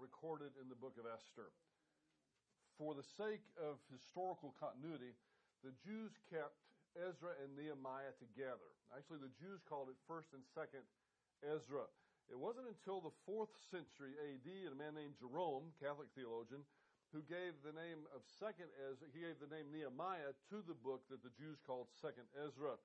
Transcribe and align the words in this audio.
recorded 0.00 0.56
in 0.56 0.72
the 0.72 0.80
book 0.80 0.96
of 0.96 1.04
Esther. 1.04 1.52
For 2.80 2.96
the 2.96 3.04
sake 3.20 3.44
of 3.60 3.76
historical 3.92 4.56
continuity, 4.56 5.12
the 5.60 5.76
Jews 5.84 6.16
kept 6.32 6.56
Ezra 6.96 7.36
and 7.44 7.52
Nehemiah 7.52 8.16
together. 8.16 8.72
Actually, 8.96 9.20
the 9.20 9.36
Jews 9.36 9.60
called 9.68 9.92
it 9.92 10.00
first 10.08 10.32
and 10.32 10.42
second 10.56 10.82
Ezra. 11.44 11.84
It 12.32 12.40
wasn't 12.40 12.72
until 12.72 13.04
the 13.04 13.14
fourth 13.28 13.52
century 13.68 14.16
AD, 14.16 14.48
and 14.48 14.72
a 14.72 14.80
man 14.80 14.96
named 14.96 15.20
Jerome, 15.20 15.76
Catholic 15.76 16.08
theologian, 16.16 16.64
who 17.12 17.20
gave 17.26 17.58
the 17.60 17.74
name 17.74 18.06
of 18.14 18.22
second 18.38 18.70
Ezra, 18.86 19.10
he 19.10 19.20
gave 19.20 19.36
the 19.42 19.50
name 19.50 19.68
Nehemiah 19.68 20.32
to 20.48 20.62
the 20.64 20.78
book 20.78 21.02
that 21.10 21.26
the 21.26 21.34
Jews 21.34 21.58
called 21.66 21.90
second 21.98 22.24
Ezra. 22.38 22.78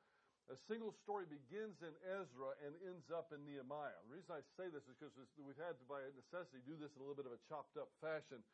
A 0.45 0.58
single 0.70 0.94
story 1.02 1.26
begins 1.26 1.81
in 1.81 1.90
Ezra 2.05 2.54
and 2.62 2.77
ends 2.85 3.09
up 3.09 3.34
in 3.34 3.41
Nehemiah. 3.49 3.98
The 4.05 4.13
reason 4.13 4.30
I 4.30 4.45
say 4.54 4.70
this 4.70 4.85
is 4.85 4.94
because 4.94 5.13
we've 5.41 5.58
had 5.58 5.73
to, 5.81 5.85
by 5.90 6.05
necessity, 6.13 6.62
do 6.70 6.77
this 6.77 6.94
in 6.94 7.02
a 7.02 7.05
little 7.05 7.18
bit 7.18 7.26
of 7.26 7.34
a 7.34 7.41
chopped 7.49 7.81
up 7.81 7.90
fashion. 7.98 8.45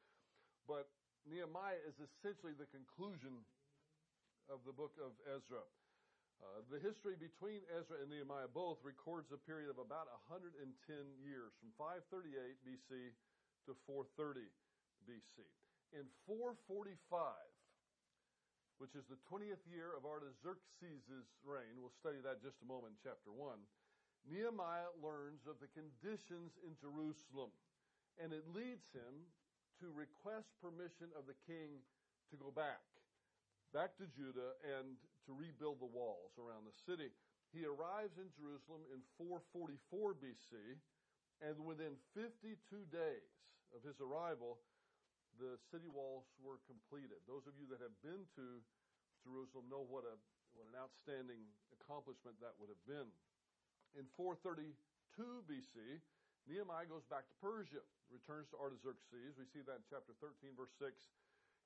But 0.64 0.88
Nehemiah 1.28 1.84
is 1.84 2.00
essentially 2.00 2.56
the 2.56 2.72
conclusion 2.72 3.44
of 4.48 4.64
the 4.64 4.72
book 4.72 4.96
of 5.04 5.12
Ezra. 5.28 5.68
Uh, 6.40 6.64
the 6.72 6.80
history 6.80 7.20
between 7.20 7.60
Ezra 7.70 8.00
and 8.00 8.08
Nehemiah 8.08 8.48
both 8.50 8.80
records 8.88 9.28
a 9.36 9.38
period 9.44 9.68
of 9.68 9.78
about 9.78 10.08
110 10.32 10.58
years, 11.22 11.52
from 11.60 11.76
538 11.76 12.56
BC 12.64 13.12
to 13.68 13.76
430 13.84 14.48
BC. 15.04 15.44
In 15.92 16.08
445, 16.24 16.96
which 18.82 18.98
is 18.98 19.06
the 19.06 19.22
20th 19.30 19.62
year 19.70 19.94
of 19.94 20.10
Artaxerxes' 20.10 21.30
reign, 21.46 21.78
we'll 21.78 21.94
study 22.02 22.18
that 22.26 22.42
just 22.42 22.58
a 22.66 22.68
moment 22.68 22.98
chapter 23.06 23.30
1, 23.30 23.54
Nehemiah 24.26 24.90
learns 24.98 25.46
of 25.46 25.62
the 25.62 25.70
conditions 25.70 26.58
in 26.66 26.74
Jerusalem, 26.82 27.54
and 28.18 28.34
it 28.34 28.50
leads 28.50 28.90
him 28.90 29.30
to 29.86 29.94
request 29.94 30.50
permission 30.58 31.14
of 31.14 31.30
the 31.30 31.38
king 31.46 31.86
to 32.34 32.36
go 32.42 32.50
back 32.50 32.82
back 33.72 33.96
to 33.96 34.04
Judah 34.12 34.60
and 34.68 35.00
to 35.24 35.32
rebuild 35.32 35.80
the 35.80 35.88
walls 35.88 36.36
around 36.36 36.68
the 36.68 36.76
city. 36.84 37.08
He 37.56 37.64
arrives 37.64 38.20
in 38.20 38.28
Jerusalem 38.36 38.84
in 38.92 39.00
444 39.16 40.20
BC, 40.20 40.76
and 41.40 41.56
within 41.64 41.96
52 42.12 42.52
days 42.92 43.32
of 43.72 43.80
his 43.84 44.00
arrival, 44.04 44.60
the 45.40 45.56
city 45.72 45.88
walls 45.88 46.28
were 46.42 46.60
completed. 46.68 47.22
Those 47.30 47.48
of 47.48 47.56
you 47.56 47.70
that 47.72 47.80
have 47.80 47.96
been 48.04 48.28
to 48.36 48.60
Jerusalem 49.24 49.70
know 49.70 49.86
what 49.86 50.04
a 50.04 50.16
what 50.58 50.68
an 50.68 50.76
outstanding 50.76 51.40
accomplishment 51.72 52.36
that 52.44 52.52
would 52.60 52.68
have 52.68 52.84
been. 52.84 53.08
In 53.96 54.04
432 54.20 54.76
BC, 55.48 56.04
Nehemiah 56.44 56.88
goes 56.92 57.08
back 57.08 57.24
to 57.32 57.36
Persia, 57.40 57.84
returns 58.12 58.52
to 58.52 58.60
Artaxerxes. 58.60 59.40
We 59.40 59.48
see 59.48 59.64
that 59.64 59.80
in 59.80 59.86
chapter 59.88 60.12
13, 60.20 60.52
verse 60.60 60.76
6. 60.76 60.92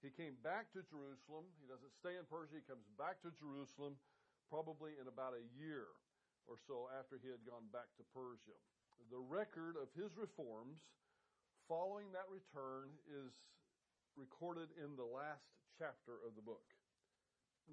He 0.06 0.14
came 0.14 0.38
back 0.46 0.70
to 0.78 0.86
Jerusalem. 0.86 1.50
He 1.58 1.66
doesn't 1.66 1.94
stay 1.98 2.14
in 2.20 2.30
Persia. 2.30 2.62
He 2.62 2.66
comes 2.70 2.86
back 2.94 3.26
to 3.26 3.34
Jerusalem 3.42 3.98
probably 4.52 4.94
in 5.02 5.10
about 5.10 5.34
a 5.34 5.46
year 5.58 5.90
or 6.46 6.62
so 6.70 6.86
after 6.94 7.18
he 7.18 7.32
had 7.34 7.42
gone 7.42 7.66
back 7.74 7.90
to 7.98 8.06
Persia. 8.14 8.58
The 9.10 9.22
record 9.22 9.78
of 9.82 9.90
his 9.98 10.14
reforms 10.14 10.78
following 11.68 12.14
that 12.14 12.30
return 12.30 12.94
is 13.10 13.34
recorded 14.14 14.70
in 14.78 14.94
the 14.96 15.06
last 15.06 15.46
chapter 15.76 16.22
of 16.24 16.38
the 16.38 16.46
book. 16.46 16.64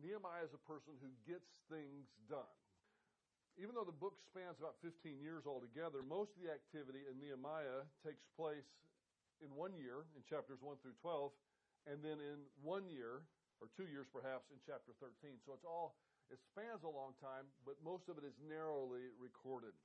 Nehemiah 0.01 0.49
is 0.49 0.57
a 0.57 0.63
person 0.65 0.97
who 1.05 1.13
gets 1.29 1.47
things 1.69 2.09
done. 2.27 2.49
Even 3.61 3.77
though 3.77 3.85
the 3.85 3.93
book 3.93 4.17
spans 4.33 4.57
about 4.57 4.81
15 4.81 5.21
years 5.21 5.45
altogether, 5.45 6.01
most 6.01 6.33
of 6.33 6.41
the 6.41 6.49
activity 6.49 7.05
in 7.05 7.21
Nehemiah 7.21 7.85
takes 8.01 8.25
place 8.33 8.65
in 9.45 9.53
one 9.53 9.77
year, 9.77 10.09
in 10.17 10.25
chapters 10.25 10.65
1 10.65 10.81
through 10.81 10.97
12, 11.05 11.29
and 11.85 12.01
then 12.01 12.17
in 12.17 12.41
one 12.65 12.89
year, 12.89 13.29
or 13.61 13.69
two 13.77 13.85
years 13.93 14.09
perhaps, 14.09 14.49
in 14.49 14.59
chapter 14.65 14.97
13. 15.05 15.37
So 15.45 15.53
it's 15.53 15.69
all, 15.69 16.01
it 16.33 16.41
spans 16.49 16.81
a 16.81 16.89
long 16.89 17.13
time, 17.21 17.45
but 17.69 17.77
most 17.85 18.09
of 18.09 18.17
it 18.17 18.25
is 18.25 18.33
narrowly 18.41 19.13
recorded. 19.21 19.77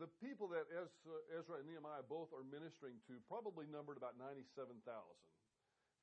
The 0.00 0.08
people 0.24 0.48
that 0.56 0.64
Ezra 0.72 1.60
and 1.60 1.68
Nehemiah 1.68 2.00
both 2.08 2.32
are 2.32 2.40
ministering 2.48 2.96
to 3.04 3.20
probably 3.28 3.68
numbered 3.68 4.00
about 4.00 4.16
97,000. 4.16 4.80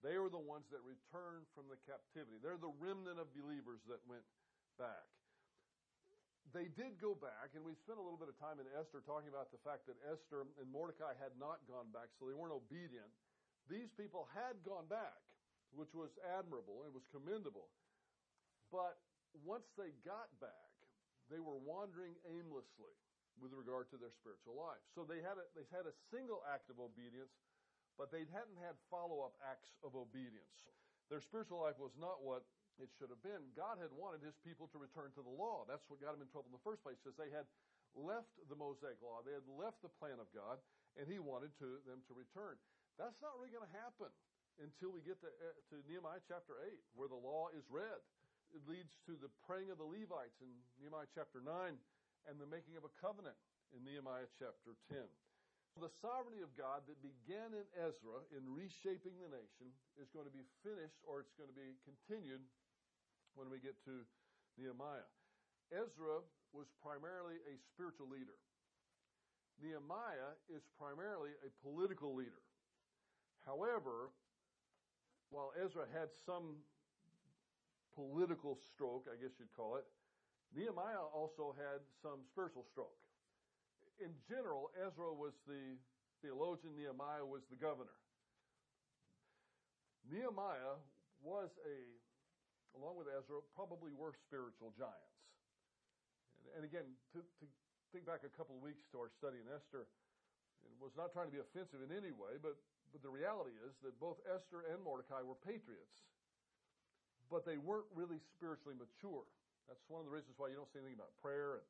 They 0.06 0.22
were 0.22 0.30
the 0.30 0.38
ones 0.38 0.70
that 0.70 0.86
returned 0.86 1.50
from 1.58 1.66
the 1.66 1.82
captivity. 1.90 2.38
They're 2.38 2.62
the 2.62 2.78
remnant 2.78 3.18
of 3.18 3.34
believers 3.34 3.82
that 3.90 3.98
went 4.06 4.22
back. 4.78 5.10
They 6.54 6.70
did 6.70 7.02
go 7.02 7.18
back, 7.18 7.58
and 7.58 7.66
we 7.66 7.74
spent 7.74 7.98
a 7.98 8.06
little 8.06 8.22
bit 8.22 8.30
of 8.30 8.38
time 8.38 8.62
in 8.62 8.70
Esther 8.78 9.02
talking 9.02 9.34
about 9.34 9.50
the 9.50 9.58
fact 9.66 9.90
that 9.90 9.98
Esther 10.06 10.46
and 10.46 10.70
Mordecai 10.70 11.18
had 11.18 11.34
not 11.42 11.66
gone 11.66 11.90
back, 11.90 12.14
so 12.22 12.30
they 12.30 12.38
weren't 12.38 12.54
obedient. 12.54 13.10
These 13.66 13.90
people 13.98 14.30
had 14.38 14.62
gone 14.62 14.86
back, 14.86 15.18
which 15.74 15.98
was 15.98 16.14
admirable 16.38 16.86
and 16.86 16.94
was 16.94 17.10
commendable. 17.10 17.74
But 18.70 19.02
once 19.42 19.66
they 19.74 19.90
got 20.06 20.30
back, 20.38 20.70
they 21.34 21.42
were 21.42 21.58
wandering 21.58 22.14
aimlessly 22.30 22.94
with 23.38 23.54
regard 23.54 23.90
to 23.94 23.98
their 23.98 24.14
spiritual 24.14 24.58
life. 24.58 24.82
So 24.94 25.06
they 25.06 25.22
had 25.22 25.38
a, 25.38 25.46
they 25.54 25.66
had 25.70 25.86
a 25.86 25.96
single 26.10 26.42
act 26.48 26.70
of 26.74 26.82
obedience, 26.82 27.34
but 27.98 28.10
they 28.14 28.26
hadn't 28.30 28.58
had 28.62 28.78
follow-up 28.90 29.38
acts 29.42 29.74
of 29.82 29.98
obedience. 29.98 30.70
Their 31.10 31.24
spiritual 31.24 31.64
life 31.64 31.80
was 31.80 31.96
not 31.96 32.22
what 32.22 32.44
it 32.78 32.94
should 32.94 33.10
have 33.10 33.24
been. 33.26 33.42
God 33.58 33.82
had 33.82 33.90
wanted 33.96 34.22
his 34.22 34.38
people 34.46 34.70
to 34.70 34.78
return 34.78 35.10
to 35.18 35.24
the 35.24 35.34
law. 35.34 35.66
That's 35.66 35.86
what 35.90 35.98
got 36.04 36.14
them 36.14 36.22
in 36.22 36.30
trouble 36.30 36.54
in 36.54 36.58
the 36.58 36.68
first 36.68 36.86
place, 36.86 37.00
because 37.02 37.18
they 37.18 37.34
had 37.34 37.50
left 37.98 38.38
the 38.46 38.58
Mosaic 38.58 39.02
law. 39.02 39.26
They 39.26 39.34
had 39.34 39.46
left 39.50 39.82
the 39.82 39.90
plan 39.98 40.22
of 40.22 40.30
God, 40.30 40.62
and 41.00 41.10
he 41.10 41.18
wanted 41.18 41.54
to, 41.58 41.82
them 41.90 42.06
to 42.06 42.14
return. 42.14 42.60
That's 43.02 43.18
not 43.22 43.34
really 43.38 43.54
going 43.54 43.66
to 43.66 43.76
happen 43.78 44.14
until 44.62 44.94
we 44.94 45.02
get 45.06 45.22
to, 45.22 45.30
uh, 45.30 45.54
to 45.74 45.82
Nehemiah 45.86 46.22
chapter 46.26 46.58
8, 46.66 46.74
where 46.98 47.10
the 47.10 47.18
law 47.18 47.50
is 47.54 47.66
read. 47.70 48.02
It 48.54 48.64
leads 48.66 48.94
to 49.10 49.18
the 49.20 49.30
praying 49.46 49.70
of 49.74 49.78
the 49.78 49.86
Levites 49.86 50.40
in 50.40 50.50
Nehemiah 50.80 51.10
chapter 51.14 51.44
9 51.44 51.78
and 52.28 52.36
the 52.38 52.48
making 52.48 52.76
of 52.76 52.84
a 52.84 52.94
covenant 53.00 53.40
in 53.72 53.84
Nehemiah 53.88 54.28
chapter 54.36 54.76
10. 54.92 55.00
So 55.72 55.84
The 55.84 55.94
sovereignty 56.04 56.44
of 56.44 56.52
God 56.60 56.84
that 56.92 57.00
began 57.00 57.56
in 57.56 57.68
Ezra 57.80 58.24
in 58.36 58.44
reshaping 58.48 59.16
the 59.20 59.32
nation 59.32 59.72
is 59.96 60.12
going 60.12 60.28
to 60.28 60.34
be 60.36 60.44
finished 60.64 61.00
or 61.08 61.24
it's 61.24 61.36
going 61.40 61.52
to 61.52 61.56
be 61.56 61.80
continued 61.88 62.44
when 63.38 63.48
we 63.48 63.62
get 63.62 63.80
to 63.88 64.04
Nehemiah. 64.58 65.08
Ezra 65.72 66.24
was 66.52 66.68
primarily 66.82 67.40
a 67.48 67.56
spiritual 67.72 68.08
leader. 68.08 68.36
Nehemiah 69.62 70.38
is 70.50 70.66
primarily 70.78 71.34
a 71.44 71.50
political 71.62 72.16
leader. 72.16 72.42
However, 73.46 74.12
while 75.30 75.52
Ezra 75.56 75.86
had 75.94 76.10
some 76.26 76.64
political 77.96 78.58
stroke, 78.58 79.08
I 79.12 79.18
guess 79.20 79.38
you'd 79.40 79.54
call 79.56 79.76
it, 79.78 79.86
Nehemiah 80.56 81.04
also 81.12 81.56
had 81.58 81.84
some 82.02 82.24
spiritual 82.32 82.64
stroke. 82.72 82.96
In 84.00 84.14
general, 84.30 84.70
Ezra 84.78 85.10
was 85.12 85.34
the 85.50 85.76
theologian, 86.22 86.78
Nehemiah 86.78 87.26
was 87.26 87.42
the 87.50 87.58
governor. 87.58 87.98
Nehemiah 90.08 90.80
was 91.20 91.52
a, 91.66 91.78
along 92.78 92.96
with 92.96 93.10
Ezra, 93.12 93.44
probably 93.58 93.92
were 93.92 94.16
spiritual 94.30 94.72
giants. 94.78 95.18
And, 96.40 96.62
and 96.62 96.64
again, 96.64 96.88
to, 97.14 97.20
to, 97.22 97.46
think 97.96 98.04
back 98.04 98.28
a 98.28 98.34
couple 98.36 98.52
of 98.52 98.60
weeks 98.60 98.84
to 98.92 99.00
our 99.00 99.08
study 99.16 99.40
in 99.40 99.48
Esther, 99.48 99.88
it 100.68 100.76
was 100.76 100.92
not 101.00 101.16
trying 101.16 101.32
to 101.32 101.36
be 101.36 101.40
offensive 101.40 101.80
in 101.80 101.88
any 101.88 102.12
way, 102.12 102.36
but 102.36 102.60
but 102.92 103.04
the 103.04 103.12
reality 103.12 103.56
is 103.68 103.76
that 103.84 104.00
both 104.00 104.20
Esther 104.28 104.64
and 104.72 104.80
Mordecai 104.84 105.20
were 105.20 105.36
patriots, 105.44 106.08
but 107.28 107.44
they 107.44 107.60
weren't 107.60 107.88
really 107.92 108.20
spiritually 108.36 108.76
mature. 108.76 109.28
That's 109.68 109.84
one 109.92 110.00
of 110.04 110.08
the 110.08 110.16
reasons 110.16 110.40
why 110.40 110.48
you 110.48 110.56
don't 110.56 110.68
see 110.72 110.80
anything 110.80 110.96
about 110.96 111.12
prayer 111.20 111.60
and, 111.60 111.68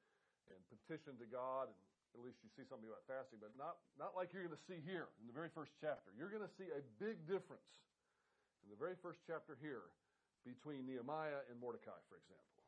and 0.53 0.59
petition 0.69 1.17
to 1.17 1.27
God, 1.27 1.69
and 1.69 1.77
at 2.13 2.21
least 2.21 2.39
you 2.45 2.49
see 2.53 2.65
something 2.69 2.87
about 2.87 3.03
fasting, 3.09 3.41
but 3.41 3.53
not, 3.57 3.81
not 3.97 4.13
like 4.13 4.31
you're 4.31 4.45
going 4.45 4.55
to 4.55 4.65
see 4.69 4.79
here 4.85 5.09
in 5.17 5.25
the 5.25 5.35
very 5.35 5.49
first 5.51 5.73
chapter. 5.81 6.13
You're 6.13 6.31
going 6.31 6.45
to 6.45 6.55
see 6.55 6.69
a 6.69 6.81
big 7.01 7.25
difference 7.25 7.67
in 8.65 8.69
the 8.69 8.79
very 8.79 8.95
first 9.01 9.21
chapter 9.25 9.57
here 9.59 9.89
between 10.45 10.85
Nehemiah 10.85 11.43
and 11.49 11.57
Mordecai, 11.59 11.97
for 12.07 12.15
example. 12.21 12.61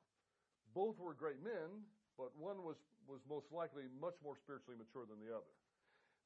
Both 0.74 1.00
were 1.00 1.16
great 1.16 1.40
men, 1.42 1.86
but 2.18 2.34
one 2.36 2.62
was, 2.62 2.78
was 3.08 3.22
most 3.26 3.50
likely 3.50 3.88
much 4.02 4.18
more 4.22 4.36
spiritually 4.38 4.78
mature 4.78 5.08
than 5.08 5.22
the 5.22 5.31
other. 5.31 5.54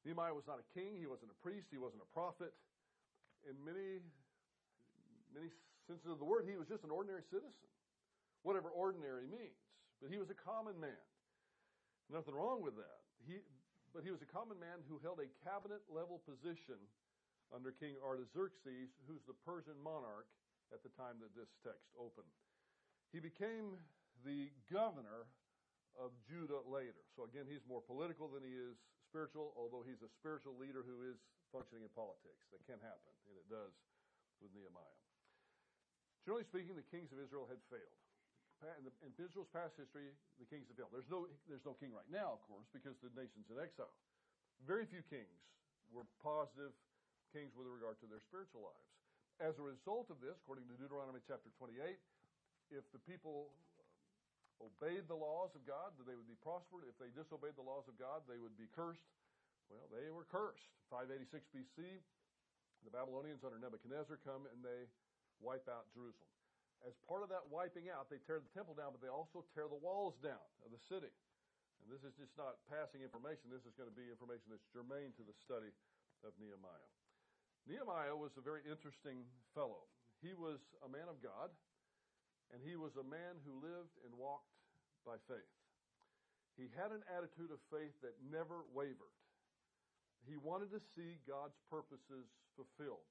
Nehemiah 0.04 0.36
was 0.36 0.44
not 0.44 0.60
a 0.60 0.66
king, 0.76 1.00
he 1.00 1.08
wasn't 1.08 1.32
a 1.32 1.38
priest, 1.40 1.68
he 1.72 1.80
wasn't 1.80 2.04
a 2.04 2.10
prophet. 2.12 2.52
In 3.48 3.56
many, 3.64 4.04
many 5.32 5.48
senses 5.88 6.12
of 6.12 6.20
the 6.20 6.28
word, 6.28 6.44
he 6.44 6.60
was 6.60 6.68
just 6.68 6.84
an 6.84 6.92
ordinary 6.92 7.24
citizen. 7.32 7.68
Whatever 8.44 8.68
ordinary 8.68 9.24
means. 9.24 9.56
But 10.04 10.12
he 10.12 10.20
was 10.20 10.28
a 10.28 10.36
common 10.36 10.76
man. 10.76 11.00
Nothing 12.12 12.36
wrong 12.36 12.60
with 12.60 12.76
that. 12.76 13.00
He, 13.24 13.40
but 13.96 14.04
he 14.04 14.12
was 14.12 14.20
a 14.20 14.28
common 14.28 14.60
man 14.60 14.84
who 14.84 15.00
held 15.00 15.18
a 15.18 15.28
cabinet 15.40 15.80
level 15.88 16.20
position 16.28 16.76
under 17.48 17.72
King 17.72 17.96
Artaxerxes, 18.04 18.92
who's 19.08 19.24
the 19.24 19.36
Persian 19.48 19.80
monarch 19.80 20.28
at 20.76 20.84
the 20.84 20.92
time 20.92 21.16
that 21.24 21.32
this 21.32 21.48
text 21.64 21.88
opened. 21.96 22.28
He 23.16 23.22
became 23.22 23.80
the 24.26 24.52
governor 24.68 25.24
of 25.96 26.10
Judah 26.26 26.60
later. 26.66 27.06
So 27.14 27.24
again, 27.24 27.46
he's 27.46 27.62
more 27.64 27.80
political 27.80 28.26
than 28.26 28.42
he 28.42 28.52
is 28.52 28.74
spiritual, 29.06 29.54
although 29.54 29.86
he's 29.86 30.02
a 30.02 30.10
spiritual 30.10 30.58
leader 30.58 30.82
who 30.82 31.06
is 31.06 31.16
functioning 31.54 31.86
in 31.86 31.92
politics. 31.94 32.44
That 32.50 32.66
can 32.66 32.82
happen, 32.82 33.14
and 33.30 33.38
it 33.38 33.46
does 33.46 33.72
with 34.42 34.50
Nehemiah. 34.52 35.00
Generally 36.26 36.50
speaking, 36.50 36.74
the 36.74 36.88
kings 36.90 37.14
of 37.14 37.22
Israel 37.22 37.46
had 37.46 37.62
failed. 37.70 38.00
In, 38.64 39.12
Israel's 39.20 39.50
past 39.52 39.76
history, 39.76 40.08
the 40.40 40.48
kings 40.48 40.66
have 40.72 40.76
failed. 40.80 40.92
There's 40.92 41.08
no, 41.12 41.28
there's 41.46 41.64
no 41.68 41.76
king 41.76 41.92
right 41.92 42.08
now, 42.08 42.34
of 42.34 42.42
course, 42.48 42.66
because 42.72 42.96
the 43.04 43.12
nation's 43.12 43.46
in 43.52 43.60
exile. 43.60 43.92
Very 44.64 44.88
few 44.88 45.04
kings 45.12 45.38
were 45.92 46.08
positive 46.24 46.72
kings 47.30 47.52
with 47.54 47.68
regard 47.68 48.00
to 48.00 48.06
their 48.08 48.22
spiritual 48.24 48.66
lives. 48.66 48.90
As 49.42 49.58
a 49.58 49.64
result 49.66 50.08
of 50.08 50.22
this, 50.22 50.38
according 50.46 50.70
to 50.70 50.74
Deuteronomy 50.78 51.20
chapter 51.26 51.50
28, 51.58 51.98
if 52.70 52.86
the 52.94 53.02
people 53.02 53.50
um, 53.82 54.70
obeyed 54.70 55.10
the 55.10 55.18
laws 55.18 55.52
of 55.58 55.66
God, 55.66 55.92
they 56.06 56.14
would 56.14 56.30
be 56.30 56.38
prospered. 56.40 56.86
If 56.86 56.96
they 57.02 57.10
disobeyed 57.12 57.58
the 57.58 57.66
laws 57.66 57.84
of 57.90 57.98
God, 57.98 58.22
they 58.30 58.38
would 58.38 58.54
be 58.54 58.70
cursed. 58.72 59.04
Well, 59.68 59.90
they 59.90 60.08
were 60.14 60.24
cursed. 60.30 60.70
586 60.88 61.42
BC, 61.50 61.98
the 62.86 62.92
Babylonians 62.92 63.42
under 63.42 63.58
Nebuchadnezzar 63.58 64.20
come 64.22 64.46
and 64.46 64.62
they 64.62 64.86
wipe 65.42 65.66
out 65.66 65.90
Jerusalem. 65.90 66.30
As 66.84 66.92
part 67.08 67.24
of 67.24 67.32
that 67.32 67.48
wiping 67.48 67.88
out, 67.88 68.12
they 68.12 68.20
tear 68.28 68.44
the 68.44 68.52
temple 68.52 68.76
down, 68.76 68.92
but 68.92 69.00
they 69.00 69.08
also 69.08 69.40
tear 69.56 69.64
the 69.72 69.80
walls 69.80 70.20
down 70.20 70.44
of 70.64 70.68
the 70.68 70.82
city. 70.84 71.08
And 71.80 71.88
this 71.88 72.04
is 72.04 72.12
just 72.16 72.36
not 72.36 72.60
passing 72.68 73.00
information. 73.00 73.48
This 73.48 73.64
is 73.64 73.72
going 73.76 73.88
to 73.88 73.96
be 73.96 74.04
information 74.08 74.52
that's 74.52 74.68
germane 74.72 75.16
to 75.16 75.24
the 75.24 75.36
study 75.44 75.72
of 76.24 76.36
Nehemiah. 76.36 76.92
Nehemiah 77.64 78.12
was 78.12 78.36
a 78.36 78.44
very 78.44 78.60
interesting 78.68 79.24
fellow. 79.56 79.88
He 80.20 80.36
was 80.36 80.60
a 80.84 80.88
man 80.88 81.08
of 81.08 81.20
God, 81.24 81.48
and 82.52 82.60
he 82.60 82.76
was 82.76 82.92
a 83.00 83.04
man 83.04 83.40
who 83.48 83.64
lived 83.64 83.96
and 84.04 84.12
walked 84.16 84.52
by 85.08 85.16
faith. 85.28 85.52
He 86.56 86.68
had 86.76 86.92
an 86.92 87.04
attitude 87.12 87.52
of 87.52 87.60
faith 87.72 87.92
that 88.04 88.16
never 88.28 88.64
wavered. 88.72 89.16
He 90.24 90.36
wanted 90.40 90.72
to 90.72 90.80
see 90.96 91.20
God's 91.28 91.56
purposes 91.68 92.24
fulfilled. 92.56 93.04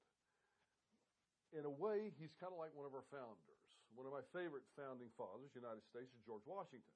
In 1.54 1.62
a 1.62 1.70
way, 1.70 2.10
he's 2.18 2.34
kind 2.42 2.50
of 2.50 2.58
like 2.58 2.74
one 2.74 2.86
of 2.86 2.94
our 2.94 3.06
founders. 3.14 3.53
One 3.94 4.10
of 4.10 4.14
my 4.14 4.26
favorite 4.34 4.66
founding 4.74 5.10
fathers, 5.14 5.54
United 5.54 5.82
States, 5.86 6.10
is 6.10 6.22
George 6.26 6.42
Washington. 6.46 6.94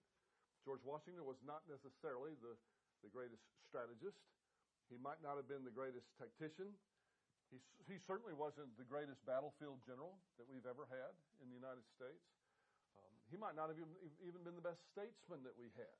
George 0.67 0.83
Washington 0.83 1.23
was 1.23 1.39
not 1.47 1.63
necessarily 1.71 2.35
the, 2.43 2.59
the 3.07 3.11
greatest 3.15 3.43
strategist. 3.71 4.19
He 4.91 4.99
might 4.99 5.23
not 5.23 5.39
have 5.39 5.47
been 5.47 5.63
the 5.63 5.75
greatest 5.75 6.11
tactician. 6.19 6.75
He, 7.55 7.63
he 7.89 7.97
certainly 8.05 8.35
wasn't 8.35 8.75
the 8.77 8.85
greatest 8.85 9.23
battlefield 9.25 9.81
general 9.87 10.19
that 10.37 10.45
we've 10.51 10.67
ever 10.67 10.85
had 10.91 11.15
in 11.41 11.49
the 11.49 11.57
United 11.57 11.87
States. 11.95 12.25
Um, 12.99 13.15
he 13.31 13.39
might 13.39 13.55
not 13.55 13.71
have 13.71 13.79
even, 13.79 13.95
even 14.27 14.43
been 14.43 14.59
the 14.59 14.65
best 14.65 14.83
statesman 14.93 15.47
that 15.47 15.57
we 15.57 15.71
had. 15.79 15.97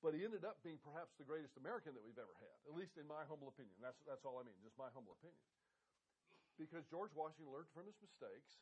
But 0.00 0.16
he 0.16 0.24
ended 0.24 0.48
up 0.48 0.56
being 0.64 0.80
perhaps 0.80 1.12
the 1.20 1.28
greatest 1.28 1.60
American 1.60 1.92
that 1.92 2.00
we've 2.00 2.16
ever 2.16 2.32
had, 2.40 2.56
at 2.64 2.72
least 2.72 2.96
in 2.96 3.04
my 3.04 3.20
humble 3.28 3.52
opinion. 3.52 3.76
That's, 3.84 4.00
that's 4.08 4.24
all 4.24 4.40
I 4.40 4.48
mean, 4.48 4.56
just 4.64 4.80
my 4.80 4.88
humble 4.96 5.12
opinion. 5.20 5.44
Because 6.56 6.88
George 6.88 7.12
Washington 7.12 7.52
learned 7.52 7.68
from 7.76 7.84
his 7.84 7.96
mistakes, 8.00 8.56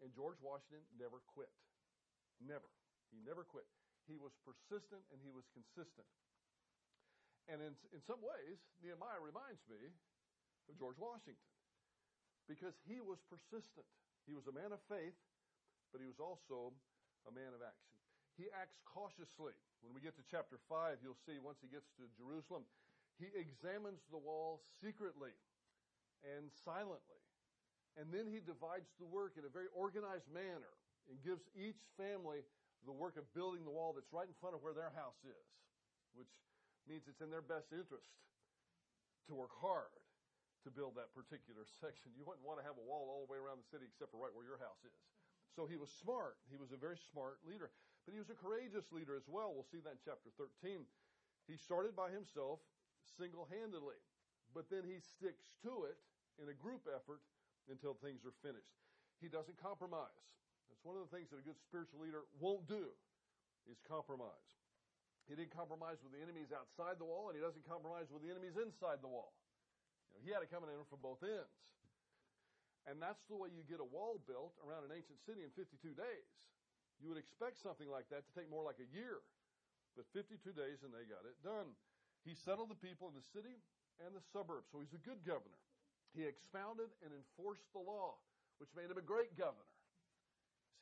and 0.00 0.12
George 0.16 0.40
Washington 0.40 0.82
never 0.96 1.20
quit. 1.30 1.52
Never. 2.40 2.68
He 3.12 3.20
never 3.20 3.44
quit. 3.44 3.68
He 4.08 4.16
was 4.16 4.32
persistent 4.42 5.04
and 5.12 5.20
he 5.20 5.30
was 5.30 5.44
consistent. 5.52 6.08
And 7.48 7.60
in, 7.60 7.74
in 7.92 8.00
some 8.06 8.22
ways, 8.22 8.58
Nehemiah 8.80 9.20
reminds 9.20 9.60
me 9.66 9.80
of 10.70 10.78
George 10.78 10.96
Washington 10.96 11.50
because 12.46 12.74
he 12.86 13.02
was 13.02 13.18
persistent. 13.26 13.86
He 14.26 14.34
was 14.34 14.46
a 14.46 14.54
man 14.54 14.70
of 14.70 14.80
faith, 14.86 15.16
but 15.90 15.98
he 15.98 16.06
was 16.06 16.22
also 16.22 16.74
a 17.26 17.32
man 17.34 17.52
of 17.52 17.60
action. 17.60 17.96
He 18.38 18.48
acts 18.56 18.78
cautiously. 18.88 19.52
When 19.84 19.92
we 19.92 20.00
get 20.00 20.16
to 20.16 20.24
chapter 20.26 20.56
5, 20.68 21.02
you'll 21.04 21.18
see 21.28 21.36
once 21.42 21.60
he 21.60 21.68
gets 21.68 21.88
to 22.00 22.08
Jerusalem, 22.16 22.64
he 23.20 23.28
examines 23.36 24.00
the 24.08 24.20
wall 24.20 24.64
secretly 24.80 25.36
and 26.24 26.48
silently. 26.64 27.19
And 27.98 28.10
then 28.14 28.30
he 28.30 28.38
divides 28.38 28.90
the 28.98 29.08
work 29.08 29.34
in 29.34 29.42
a 29.42 29.52
very 29.52 29.66
organized 29.74 30.30
manner 30.30 30.74
and 31.10 31.18
gives 31.26 31.42
each 31.58 31.80
family 31.98 32.46
the 32.86 32.94
work 32.94 33.18
of 33.18 33.26
building 33.34 33.66
the 33.66 33.74
wall 33.74 33.92
that's 33.92 34.10
right 34.14 34.28
in 34.28 34.36
front 34.38 34.54
of 34.54 34.62
where 34.62 34.72
their 34.72 34.94
house 34.94 35.20
is, 35.26 35.48
which 36.14 36.30
means 36.86 37.04
it's 37.10 37.20
in 37.20 37.28
their 37.28 37.44
best 37.44 37.74
interest 37.74 38.08
to 39.28 39.36
work 39.36 39.52
hard 39.58 39.92
to 40.64 40.70
build 40.72 40.96
that 40.96 41.12
particular 41.12 41.64
section. 41.82 42.14
You 42.16 42.24
wouldn't 42.24 42.46
want 42.46 42.60
to 42.62 42.66
have 42.66 42.78
a 42.78 42.84
wall 42.84 43.10
all 43.10 43.26
the 43.26 43.30
way 43.32 43.40
around 43.40 43.60
the 43.60 43.68
city 43.68 43.88
except 43.88 44.12
for 44.14 44.22
right 44.22 44.32
where 44.32 44.46
your 44.46 44.60
house 44.60 44.80
is. 44.86 44.96
So 45.56 45.66
he 45.66 45.76
was 45.76 45.90
smart. 45.90 46.38
He 46.46 46.56
was 46.56 46.70
a 46.70 46.78
very 46.78 46.96
smart 47.10 47.42
leader. 47.42 47.74
But 48.06 48.14
he 48.14 48.22
was 48.22 48.30
a 48.30 48.38
courageous 48.38 48.88
leader 48.94 49.18
as 49.18 49.26
well. 49.26 49.52
We'll 49.52 49.66
see 49.68 49.82
that 49.82 49.98
in 49.98 50.02
chapter 50.02 50.30
13. 50.38 50.86
He 51.50 51.58
started 51.58 51.98
by 51.98 52.14
himself 52.14 52.62
single 53.18 53.50
handedly, 53.50 53.98
but 54.54 54.70
then 54.70 54.86
he 54.86 55.02
sticks 55.02 55.50
to 55.66 55.90
it 55.90 55.98
in 56.38 56.48
a 56.48 56.56
group 56.56 56.86
effort 56.86 57.20
until 57.70 57.94
things 57.98 58.26
are 58.26 58.34
finished. 58.42 58.74
He 59.22 59.30
doesn't 59.30 59.56
compromise. 59.62 60.26
That's 60.68 60.82
one 60.82 60.98
of 60.98 61.06
the 61.06 61.12
things 61.14 61.30
that 61.30 61.38
a 61.38 61.46
good 61.46 61.58
spiritual 61.62 62.02
leader 62.02 62.26
won't 62.42 62.66
do 62.66 62.90
is 63.70 63.78
compromise. 63.86 64.50
He 65.30 65.38
didn't 65.38 65.54
compromise 65.54 66.02
with 66.02 66.10
the 66.10 66.18
enemies 66.18 66.50
outside 66.50 66.98
the 66.98 67.06
wall, 67.06 67.30
and 67.30 67.38
he 67.38 67.42
doesn't 67.44 67.62
compromise 67.62 68.10
with 68.10 68.26
the 68.26 68.30
enemies 68.34 68.58
inside 68.58 68.98
the 68.98 69.10
wall. 69.10 69.30
You 70.10 70.18
know, 70.18 70.20
he 70.26 70.34
had 70.34 70.42
it 70.42 70.50
coming 70.50 70.66
in 70.66 70.82
from 70.90 70.98
both 70.98 71.22
ends. 71.22 71.54
And 72.88 72.98
that's 72.98 73.22
the 73.30 73.38
way 73.38 73.52
you 73.52 73.62
get 73.62 73.78
a 73.78 73.86
wall 73.86 74.18
built 74.26 74.56
around 74.64 74.88
an 74.88 74.92
ancient 74.96 75.22
city 75.22 75.46
in 75.46 75.52
52 75.54 75.94
days. 75.94 76.34
You 76.98 77.12
would 77.12 77.20
expect 77.20 77.62
something 77.62 77.86
like 77.86 78.10
that 78.10 78.26
to 78.26 78.30
take 78.34 78.48
more 78.50 78.64
like 78.64 78.82
a 78.82 78.88
year. 78.90 79.22
But 79.94 80.08
52 80.10 80.40
days 80.56 80.82
and 80.82 80.90
they 80.90 81.06
got 81.06 81.28
it 81.28 81.38
done. 81.44 81.76
He 82.24 82.34
settled 82.34 82.72
the 82.72 82.80
people 82.80 83.06
in 83.06 83.14
the 83.14 83.26
city 83.30 83.54
and 84.00 84.16
the 84.16 84.24
suburbs. 84.32 84.68
So 84.72 84.80
he's 84.80 84.96
a 84.96 85.02
good 85.02 85.20
governor. 85.22 85.60
He 86.14 86.26
expounded 86.26 86.90
and 87.06 87.14
enforced 87.14 87.66
the 87.70 87.82
law, 87.82 88.18
which 88.58 88.74
made 88.74 88.90
him 88.90 88.98
a 88.98 89.04
great 89.04 89.38
governor. 89.38 89.70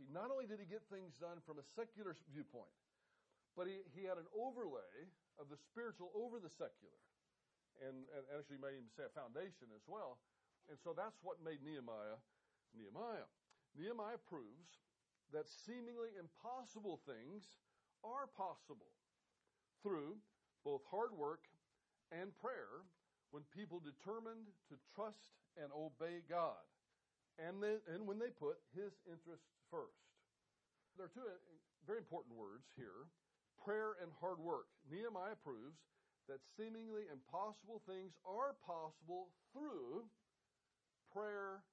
See, 0.01 0.09
not 0.09 0.33
only 0.33 0.47
did 0.47 0.63
he 0.63 0.69
get 0.69 0.87
things 0.89 1.19
done 1.19 1.43
from 1.45 1.61
a 1.61 1.67
secular 1.77 2.17
viewpoint, 2.31 2.73
but 3.59 3.67
he, 3.67 3.83
he 3.93 4.07
had 4.07 4.17
an 4.17 4.31
overlay 4.33 4.95
of 5.37 5.51
the 5.51 5.59
spiritual 5.59 6.15
over 6.15 6.39
the 6.39 6.51
secular. 6.51 7.03
And, 7.79 8.11
and 8.11 8.27
actually 8.35 8.59
made 8.59 8.75
him 8.75 8.91
say 8.91 9.07
a 9.07 9.15
foundation 9.15 9.71
as 9.71 9.87
well. 9.87 10.19
And 10.67 10.75
so 10.83 10.91
that's 10.91 11.23
what 11.23 11.39
made 11.39 11.63
Nehemiah 11.63 12.19
Nehemiah. 12.75 13.29
Nehemiah 13.79 14.21
proves 14.29 14.83
that 15.33 15.49
seemingly 15.49 16.17
impossible 16.19 17.01
things 17.07 17.45
are 18.03 18.27
possible 18.27 18.93
through 19.83 20.19
both 20.65 20.83
hard 20.91 21.15
work 21.15 21.47
and 22.11 22.35
prayer 22.41 22.83
when 23.31 23.45
people 23.55 23.81
determined 23.81 24.49
to 24.69 24.77
trust 24.95 25.21
and 25.57 25.69
obey 25.75 26.25
God 26.29 26.63
and, 27.39 27.61
and 27.63 28.07
when 28.07 28.19
they 28.19 28.33
put 28.33 28.59
his 28.75 28.93
interests 29.07 29.49
first. 29.71 30.03
There 30.97 31.07
are 31.07 31.15
two 31.15 31.23
uh, 31.23 31.39
very 31.87 32.03
important 32.03 32.35
words 32.35 32.67
here 32.75 33.07
prayer 33.59 33.99
and 34.01 34.09
hard 34.23 34.39
work. 34.39 34.71
Nehemiah 34.87 35.37
proves 35.43 35.77
that 36.31 36.39
seemingly 36.57 37.05
impossible 37.11 37.83
things 37.85 38.15
are 38.25 38.55
possible 38.65 39.35
through 39.53 40.07
prayer, 41.13 41.65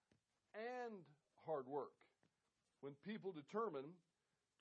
and 0.55 1.03
hard 1.43 1.67
work. 1.67 1.93
When 2.79 2.95
people 3.03 3.35
determine 3.35 3.91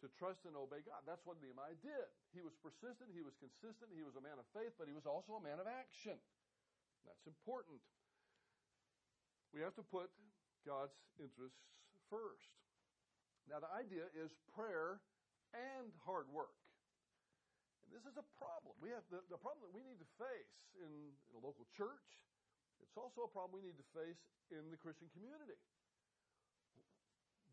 to 0.02 0.10
trust 0.20 0.44
and 0.44 0.52
obey 0.52 0.84
God. 0.84 1.00
That's 1.08 1.24
what 1.24 1.40
Nehemiah 1.40 1.80
did. 1.80 2.08
He 2.36 2.44
was 2.44 2.52
persistent, 2.60 3.08
he 3.16 3.24
was 3.24 3.32
consistent, 3.40 3.88
he 3.94 4.04
was 4.04 4.12
a 4.18 4.24
man 4.24 4.36
of 4.36 4.44
faith, 4.52 4.76
but 4.76 4.84
he 4.84 4.92
was 4.92 5.08
also 5.08 5.40
a 5.40 5.42
man 5.42 5.56
of 5.56 5.64
action. 5.64 6.20
That's 7.06 7.26
important. 7.28 7.80
We 9.52 9.62
have 9.62 9.76
to 9.78 9.87
put 9.87 10.11
God's 10.66 10.96
interests 11.20 11.61
first. 12.11 12.50
Now, 13.46 13.61
the 13.61 13.70
idea 13.70 14.08
is 14.16 14.32
prayer 14.56 15.04
and 15.52 15.92
hard 16.02 16.26
work. 16.32 16.56
And 17.84 17.92
this 17.92 18.08
is 18.08 18.16
a 18.16 18.26
problem. 18.40 18.75
We 18.80 18.90
have 18.90 19.04
the, 19.12 19.20
the 19.28 19.38
problem 19.38 19.68
that 19.68 19.75
we 19.76 19.84
need 19.84 20.00
to 20.00 20.08
face 20.16 20.56
in, 20.80 20.90
in 21.12 21.32
a 21.37 21.42
local 21.44 21.68
church, 21.76 22.08
it's 22.80 22.96
also 22.96 23.28
a 23.28 23.30
problem 23.30 23.61
we 23.61 23.64
need 23.64 23.78
to 23.78 23.88
face 23.92 24.23
in 24.50 24.73
the 24.73 24.80
Christian 24.80 25.06
community. 25.12 25.61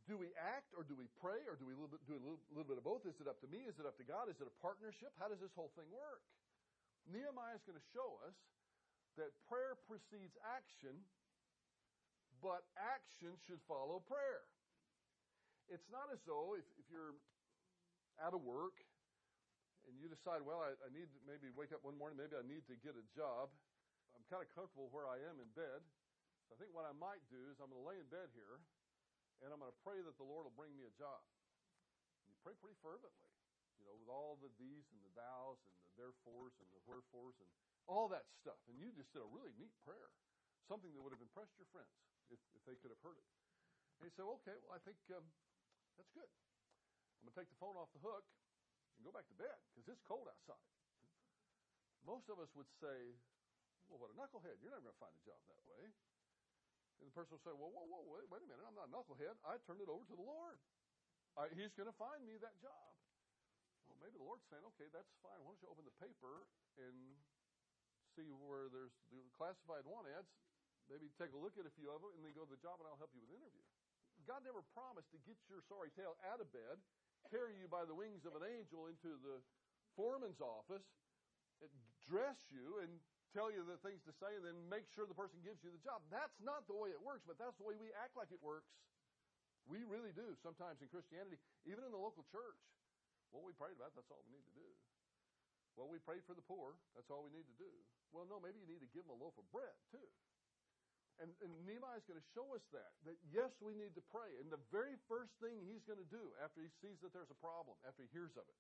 Do 0.10 0.18
we 0.18 0.34
act 0.36 0.74
or 0.74 0.84
do 0.84 0.98
we 0.98 1.08
pray 1.22 1.46
or 1.46 1.56
do 1.56 1.64
we 1.64 1.78
do 1.78 2.18
a 2.18 2.22
little, 2.22 2.42
little 2.52 2.68
bit 2.68 2.82
of 2.82 2.84
both? 2.84 3.06
Is 3.06 3.16
it 3.22 3.30
up 3.30 3.38
to 3.46 3.50
me? 3.52 3.64
Is 3.70 3.78
it 3.78 3.86
up 3.86 3.96
to 4.02 4.06
God? 4.08 4.28
Is 4.28 4.40
it 4.42 4.50
a 4.50 4.56
partnership? 4.60 5.14
How 5.22 5.30
does 5.30 5.40
this 5.40 5.54
whole 5.54 5.72
thing 5.78 5.88
work? 5.94 6.26
Nehemiah 7.08 7.56
is 7.56 7.64
going 7.64 7.78
to 7.78 7.88
show 7.94 8.20
us 8.26 8.36
that 9.20 9.32
prayer 9.50 9.76
precedes 9.88 10.36
action, 10.46 10.96
but 12.40 12.64
action 12.80 13.36
should 13.48 13.60
follow 13.68 14.00
prayer. 14.06 14.46
It's 15.68 15.88
not 15.92 16.12
as 16.12 16.20
though 16.28 16.56
if, 16.56 16.66
if 16.80 16.88
you're 16.92 17.16
out 18.20 18.36
of 18.36 18.44
work 18.44 18.80
and 19.88 19.96
you 20.00 20.08
decide, 20.12 20.44
well, 20.44 20.62
I, 20.64 20.76
I 20.84 20.90
need 20.92 21.08
to 21.10 21.20
maybe 21.26 21.52
wake 21.56 21.72
up 21.72 21.84
one 21.84 21.96
morning, 21.96 22.20
maybe 22.20 22.36
I 22.36 22.46
need 22.46 22.64
to 22.68 22.76
get 22.80 22.96
a 22.96 23.06
job 23.16 23.52
I'm 24.16 24.24
kind 24.28 24.44
of 24.44 24.50
comfortable 24.52 24.92
where 24.92 25.08
I 25.08 25.20
am 25.28 25.40
in 25.40 25.50
bed. 25.56 25.82
So 26.48 26.56
I 26.56 26.58
think 26.60 26.76
what 26.76 26.84
I 26.84 26.94
might 26.96 27.24
do 27.32 27.40
is 27.52 27.60
I'm 27.64 27.72
going 27.72 27.80
to 27.80 27.88
lay 27.88 27.98
in 28.00 28.08
bed 28.12 28.32
here 28.36 28.60
and 29.42 29.50
I'm 29.50 29.58
going 29.58 29.72
to 29.72 29.82
pray 29.82 30.04
that 30.04 30.16
the 30.20 30.28
Lord 30.28 30.46
will 30.46 30.58
bring 30.60 30.76
me 30.76 30.86
a 30.86 30.94
job. 31.00 31.24
You 32.28 32.36
pray 32.44 32.54
pretty 32.60 32.78
fervently. 32.84 33.32
you 33.80 33.88
know, 33.88 33.96
with 33.98 34.12
all 34.12 34.38
the 34.38 34.52
these 34.62 34.86
and 34.94 35.02
the 35.02 35.14
thous 35.18 35.58
and 35.66 35.74
the 35.82 35.90
therefores 35.98 36.54
and 36.62 36.70
the 36.76 36.82
wherefores 36.86 37.40
and 37.42 37.50
all 37.92 38.08
that 38.08 38.24
stuff. 38.40 38.58
And 38.72 38.80
you 38.80 38.96
just 38.96 39.12
did 39.12 39.20
a 39.20 39.28
really 39.28 39.52
neat 39.60 39.76
prayer, 39.84 40.16
something 40.72 40.88
that 40.96 41.02
would 41.04 41.12
have 41.12 41.22
impressed 41.22 41.60
your 41.60 41.68
friends 41.76 41.92
if, 42.32 42.40
if 42.56 42.64
they 42.64 42.80
could 42.80 42.96
have 42.96 43.04
heard 43.04 43.20
it. 43.20 43.28
And 44.00 44.08
he 44.08 44.12
said, 44.16 44.26
okay, 44.40 44.56
well, 44.64 44.74
I 44.74 44.82
think 44.88 44.98
um, 45.12 45.28
that's 46.00 46.10
good. 46.16 46.32
I'm 47.20 47.28
going 47.28 47.36
to 47.36 47.40
take 47.44 47.52
the 47.52 47.60
phone 47.60 47.76
off 47.76 47.92
the 47.94 48.02
hook 48.02 48.26
and 48.98 49.04
go 49.04 49.12
back 49.14 49.28
to 49.30 49.38
bed 49.38 49.60
because 49.76 49.92
it's 49.92 50.02
cold 50.08 50.26
outside. 50.26 50.64
Most 52.02 52.32
of 52.34 52.42
us 52.42 52.50
would 52.58 52.72
say, 52.82 53.14
well, 53.92 54.02
what 54.02 54.10
a 54.10 54.18
knucklehead. 54.18 54.58
You're 54.64 54.74
never 54.74 54.90
going 54.90 54.98
to 54.98 55.04
find 55.04 55.14
a 55.14 55.22
job 55.22 55.38
that 55.52 55.62
way. 55.70 55.86
And 56.98 57.06
the 57.06 57.14
person 57.14 57.38
will 57.38 57.46
say, 57.46 57.54
well, 57.54 57.70
whoa, 57.70 57.86
whoa, 57.86 58.02
wait, 58.10 58.26
wait 58.32 58.42
a 58.42 58.50
minute. 58.50 58.66
I'm 58.66 58.74
not 58.74 58.90
a 58.90 58.94
knucklehead. 58.94 59.38
I 59.46 59.62
turned 59.68 59.84
it 59.84 59.90
over 59.92 60.02
to 60.10 60.16
the 60.18 60.26
Lord. 60.26 60.58
I, 61.38 61.52
he's 61.54 61.76
going 61.78 61.92
to 61.92 61.98
find 62.02 62.26
me 62.26 62.42
that 62.42 62.58
job. 62.58 62.90
Well, 63.86 64.02
maybe 64.02 64.18
the 64.18 64.26
Lord's 64.26 64.48
saying, 64.50 64.66
okay, 64.74 64.90
that's 64.90 65.14
fine. 65.22 65.38
Why 65.46 65.54
don't 65.54 65.62
you 65.62 65.70
open 65.70 65.86
the 65.86 65.98
paper 66.02 66.50
and 66.82 66.96
see 68.16 68.28
where 68.46 68.68
there's 68.72 68.96
the 69.12 69.22
classified 69.36 69.88
want 69.88 70.08
ads? 70.12 70.30
Maybe 70.92 71.08
take 71.16 71.32
a 71.32 71.40
look 71.40 71.56
at 71.56 71.64
a 71.64 71.74
few 71.80 71.88
of 71.88 72.04
them 72.04 72.12
and 72.20 72.22
then 72.26 72.36
go 72.36 72.44
to 72.44 72.52
the 72.52 72.60
job 72.60 72.80
and 72.84 72.86
I'll 72.90 73.00
help 73.00 73.16
you 73.16 73.24
with 73.24 73.32
the 73.32 73.40
interview. 73.40 73.64
God 74.28 74.44
never 74.46 74.62
promised 74.76 75.10
to 75.16 75.20
get 75.24 75.40
your 75.50 75.64
sorry 75.66 75.90
tail 75.96 76.20
out 76.30 76.44
of 76.44 76.52
bed, 76.52 76.78
carry 77.32 77.56
you 77.58 77.66
by 77.72 77.88
the 77.88 77.96
wings 77.96 78.28
of 78.28 78.36
an 78.38 78.46
angel 78.46 78.92
into 78.92 79.18
the 79.24 79.40
foreman's 79.96 80.44
office, 80.44 80.86
dress 82.06 82.38
you 82.52 82.84
and 82.84 82.92
tell 83.32 83.48
you 83.48 83.64
the 83.64 83.80
things 83.80 84.04
to 84.04 84.14
say 84.20 84.30
and 84.36 84.44
then 84.44 84.60
make 84.68 84.84
sure 84.92 85.08
the 85.08 85.16
person 85.16 85.40
gives 85.42 85.64
you 85.64 85.72
the 85.72 85.82
job. 85.82 86.04
That's 86.12 86.36
not 86.44 86.68
the 86.68 86.76
way 86.76 86.92
it 86.92 87.00
works, 87.00 87.24
but 87.24 87.40
that's 87.40 87.56
the 87.56 87.66
way 87.66 87.80
we 87.80 87.90
act 87.96 88.20
like 88.20 88.30
it 88.30 88.42
works. 88.44 88.68
We 89.70 89.88
really 89.88 90.12
do 90.12 90.36
sometimes 90.44 90.84
in 90.84 90.92
Christianity, 90.92 91.40
even 91.64 91.88
in 91.88 91.92
the 91.96 92.02
local 92.02 92.28
church. 92.28 92.60
What 93.32 93.48
we 93.48 93.56
prayed 93.56 93.80
about, 93.80 93.96
that's 93.96 94.12
all 94.12 94.20
we 94.28 94.36
need 94.36 94.44
to 94.44 94.56
do. 94.60 94.68
Well, 95.80 95.88
we 95.88 96.04
prayed 96.04 96.24
for 96.28 96.36
the 96.36 96.44
poor, 96.44 96.76
that's 96.94 97.08
all 97.10 97.24
we 97.24 97.32
need 97.32 97.48
to 97.48 97.58
do. 97.58 97.72
Well, 98.12 98.28
no, 98.28 98.44
maybe 98.44 98.60
you 98.60 98.68
need 98.68 98.84
to 98.84 98.92
give 98.92 99.08
them 99.08 99.16
a 99.16 99.20
loaf 99.20 99.36
of 99.40 99.48
bread 99.50 99.76
too. 99.90 100.10
And, 101.22 101.30
and 101.46 101.54
Nehemiah 101.70 102.02
is 102.02 102.08
going 102.10 102.18
to 102.18 102.30
show 102.34 102.50
us 102.58 102.66
that, 102.74 102.92
that 103.06 103.16
yes, 103.30 103.54
we 103.62 103.78
need 103.78 103.94
to 103.94 104.04
pray. 104.10 104.32
And 104.42 104.50
the 104.50 104.62
very 104.74 104.98
first 105.06 105.32
thing 105.38 105.62
he's 105.70 105.86
going 105.86 106.02
to 106.02 106.10
do 106.10 106.34
after 106.42 106.66
he 106.66 106.72
sees 106.82 106.98
that 107.06 107.14
there's 107.14 107.30
a 107.30 107.38
problem, 107.38 107.78
after 107.86 108.02
he 108.02 108.10
hears 108.10 108.34
of 108.34 108.44
it, 108.50 108.60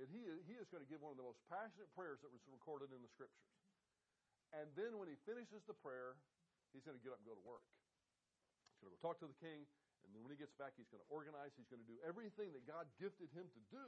and 0.00 0.08
he, 0.08 0.24
he 0.48 0.56
is 0.56 0.68
going 0.68 0.84
to 0.84 0.88
give 0.88 1.00
one 1.00 1.12
of 1.12 1.20
the 1.20 1.24
most 1.24 1.40
passionate 1.48 1.88
prayers 1.96 2.20
that 2.20 2.32
was 2.32 2.40
recorded 2.48 2.92
in 2.92 3.00
the 3.00 3.10
scriptures. 3.12 3.52
And 4.52 4.68
then 4.76 4.96
when 5.00 5.08
he 5.08 5.16
finishes 5.24 5.64
the 5.64 5.76
prayer, 5.76 6.16
he's 6.72 6.84
going 6.84 6.96
to 6.96 7.04
get 7.04 7.12
up 7.12 7.20
and 7.20 7.28
go 7.28 7.36
to 7.36 7.44
work. 7.44 7.64
He's 8.76 8.84
going 8.84 8.92
to 8.92 8.96
go 8.96 9.02
talk 9.04 9.20
to 9.24 9.28
the 9.28 9.40
king. 9.40 9.64
And 10.04 10.12
then 10.12 10.20
when 10.22 10.32
he 10.32 10.38
gets 10.38 10.54
back, 10.56 10.76
he's 10.76 10.88
going 10.92 11.02
to 11.02 11.10
organize. 11.12 11.52
He's 11.56 11.68
going 11.68 11.82
to 11.82 11.88
do 11.88 11.98
everything 12.04 12.52
that 12.54 12.64
God 12.68 12.86
gifted 13.00 13.32
him 13.32 13.48
to 13.52 13.60
do. 13.72 13.86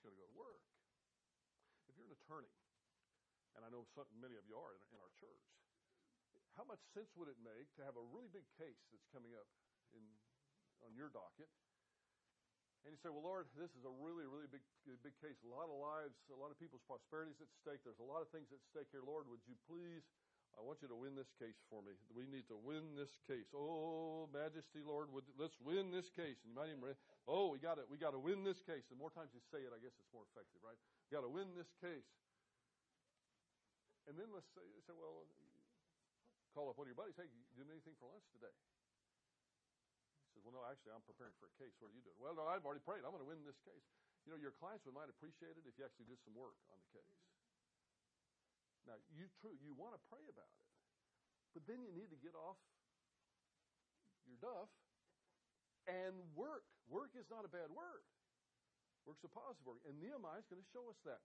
He's 0.00 0.08
going 0.08 0.16
to 0.16 0.24
go 0.24 0.32
to 0.32 0.40
work. 0.40 0.64
If 1.92 2.00
you're 2.00 2.08
an 2.08 2.16
attorney, 2.16 2.56
and 3.52 3.60
I 3.60 3.68
know 3.68 3.84
some, 3.92 4.08
many 4.16 4.32
of 4.40 4.48
you 4.48 4.56
are 4.56 4.72
in, 4.72 4.80
in 4.96 4.96
our 4.96 5.12
church, 5.20 5.44
how 6.56 6.64
much 6.64 6.80
sense 6.96 7.12
would 7.20 7.28
it 7.28 7.36
make 7.44 7.68
to 7.76 7.84
have 7.84 8.00
a 8.00 8.04
really 8.08 8.32
big 8.32 8.48
case 8.56 8.80
that's 8.88 9.04
coming 9.12 9.36
up 9.36 9.44
in, 9.92 10.00
on 10.80 10.96
your 10.96 11.12
docket? 11.12 11.52
And 12.80 12.96
you 12.96 12.98
say, 13.04 13.12
well, 13.12 13.28
Lord, 13.28 13.52
this 13.60 13.68
is 13.76 13.84
a 13.84 13.92
really, 13.92 14.24
really 14.24 14.48
big, 14.48 14.64
big 15.04 15.12
case. 15.20 15.36
A 15.44 15.52
lot 15.52 15.68
of 15.68 15.76
lives, 15.76 16.16
a 16.32 16.40
lot 16.40 16.48
of 16.48 16.56
people's 16.56 16.80
prosperity 16.88 17.36
is 17.36 17.44
at 17.44 17.52
stake. 17.60 17.84
There's 17.84 18.00
a 18.00 18.08
lot 18.08 18.24
of 18.24 18.32
things 18.32 18.48
at 18.56 18.64
stake 18.72 18.88
here. 18.88 19.04
Lord, 19.04 19.28
would 19.28 19.44
you 19.44 19.52
please 19.68 20.00
I 20.60 20.62
want 20.68 20.84
you 20.84 20.92
to 20.92 20.98
win 21.00 21.16
this 21.16 21.32
case 21.40 21.56
for 21.72 21.80
me. 21.80 21.96
We 22.12 22.28
need 22.28 22.44
to 22.52 22.58
win 22.60 22.92
this 22.92 23.08
case. 23.24 23.48
Oh, 23.56 24.28
Majesty, 24.28 24.84
Lord, 24.84 25.08
would, 25.08 25.24
let's 25.40 25.56
win 25.56 25.88
this 25.88 26.12
case. 26.12 26.36
And 26.44 26.52
you 26.52 26.56
might 26.60 26.68
even, 26.68 26.84
oh, 27.24 27.48
we 27.48 27.56
got 27.56 27.80
to, 27.80 27.88
we 27.88 27.96
got 27.96 28.12
to 28.12 28.20
win 28.20 28.44
this 28.44 28.60
case. 28.60 28.84
The 28.92 29.00
more 29.00 29.08
times 29.08 29.32
you 29.32 29.40
say 29.48 29.64
it, 29.64 29.72
I 29.72 29.80
guess 29.80 29.96
it's 29.96 30.12
more 30.12 30.28
effective, 30.28 30.60
right? 30.60 30.76
We 31.08 31.16
got 31.16 31.24
to 31.24 31.32
win 31.32 31.56
this 31.56 31.72
case. 31.80 32.04
And 34.04 34.20
then 34.20 34.28
let's 34.36 34.52
say, 34.52 34.60
say, 34.84 34.92
well, 34.92 35.24
call 36.52 36.68
up 36.68 36.76
one 36.76 36.84
of 36.84 36.92
your 36.92 37.00
buddies. 37.00 37.16
Hey, 37.16 37.32
you 37.32 37.40
doing 37.56 37.72
anything 37.72 37.96
for 37.96 38.12
lunch 38.12 38.28
today? 38.36 38.52
He 38.52 40.36
says, 40.36 40.44
well, 40.44 40.60
no, 40.60 40.68
actually, 40.68 40.92
I'm 40.92 41.04
preparing 41.08 41.32
for 41.40 41.48
a 41.48 41.56
case. 41.56 41.72
What 41.80 41.88
are 41.88 41.96
you 41.96 42.04
doing? 42.04 42.20
Well, 42.20 42.36
no, 42.36 42.44
I've 42.44 42.68
already 42.68 42.84
prayed. 42.84 43.00
I'm 43.08 43.16
going 43.16 43.24
to 43.24 43.30
win 43.32 43.40
this 43.48 43.56
case. 43.64 43.86
You 44.28 44.36
know, 44.36 44.40
your 44.40 44.52
clients 44.60 44.84
would 44.84 44.92
might 44.92 45.08
appreciate 45.08 45.56
it 45.56 45.64
if 45.64 45.72
you 45.80 45.88
actually 45.88 46.04
did 46.12 46.20
some 46.20 46.36
work 46.36 46.60
on 46.68 46.76
the 46.76 46.90
case. 46.92 47.29
Now, 48.88 48.96
you 49.12 49.28
true, 49.40 49.54
you 49.60 49.72
want 49.76 49.96
to 49.96 50.00
pray 50.08 50.24
about 50.28 50.48
it. 50.48 50.64
But 51.52 51.66
then 51.66 51.82
you 51.82 51.90
need 51.90 52.08
to 52.14 52.20
get 52.20 52.32
off 52.38 52.58
your 54.28 54.38
duff 54.38 54.70
and 55.90 56.14
work. 56.38 56.62
Work 56.86 57.18
is 57.18 57.26
not 57.26 57.42
a 57.42 57.50
bad 57.50 57.70
word. 57.74 58.06
Work's 59.02 59.26
a 59.26 59.32
positive 59.32 59.66
word. 59.66 59.82
And 59.88 59.98
Nehemiah 59.98 60.38
is 60.38 60.46
going 60.46 60.62
to 60.62 60.70
show 60.70 60.86
us 60.86 60.98
that. 61.02 61.22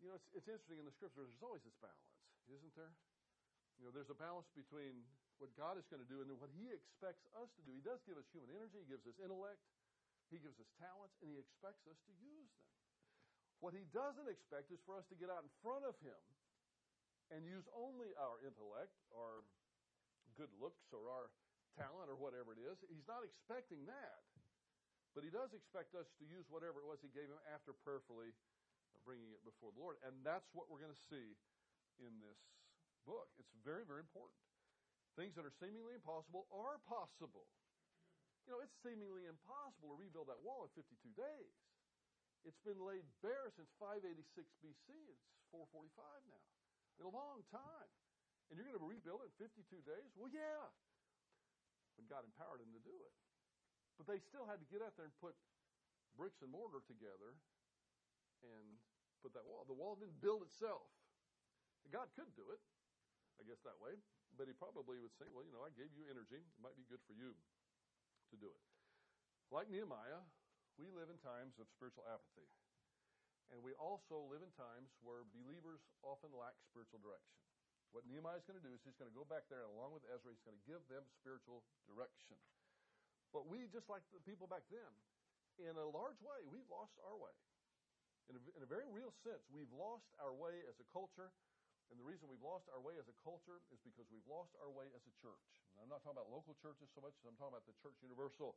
You 0.00 0.08
know, 0.08 0.16
it's, 0.16 0.28
it's 0.32 0.48
interesting 0.48 0.80
in 0.80 0.88
the 0.88 0.96
scriptures, 0.96 1.28
there's 1.28 1.44
always 1.44 1.60
this 1.60 1.76
balance, 1.76 2.08
isn't 2.48 2.72
there? 2.72 2.94
You 3.76 3.84
know, 3.84 3.92
there's 3.92 4.08
a 4.08 4.16
balance 4.16 4.48
between 4.56 5.04
what 5.36 5.52
God 5.56 5.76
is 5.76 5.84
going 5.92 6.00
to 6.00 6.08
do 6.08 6.24
and 6.24 6.32
what 6.40 6.48
He 6.56 6.72
expects 6.72 7.28
us 7.36 7.52
to 7.56 7.60
do. 7.68 7.72
He 7.76 7.84
does 7.84 8.00
give 8.08 8.16
us 8.16 8.24
human 8.32 8.48
energy, 8.52 8.80
He 8.80 8.88
gives 8.88 9.04
us 9.04 9.16
intellect, 9.20 9.60
He 10.32 10.40
gives 10.40 10.56
us 10.56 10.68
talents, 10.80 11.16
and 11.20 11.28
He 11.28 11.36
expects 11.36 11.84
us 11.84 12.00
to 12.08 12.12
use 12.16 12.48
them. 12.48 12.68
What 13.60 13.76
He 13.76 13.84
doesn't 13.92 14.28
expect 14.28 14.72
is 14.72 14.80
for 14.88 14.96
us 14.96 15.04
to 15.12 15.16
get 15.20 15.28
out 15.28 15.44
in 15.44 15.52
front 15.60 15.84
of 15.84 15.96
Him 16.00 16.16
and 17.30 17.46
use 17.46 17.66
only 17.74 18.10
our 18.18 18.42
intellect 18.42 18.94
our 19.14 19.46
good 20.38 20.50
looks 20.58 20.86
or 20.94 21.10
our 21.10 21.30
talent 21.78 22.10
or 22.10 22.18
whatever 22.18 22.54
it 22.54 22.60
is. 22.62 22.78
He's 22.90 23.06
not 23.06 23.22
expecting 23.22 23.86
that. 23.86 24.22
But 25.10 25.26
he 25.26 25.30
does 25.30 25.50
expect 25.50 25.98
us 25.98 26.06
to 26.22 26.24
use 26.24 26.46
whatever 26.46 26.78
it 26.78 26.86
was 26.86 27.02
he 27.02 27.10
gave 27.10 27.26
him 27.26 27.42
after 27.50 27.74
prayerfully 27.74 28.30
bringing 29.02 29.34
it 29.34 29.42
before 29.42 29.74
the 29.74 29.80
Lord. 29.82 29.98
And 30.06 30.22
that's 30.22 30.46
what 30.54 30.70
we're 30.70 30.78
going 30.78 30.94
to 30.94 31.06
see 31.10 31.34
in 31.98 32.14
this 32.22 32.38
book. 33.02 33.26
It's 33.42 33.50
very, 33.66 33.82
very 33.82 34.06
important. 34.06 34.38
Things 35.18 35.34
that 35.34 35.42
are 35.42 35.56
seemingly 35.58 35.98
impossible 35.98 36.46
are 36.54 36.78
possible. 36.86 37.50
You 38.46 38.54
know, 38.54 38.62
it's 38.62 38.76
seemingly 38.86 39.26
impossible 39.26 39.90
to 39.90 39.98
rebuild 39.98 40.30
that 40.30 40.38
wall 40.46 40.62
in 40.62 40.70
52 40.78 40.94
days. 41.18 41.54
It's 42.46 42.62
been 42.62 42.78
laid 42.78 43.04
bare 43.20 43.50
since 43.58 43.68
586 43.82 44.22
BC. 44.62 44.88
It's 45.10 45.26
445 45.50 45.90
now 46.30 46.59
in 47.00 47.08
a 47.08 47.12
long 47.12 47.40
time. 47.48 47.90
And 48.52 48.58
you're 48.58 48.68
going 48.68 48.78
to 48.78 48.84
rebuild 48.84 49.24
it 49.24 49.32
in 49.32 49.48
52 49.48 49.64
days? 49.88 50.10
Well, 50.14 50.28
yeah. 50.28 50.68
When 51.96 52.04
God 52.06 52.28
empowered 52.28 52.60
them 52.60 52.70
to 52.76 52.82
do 52.82 52.92
it. 52.92 53.14
But 53.96 54.04
they 54.04 54.20
still 54.20 54.44
had 54.44 54.60
to 54.60 54.68
get 54.68 54.84
out 54.84 54.96
there 55.00 55.08
and 55.08 55.16
put 55.20 55.36
bricks 56.16 56.40
and 56.44 56.52
mortar 56.52 56.80
together 56.84 57.36
and 58.44 58.64
put 59.20 59.36
that 59.36 59.44
wall. 59.44 59.68
The 59.68 59.76
wall 59.76 59.96
didn't 59.96 60.20
build 60.24 60.44
itself. 60.44 60.88
God 61.88 62.08
could 62.16 62.30
do 62.38 62.44
it, 62.54 62.60
I 63.40 63.44
guess 63.44 63.60
that 63.64 63.76
way. 63.80 63.96
But 64.36 64.46
he 64.46 64.54
probably 64.54 65.02
would 65.02 65.12
say, 65.16 65.26
well, 65.28 65.44
you 65.44 65.52
know, 65.52 65.64
I 65.66 65.72
gave 65.74 65.90
you 65.92 66.06
energy. 66.06 66.38
It 66.38 66.60
might 66.62 66.78
be 66.78 66.86
good 66.86 67.02
for 67.04 67.12
you 67.12 67.34
to 68.32 68.36
do 68.38 68.48
it. 68.48 68.62
Like 69.50 69.66
Nehemiah, 69.68 70.22
we 70.78 70.86
live 70.94 71.10
in 71.10 71.18
times 71.18 71.58
of 71.58 71.66
spiritual 71.68 72.06
apathy. 72.06 72.46
And 73.50 73.58
we 73.66 73.74
also 73.78 74.30
live 74.30 74.46
in 74.46 74.52
times 74.54 74.94
where 75.02 75.26
believers 75.34 75.82
often 76.06 76.30
lack 76.30 76.54
spiritual 76.70 77.02
direction. 77.02 77.34
What 77.90 78.06
Nehemiah 78.06 78.38
is 78.38 78.46
going 78.46 78.58
to 78.58 78.62
do 78.62 78.70
is 78.70 78.78
he's 78.86 78.94
going 78.94 79.10
to 79.10 79.18
go 79.18 79.26
back 79.26 79.50
there 79.50 79.66
and 79.66 79.74
along 79.74 79.98
with 79.98 80.06
Ezra, 80.06 80.30
he's 80.30 80.46
going 80.46 80.54
to 80.54 80.66
give 80.66 80.82
them 80.86 81.02
spiritual 81.18 81.66
direction. 81.90 82.38
But 83.34 83.50
we, 83.50 83.66
just 83.70 83.90
like 83.90 84.06
the 84.14 84.22
people 84.22 84.46
back 84.46 84.62
then, 84.70 84.90
in 85.58 85.74
a 85.74 85.86
large 85.90 86.18
way, 86.22 86.46
we've 86.46 86.66
lost 86.70 86.94
our 87.02 87.18
way. 87.18 87.34
In 88.30 88.38
a, 88.38 88.42
in 88.54 88.62
a 88.62 88.70
very 88.70 88.86
real 88.86 89.10
sense, 89.26 89.42
we've 89.50 89.70
lost 89.74 90.06
our 90.22 90.30
way 90.30 90.62
as 90.70 90.78
a 90.78 90.86
culture. 90.94 91.34
And 91.90 91.98
the 91.98 92.06
reason 92.06 92.30
we've 92.30 92.42
lost 92.42 92.70
our 92.70 92.78
way 92.78 92.94
as 93.02 93.10
a 93.10 93.16
culture 93.26 93.58
is 93.74 93.82
because 93.82 94.06
we've 94.14 94.26
lost 94.30 94.54
our 94.62 94.70
way 94.70 94.86
as 94.94 95.02
a 95.02 95.14
church. 95.18 95.42
And 95.74 95.82
I'm 95.82 95.90
not 95.90 96.06
talking 96.06 96.22
about 96.22 96.30
local 96.30 96.54
churches 96.62 96.86
so 96.94 97.02
much 97.02 97.18
as 97.18 97.26
I'm 97.26 97.34
talking 97.34 97.58
about 97.58 97.66
the 97.66 97.74
church 97.82 97.98
universal. 97.98 98.54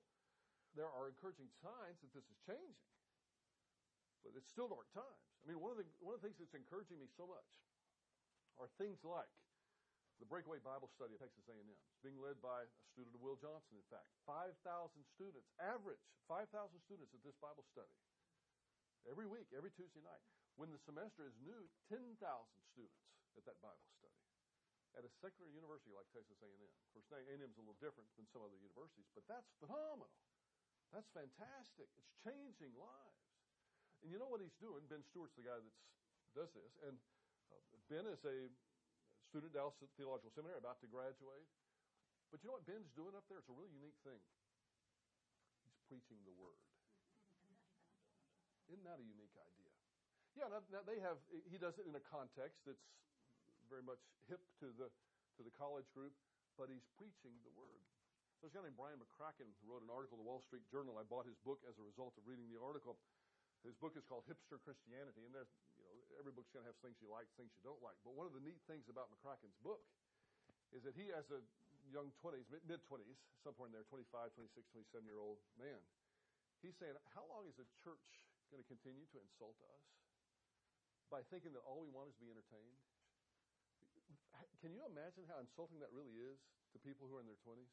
There 0.78 0.86
are 0.86 1.10
encouraging 1.10 1.50
signs 1.58 1.98
that 2.06 2.14
this 2.14 2.26
is 2.30 2.38
changing. 2.46 2.94
But 4.24 4.40
it's 4.40 4.48
still 4.48 4.72
dark 4.72 4.88
times. 4.96 5.24
I 5.44 5.52
mean, 5.52 5.60
one 5.60 5.76
of 5.76 5.80
the 5.80 5.88
one 6.00 6.16
of 6.16 6.24
the 6.24 6.26
things 6.32 6.40
that's 6.40 6.56
encouraging 6.56 6.98
me 6.98 7.12
so 7.12 7.28
much 7.28 7.52
are 8.56 8.72
things 8.80 9.04
like 9.04 9.28
the 10.22 10.28
Breakaway 10.30 10.64
Bible 10.64 10.88
Study 10.96 11.18
at 11.18 11.22
Texas 11.22 11.44
A&M. 11.52 11.68
It's 11.68 12.00
being 12.00 12.16
led 12.22 12.40
by 12.40 12.64
a 12.64 12.70
student 12.94 13.12
of 13.18 13.20
Will 13.20 13.36
Johnson, 13.36 13.76
in 13.76 13.88
fact. 13.92 14.08
5,000 14.24 14.56
students, 15.12 15.50
average 15.60 16.00
5,000 16.30 16.48
students 16.86 17.12
at 17.12 17.20
this 17.26 17.36
Bible 17.44 17.66
study. 17.68 17.92
Every 19.10 19.28
week, 19.28 19.52
every 19.52 19.74
Tuesday 19.76 20.00
night. 20.00 20.24
When 20.56 20.70
the 20.70 20.80
semester 20.86 21.26
is 21.26 21.36
new, 21.42 21.66
10,000 21.90 22.16
students 22.72 23.04
at 23.36 23.44
that 23.50 23.58
Bible 23.60 23.90
study. 24.00 24.16
At 24.94 25.04
a 25.04 25.12
secular 25.18 25.50
university 25.50 25.90
like 25.90 26.06
Texas 26.14 26.38
A&M. 26.40 26.62
Of 26.62 26.88
course, 26.94 27.10
A&M 27.10 27.42
is 27.42 27.58
a 27.58 27.66
little 27.66 27.82
different 27.82 28.06
than 28.14 28.30
some 28.30 28.46
other 28.46 28.56
universities, 28.62 29.10
but 29.18 29.26
that's 29.26 29.50
phenomenal. 29.58 30.14
That's 30.94 31.10
fantastic. 31.10 31.90
It's 31.98 32.14
changing 32.22 32.78
lives. 32.78 33.23
And 34.04 34.12
you 34.12 34.20
know 34.20 34.28
what 34.28 34.44
he's 34.44 34.56
doing? 34.60 34.84
Ben 34.92 35.00
Stuart's 35.08 35.34
the 35.40 35.48
guy 35.48 35.56
that 35.56 35.76
does 36.36 36.52
this. 36.52 36.72
And 36.84 37.00
uh, 37.50 37.60
Ben 37.88 38.04
is 38.12 38.20
a 38.28 38.52
student 39.32 39.56
at 39.56 39.58
Dallas 39.58 39.80
Theological 39.96 40.30
Seminary, 40.36 40.60
about 40.60 40.84
to 40.84 40.90
graduate. 40.92 41.48
But 42.30 42.44
you 42.44 42.52
know 42.52 42.60
what 42.60 42.68
Ben's 42.68 42.92
doing 42.94 43.16
up 43.16 43.24
there? 43.32 43.40
It's 43.40 43.50
a 43.50 43.56
really 43.56 43.72
unique 43.72 43.98
thing. 44.04 44.20
He's 45.64 45.80
preaching 45.88 46.20
the 46.28 46.36
word. 46.36 46.60
Isn't 48.70 48.84
that 48.84 49.00
a 49.00 49.06
unique 49.06 49.34
idea? 49.38 49.72
Yeah, 50.34 50.50
now, 50.50 50.66
now 50.74 50.82
they 50.84 50.98
have, 50.98 51.22
he 51.30 51.62
does 51.62 51.78
it 51.78 51.86
in 51.86 51.94
a 51.94 52.04
context 52.04 52.66
that's 52.66 52.82
very 53.70 53.86
much 53.86 54.02
hip 54.26 54.42
to 54.66 54.74
the, 54.74 54.90
to 55.38 55.42
the 55.46 55.54
college 55.54 55.86
group, 55.94 56.14
but 56.58 56.74
he's 56.74 56.86
preaching 56.98 57.38
the 57.46 57.54
word. 57.54 57.82
There's 58.42 58.52
a 58.52 58.60
guy 58.60 58.66
named 58.66 58.76
Brian 58.76 59.00
McCracken 59.00 59.48
who 59.62 59.72
wrote 59.72 59.86
an 59.86 59.94
article 59.94 60.20
in 60.20 60.26
the 60.26 60.28
Wall 60.28 60.44
Street 60.44 60.66
Journal. 60.68 61.00
I 61.00 61.06
bought 61.06 61.30
his 61.30 61.38
book 61.48 61.64
as 61.64 61.78
a 61.80 61.86
result 61.86 62.18
of 62.20 62.28
reading 62.28 62.50
the 62.52 62.60
article. 62.60 63.00
His 63.64 63.80
book 63.80 63.96
is 63.96 64.04
called 64.04 64.28
Hipster 64.28 64.60
Christianity, 64.60 65.24
and 65.24 65.32
there's, 65.32 65.48
you 65.80 65.88
know, 65.88 65.96
every 66.20 66.36
book's 66.36 66.52
going 66.52 66.68
to 66.68 66.70
have 66.72 66.80
things 66.84 67.00
you 67.00 67.08
like, 67.08 67.32
things 67.40 67.56
you 67.56 67.64
don't 67.64 67.80
like. 67.80 67.96
But 68.04 68.12
one 68.12 68.28
of 68.28 68.36
the 68.36 68.44
neat 68.44 68.60
things 68.68 68.92
about 68.92 69.08
McCracken's 69.08 69.56
book 69.64 69.80
is 70.76 70.84
that 70.84 71.00
he, 71.00 71.16
as 71.16 71.32
a 71.32 71.40
young 71.88 72.12
20s, 72.20 72.52
mid 72.68 72.84
20s, 72.84 73.20
somewhere 73.40 73.72
in 73.72 73.74
there, 73.76 73.88
25, 73.88 74.36
26, 74.36 74.68
27 74.92 75.08
year 75.08 75.24
old 75.24 75.40
man, 75.56 75.80
he's 76.60 76.76
saying, 76.76 76.96
How 77.16 77.24
long 77.32 77.48
is 77.48 77.56
the 77.56 77.68
church 77.80 78.04
going 78.52 78.60
to 78.60 78.68
continue 78.68 79.08
to 79.16 79.18
insult 79.24 79.56
us 79.72 79.84
by 81.08 81.24
thinking 81.32 81.56
that 81.56 81.64
all 81.64 81.80
we 81.80 81.88
want 81.88 82.12
is 82.12 82.16
to 82.20 82.24
be 82.28 82.32
entertained? 82.36 82.80
Can 84.60 84.72
you 84.76 84.84
imagine 84.88 85.28
how 85.28 85.40
insulting 85.44 85.80
that 85.84 85.92
really 85.92 86.16
is 86.20 86.40
to 86.72 86.80
people 86.80 87.08
who 87.08 87.20
are 87.20 87.24
in 87.24 87.28
their 87.28 87.40
20s? 87.44 87.68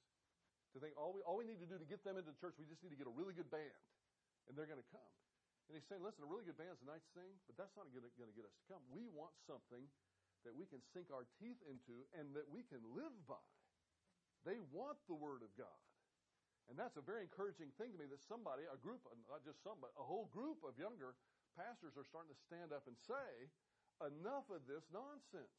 To 0.75 0.78
think 0.78 0.94
all 0.94 1.11
we, 1.11 1.23
all 1.26 1.38
we 1.38 1.47
need 1.47 1.59
to 1.59 1.66
do 1.66 1.78
to 1.78 1.87
get 1.87 2.02
them 2.06 2.14
into 2.14 2.30
the 2.30 2.38
church, 2.38 2.54
we 2.59 2.66
just 2.66 2.82
need 2.82 2.94
to 2.94 2.99
get 2.99 3.11
a 3.11 3.14
really 3.14 3.35
good 3.35 3.50
band, 3.50 3.75
and 4.47 4.54
they're 4.54 4.70
going 4.70 4.78
to 4.78 4.90
come. 4.94 5.14
And 5.71 5.79
he's 5.79 5.87
saying, 5.87 6.03
listen, 6.03 6.27
a 6.27 6.31
really 6.31 6.43
good 6.43 6.59
band's 6.59 6.83
a 6.83 6.91
nice 6.91 7.07
thing, 7.15 7.31
but 7.47 7.55
that's 7.55 7.71
not 7.79 7.87
going 7.95 8.03
to 8.03 8.11
get 8.11 8.43
us 8.43 8.50
to 8.59 8.65
come. 8.67 8.83
We 8.91 9.07
want 9.07 9.31
something 9.47 9.87
that 10.43 10.50
we 10.50 10.67
can 10.67 10.83
sink 10.91 11.15
our 11.15 11.31
teeth 11.39 11.62
into 11.62 12.03
and 12.19 12.35
that 12.35 12.50
we 12.50 12.67
can 12.67 12.83
live 12.91 13.15
by. 13.31 13.39
They 14.43 14.59
want 14.75 14.99
the 15.07 15.15
Word 15.15 15.47
of 15.47 15.55
God. 15.55 15.79
And 16.67 16.75
that's 16.75 16.99
a 16.99 17.05
very 17.07 17.23
encouraging 17.23 17.71
thing 17.79 17.95
to 17.95 17.99
me 18.03 18.11
that 18.11 18.19
somebody, 18.27 18.67
a 18.67 18.75
group, 18.83 19.07
not 19.31 19.47
just 19.47 19.62
some, 19.62 19.79
but 19.79 19.95
a 19.95 20.03
whole 20.03 20.27
group 20.35 20.59
of 20.67 20.75
younger 20.75 21.15
pastors 21.55 21.95
are 21.95 22.07
starting 22.07 22.35
to 22.35 22.41
stand 22.50 22.75
up 22.75 22.91
and 22.91 22.99
say, 23.07 23.47
enough 24.03 24.50
of 24.50 24.67
this 24.67 24.83
nonsense. 24.91 25.55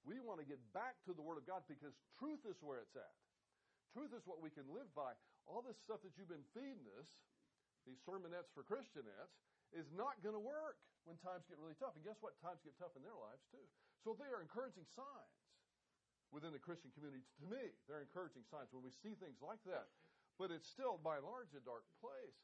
We 0.00 0.16
want 0.16 0.40
to 0.40 0.48
get 0.48 0.64
back 0.72 0.96
to 1.04 1.12
the 1.12 1.20
Word 1.20 1.36
of 1.36 1.44
God 1.44 1.68
because 1.68 1.92
truth 2.16 2.40
is 2.48 2.56
where 2.64 2.80
it's 2.80 2.96
at. 2.96 3.16
Truth 3.92 4.16
is 4.16 4.24
what 4.24 4.40
we 4.40 4.48
can 4.48 4.64
live 4.72 4.88
by. 4.96 5.12
All 5.44 5.60
this 5.60 5.76
stuff 5.84 6.00
that 6.08 6.16
you've 6.16 6.30
been 6.30 6.46
feeding 6.56 6.88
us, 6.96 7.10
these 7.88 8.00
sermonettes 8.04 8.52
for 8.52 8.66
Christianettes, 8.66 9.36
is 9.70 9.86
not 9.94 10.18
going 10.20 10.34
to 10.34 10.42
work 10.42 10.82
when 11.06 11.16
times 11.22 11.46
get 11.46 11.56
really 11.62 11.78
tough. 11.78 11.94
And 11.94 12.02
guess 12.02 12.18
what? 12.20 12.34
Times 12.42 12.60
get 12.66 12.74
tough 12.76 12.94
in 12.98 13.02
their 13.06 13.16
lives 13.16 13.46
too. 13.48 13.62
So 14.02 14.16
they 14.16 14.28
are 14.28 14.42
encouraging 14.42 14.84
signs 14.90 15.38
within 16.34 16.54
the 16.54 16.62
Christian 16.62 16.90
community. 16.94 17.22
To 17.42 17.46
me, 17.46 17.74
they're 17.86 18.02
encouraging 18.02 18.46
signs 18.50 18.70
when 18.70 18.82
we 18.82 18.94
see 19.02 19.14
things 19.18 19.38
like 19.42 19.62
that. 19.66 19.90
But 20.38 20.54
it's 20.54 20.66
still, 20.70 20.96
by 21.02 21.20
and 21.20 21.26
large, 21.26 21.52
a 21.52 21.62
dark 21.62 21.84
place. 22.00 22.40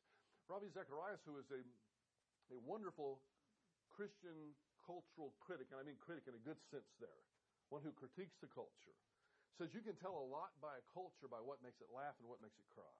Ravi 0.47 0.69
Zacharias, 0.71 1.25
who 1.25 1.41
is 1.41 1.49
a, 1.51 1.63
a 2.53 2.59
wonderful 2.63 3.25
Christian 3.91 4.55
cultural 4.85 5.35
critic, 5.43 5.73
and 5.75 5.81
I 5.81 5.85
mean 5.87 5.99
critic 5.99 6.29
in 6.31 6.37
a 6.37 6.43
good 6.47 6.61
sense 6.71 6.87
there, 7.03 7.25
one 7.73 7.83
who 7.83 7.91
critiques 7.91 8.39
the 8.39 8.47
culture, 8.53 8.95
says 9.59 9.75
you 9.75 9.83
can 9.83 9.99
tell 9.99 10.15
a 10.15 10.27
lot 10.31 10.55
by 10.63 10.79
a 10.79 10.85
culture 10.93 11.27
by 11.27 11.43
what 11.43 11.65
makes 11.65 11.83
it 11.83 11.91
laugh 11.91 12.15
and 12.23 12.29
what 12.31 12.39
makes 12.39 12.61
it 12.61 12.69
cry. 12.71 12.95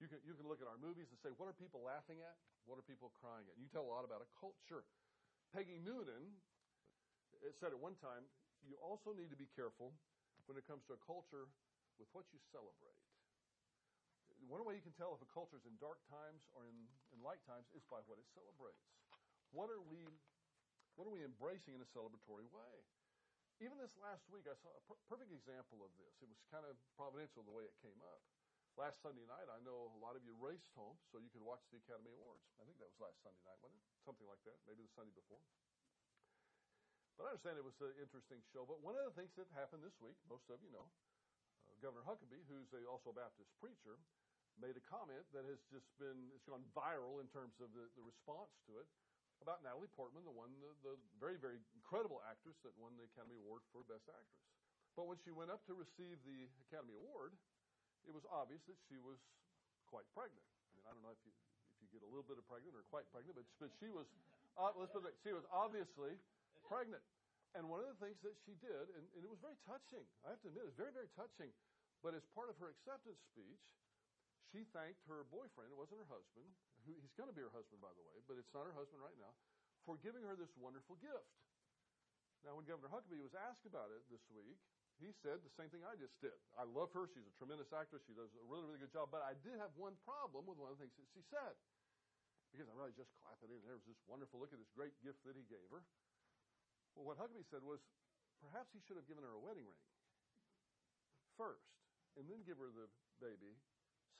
You 0.00 0.08
can, 0.08 0.20
you 0.24 0.32
can 0.32 0.48
look 0.48 0.64
at 0.64 0.68
our 0.68 0.80
movies 0.80 1.12
and 1.12 1.20
say, 1.20 1.28
what 1.36 1.44
are 1.44 1.56
people 1.56 1.84
laughing 1.84 2.24
at? 2.24 2.36
What 2.64 2.80
are 2.80 2.86
people 2.88 3.12
crying 3.20 3.44
at? 3.52 3.54
You 3.60 3.68
tell 3.68 3.84
a 3.84 3.92
lot 3.92 4.08
about 4.08 4.24
a 4.24 4.30
culture. 4.32 4.88
Peggy 5.52 5.76
Noonan 5.76 6.40
said 7.60 7.76
at 7.76 7.80
one 7.80 8.00
time, 8.00 8.24
you 8.64 8.80
also 8.80 9.12
need 9.12 9.28
to 9.28 9.36
be 9.36 9.48
careful 9.52 9.92
when 10.48 10.56
it 10.56 10.64
comes 10.64 10.88
to 10.88 10.96
a 10.96 11.00
culture 11.04 11.52
with 12.00 12.08
what 12.16 12.24
you 12.32 12.40
celebrate. 12.48 12.96
One 14.48 14.64
way 14.64 14.80
you 14.80 14.84
can 14.84 14.96
tell 14.96 15.12
if 15.12 15.20
a 15.20 15.28
culture 15.28 15.60
is 15.60 15.68
in 15.68 15.76
dark 15.76 16.00
times 16.08 16.48
or 16.56 16.64
in, 16.64 16.76
in 17.12 17.20
light 17.20 17.44
times 17.44 17.68
is 17.76 17.84
by 17.92 18.00
what 18.08 18.16
it 18.16 18.24
celebrates. 18.32 18.88
What 19.52 19.68
are 19.68 19.84
we, 19.84 20.08
what 20.96 21.04
are 21.04 21.12
we 21.12 21.20
embracing 21.20 21.76
in 21.76 21.84
a 21.84 21.90
celebratory 21.92 22.48
way? 22.48 22.76
Even 23.60 23.76
this 23.76 23.92
last 24.00 24.24
week, 24.32 24.48
I 24.48 24.56
saw 24.56 24.72
a 24.72 24.82
per- 24.88 25.02
perfect 25.12 25.28
example 25.36 25.84
of 25.84 25.92
this. 26.00 26.16
It 26.24 26.28
was 26.32 26.40
kind 26.48 26.64
of 26.64 26.72
providential 26.96 27.44
the 27.44 27.52
way 27.52 27.68
it 27.68 27.76
came 27.84 28.00
up. 28.00 28.24
Last 28.80 29.04
Sunday 29.04 29.28
night, 29.28 29.44
I 29.52 29.60
know 29.60 29.92
a 29.92 30.00
lot 30.00 30.16
of 30.16 30.24
you 30.24 30.32
raced 30.40 30.72
home 30.72 30.96
so 31.12 31.20
you 31.20 31.28
could 31.28 31.44
watch 31.44 31.60
the 31.68 31.76
Academy 31.84 32.16
Awards. 32.16 32.48
I 32.56 32.64
think 32.64 32.80
that 32.80 32.88
was 32.88 32.96
last 32.96 33.20
Sunday 33.20 33.44
night, 33.44 33.60
wasn't 33.60 33.76
it? 33.76 33.92
Something 34.08 34.24
like 34.24 34.40
that, 34.48 34.56
maybe 34.64 34.80
the 34.80 34.94
Sunday 34.96 35.12
before. 35.12 35.44
But 37.20 37.28
I 37.28 37.36
understand 37.36 37.60
it 37.60 37.68
was 37.68 37.76
an 37.84 37.92
interesting 38.00 38.40
show. 38.56 38.64
But 38.64 38.80
one 38.80 38.96
of 38.96 39.04
the 39.04 39.12
things 39.12 39.36
that 39.36 39.52
happened 39.52 39.84
this 39.84 39.92
week, 40.00 40.16
most 40.32 40.48
of 40.48 40.64
you 40.64 40.72
know, 40.72 40.88
uh, 41.68 41.76
Governor 41.84 42.08
Huckabee, 42.08 42.40
who's 42.48 42.72
a, 42.72 42.80
also 42.88 43.12
a 43.12 43.16
Baptist 43.20 43.52
preacher, 43.60 44.00
made 44.56 44.80
a 44.80 44.84
comment 44.88 45.28
that 45.36 45.44
has 45.44 45.60
just 45.68 45.92
been, 46.00 46.32
it's 46.32 46.48
gone 46.48 46.64
viral 46.72 47.20
in 47.20 47.28
terms 47.36 47.60
of 47.60 47.68
the, 47.76 47.84
the 48.00 48.04
response 48.08 48.56
to 48.64 48.80
it 48.80 48.88
about 49.44 49.60
Natalie 49.60 49.92
Portman, 49.92 50.24
the 50.24 50.32
one, 50.32 50.56
the, 50.64 50.72
the 50.80 50.96
very, 51.20 51.36
very 51.36 51.60
incredible 51.76 52.24
actress 52.24 52.56
that 52.64 52.72
won 52.80 52.96
the 52.96 53.04
Academy 53.12 53.36
Award 53.44 53.60
for 53.76 53.84
Best 53.84 54.08
Actress. 54.08 54.40
But 54.96 55.04
when 55.04 55.20
she 55.20 55.36
went 55.36 55.52
up 55.52 55.68
to 55.68 55.76
receive 55.76 56.16
the 56.24 56.48
Academy 56.72 56.96
Award, 56.96 57.36
it 58.06 58.14
was 58.14 58.24
obvious 58.28 58.62
that 58.70 58.78
she 58.88 58.96
was 59.00 59.18
quite 59.88 60.06
pregnant. 60.14 60.44
I 60.44 60.70
mean, 60.78 60.84
I 60.86 60.90
don't 60.94 61.04
know 61.04 61.14
if 61.14 61.22
you 61.26 61.32
if 61.70 61.76
you 61.82 61.88
get 61.90 62.02
a 62.04 62.10
little 62.10 62.26
bit 62.26 62.38
of 62.38 62.44
pregnant 62.46 62.76
or 62.76 62.84
quite 62.88 63.08
pregnant, 63.10 63.36
but 63.36 63.46
but 63.58 63.70
she 63.80 63.90
was 63.90 64.06
uh, 64.58 64.72
let's 64.76 64.92
put 64.92 65.06
it, 65.06 65.16
she 65.22 65.34
was 65.34 65.46
obviously 65.50 66.18
pregnant. 66.66 67.02
And 67.58 67.66
one 67.66 67.82
of 67.82 67.90
the 67.90 67.98
things 67.98 68.14
that 68.22 68.38
she 68.46 68.54
did, 68.62 68.84
and, 68.94 69.02
and 69.18 69.20
it 69.26 69.30
was 69.30 69.42
very 69.42 69.58
touching. 69.66 70.06
I 70.22 70.30
have 70.30 70.38
to 70.46 70.48
admit, 70.54 70.62
it 70.62 70.70
was 70.70 70.78
very 70.78 70.94
very 70.94 71.10
touching. 71.18 71.50
But 72.00 72.16
as 72.16 72.24
part 72.32 72.48
of 72.48 72.56
her 72.62 72.72
acceptance 72.72 73.20
speech, 73.28 73.60
she 74.48 74.64
thanked 74.72 75.04
her 75.04 75.28
boyfriend. 75.28 75.68
It 75.68 75.78
wasn't 75.78 76.00
her 76.00 76.10
husband. 76.10 76.48
Who, 76.88 76.96
he's 76.96 77.12
going 77.12 77.28
to 77.28 77.36
be 77.36 77.44
her 77.44 77.52
husband, 77.52 77.82
by 77.84 77.92
the 77.92 78.00
way, 78.08 78.16
but 78.24 78.40
it's 78.40 78.50
not 78.56 78.64
her 78.64 78.72
husband 78.72 79.04
right 79.04 79.16
now, 79.20 79.36
for 79.84 80.00
giving 80.00 80.24
her 80.24 80.32
this 80.32 80.50
wonderful 80.56 80.96
gift. 81.04 81.28
Now, 82.40 82.56
when 82.56 82.64
Governor 82.64 82.88
Huckabee 82.88 83.20
was 83.20 83.36
asked 83.36 83.68
about 83.68 83.92
it 83.92 84.00
this 84.08 84.24
week, 84.32 84.56
he 85.00 85.16
said 85.24 85.40
the 85.40 85.54
same 85.56 85.72
thing 85.72 85.80
I 85.82 85.96
just 85.96 86.12
did. 86.20 86.36
I 86.54 86.68
love 86.68 86.92
her. 86.92 87.08
She's 87.08 87.24
a 87.24 87.34
tremendous 87.40 87.72
actress. 87.72 88.04
She 88.04 88.12
does 88.12 88.28
a 88.36 88.44
really, 88.44 88.68
really 88.68 88.84
good 88.84 88.92
job. 88.92 89.08
But 89.08 89.24
I 89.24 89.32
did 89.40 89.56
have 89.56 89.72
one 89.74 89.96
problem 90.04 90.44
with 90.44 90.60
one 90.60 90.68
of 90.68 90.76
the 90.76 90.82
things 90.84 90.94
that 91.00 91.08
she 91.16 91.24
said. 91.32 91.56
Because 92.52 92.68
I'm 92.68 92.76
really 92.76 92.92
just 92.92 93.10
clapping 93.24 93.48
in. 93.48 93.64
There 93.64 93.78
was 93.78 93.86
this 93.88 93.98
wonderful 94.04 94.42
look 94.42 94.52
at 94.52 94.60
this 94.60 94.70
great 94.76 94.92
gift 95.00 95.24
that 95.24 95.38
he 95.38 95.46
gave 95.48 95.64
her. 95.72 95.80
Well, 96.92 97.08
what 97.08 97.16
Huckabee 97.16 97.46
said 97.48 97.64
was 97.64 97.80
perhaps 98.42 98.74
he 98.76 98.82
should 98.84 98.98
have 98.98 99.06
given 99.06 99.22
her 99.22 99.32
a 99.32 99.40
wedding 99.40 99.64
ring 99.64 99.84
first 101.38 101.70
and 102.18 102.26
then 102.26 102.42
give 102.44 102.58
her 102.58 102.68
the 102.74 102.90
baby 103.22 103.56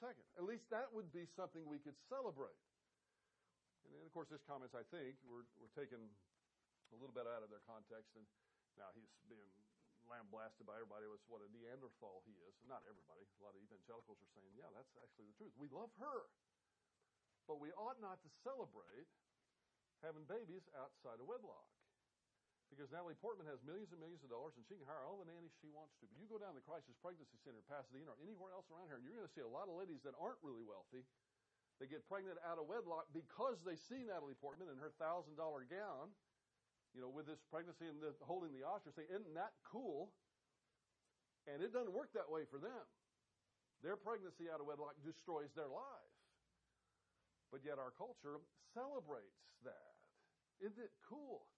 second. 0.01 0.25
At 0.41 0.49
least 0.49 0.65
that 0.73 0.89
would 0.95 1.13
be 1.13 1.29
something 1.37 1.67
we 1.69 1.83
could 1.83 1.99
celebrate. 2.09 2.57
And 3.85 3.93
then, 3.93 4.07
of 4.07 4.13
course, 4.15 4.31
this 4.31 4.41
comments, 4.47 4.73
I 4.73 4.87
think, 4.89 5.19
were, 5.27 5.45
were 5.59 5.73
taken 5.77 5.99
a 5.99 6.97
little 6.97 7.13
bit 7.13 7.27
out 7.27 7.43
of 7.43 7.51
their 7.51 7.65
context. 7.67 8.15
And 8.15 8.25
now 8.79 8.95
he's 8.95 9.11
being 9.27 9.51
lambasted 10.11 10.67
by 10.67 10.75
everybody 10.75 11.07
was 11.07 11.23
what 11.31 11.41
a 11.41 11.49
Neanderthal 11.55 12.27
he 12.27 12.35
is. 12.45 12.55
Not 12.67 12.83
everybody. 12.91 13.23
A 13.23 13.43
lot 13.47 13.55
of 13.55 13.63
evangelicals 13.63 14.19
are 14.19 14.33
saying, 14.35 14.51
yeah, 14.59 14.69
that's 14.75 14.91
actually 14.99 15.31
the 15.31 15.37
truth. 15.39 15.55
We 15.55 15.71
love 15.71 15.95
her. 16.03 16.27
But 17.47 17.63
we 17.63 17.71
ought 17.79 18.03
not 18.03 18.19
to 18.27 18.31
celebrate 18.43 19.09
having 20.03 20.27
babies 20.27 20.67
outside 20.75 21.23
of 21.23 21.31
wedlock. 21.31 21.71
Because 22.71 22.91
Natalie 22.95 23.19
Portman 23.19 23.51
has 23.51 23.59
millions 23.67 23.91
and 23.91 23.99
millions 23.99 24.23
of 24.23 24.31
dollars 24.31 24.55
and 24.55 24.63
she 24.63 24.79
can 24.79 24.87
hire 24.87 25.03
all 25.03 25.19
the 25.19 25.27
nannies 25.27 25.51
she 25.59 25.71
wants 25.75 25.99
to. 25.99 26.07
But 26.07 26.19
you 26.19 26.31
go 26.31 26.39
down 26.39 26.55
to 26.55 26.63
the 26.63 26.67
Crisis 26.67 26.95
Pregnancy 27.03 27.35
Center 27.43 27.59
in 27.59 27.67
Pasadena 27.67 28.15
or 28.15 28.19
anywhere 28.23 28.55
else 28.55 28.71
around 28.71 28.87
here, 28.87 28.99
and 28.99 29.03
you're 29.03 29.19
going 29.19 29.27
to 29.27 29.35
see 29.35 29.43
a 29.43 29.51
lot 29.51 29.67
of 29.67 29.75
ladies 29.75 30.03
that 30.07 30.15
aren't 30.15 30.39
really 30.43 30.63
wealthy. 30.63 31.03
They 31.83 31.91
get 31.91 32.07
pregnant 32.07 32.39
out 32.47 32.61
of 32.61 32.69
wedlock 32.71 33.11
because 33.11 33.59
they 33.67 33.75
see 33.75 34.07
Natalie 34.07 34.39
Portman 34.39 34.71
in 34.71 34.79
her 34.79 34.95
$1,000 35.01 35.35
gown 35.67 36.15
you 36.95 37.01
know, 37.01 37.11
with 37.11 37.31
this 37.31 37.39
pregnancy 37.51 37.87
and 37.87 38.03
the, 38.03 38.13
holding 38.27 38.51
the 38.51 38.67
Oscar, 38.67 38.91
say, 38.91 39.07
isn't 39.07 39.35
that 39.39 39.55
cool? 39.63 40.11
And 41.47 41.63
it 41.63 41.71
doesn't 41.71 41.95
work 41.95 42.11
that 42.19 42.27
way 42.27 42.45
for 42.51 42.59
them. 42.59 42.85
Their 43.81 43.97
pregnancy 43.97 44.51
out 44.53 44.61
of 44.61 44.69
wedlock 44.69 44.99
destroys 45.01 45.49
their 45.57 45.71
life. 45.71 46.15
But 47.49 47.65
yet 47.65 47.81
our 47.81 47.91
culture 47.95 48.39
celebrates 48.77 49.41
that. 49.65 49.97
Isn't 50.61 50.79
it 50.79 50.93
cool? 51.09 51.49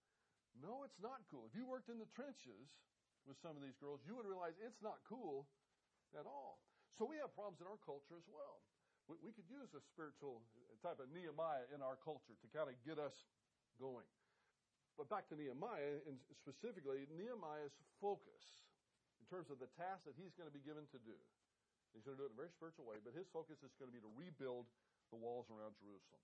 No, 0.57 0.85
it's 0.87 1.01
not 1.03 1.25
cool. 1.33 1.49
If 1.49 1.57
you 1.57 1.67
worked 1.67 1.91
in 1.91 1.99
the 1.99 2.09
trenches 2.15 2.71
with 3.27 3.41
some 3.43 3.59
of 3.59 3.63
these 3.65 3.77
girls, 3.81 4.05
you 4.07 4.15
would 4.15 4.29
realize 4.29 4.55
it's 4.63 4.81
not 4.85 5.03
cool 5.09 5.49
at 6.15 6.29
all. 6.29 6.63
So 7.01 7.09
we 7.09 7.17
have 7.19 7.33
problems 7.35 7.59
in 7.59 7.67
our 7.67 7.81
culture 7.83 8.15
as 8.15 8.29
well. 8.29 8.63
We, 9.11 9.19
we 9.25 9.33
could 9.35 9.49
use 9.51 9.73
a 9.75 9.83
spiritual 9.83 10.45
type 10.85 11.03
of 11.03 11.11
Nehemiah 11.11 11.67
in 11.75 11.83
our 11.83 11.99
culture 11.99 12.37
to 12.39 12.47
kind 12.55 12.71
of 12.71 12.77
get 12.87 13.01
us 13.01 13.17
going. 13.81 14.07
But 14.97 15.09
back 15.09 15.29
to 15.33 15.37
Nehemiah, 15.37 16.05
and 16.05 16.21
specifically, 16.37 17.09
Nehemiah's 17.09 17.73
focus 17.97 18.45
in 19.19 19.27
terms 19.33 19.49
of 19.49 19.57
the 19.57 19.71
task 19.81 20.05
that 20.05 20.17
he's 20.21 20.37
going 20.37 20.49
to 20.49 20.55
be 20.55 20.63
given 20.63 20.85
to 20.93 21.01
do. 21.01 21.17
He's 21.97 22.05
going 22.05 22.17
to 22.17 22.21
do 22.25 22.29
it 22.29 22.33
in 22.33 22.37
a 22.37 22.43
very 22.45 22.53
spiritual 22.53 22.89
way, 22.89 23.01
but 23.01 23.17
his 23.17 23.29
focus 23.33 23.61
is 23.65 23.73
going 23.77 23.89
to 23.89 23.97
be 23.97 24.01
to 24.05 24.13
rebuild 24.17 24.69
the 25.13 25.21
walls 25.21 25.49
around 25.53 25.77
Jerusalem. 25.81 26.21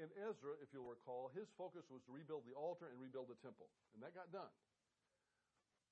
In 0.00 0.08
Ezra, 0.16 0.56
if 0.64 0.72
you'll 0.72 0.88
recall, 0.88 1.28
his 1.36 1.48
focus 1.60 1.84
was 1.92 2.00
to 2.08 2.12
rebuild 2.12 2.48
the 2.48 2.56
altar 2.56 2.88
and 2.88 2.96
rebuild 2.96 3.28
the 3.28 3.40
temple, 3.44 3.68
and 3.92 4.00
that 4.00 4.16
got 4.16 4.32
done. 4.32 4.52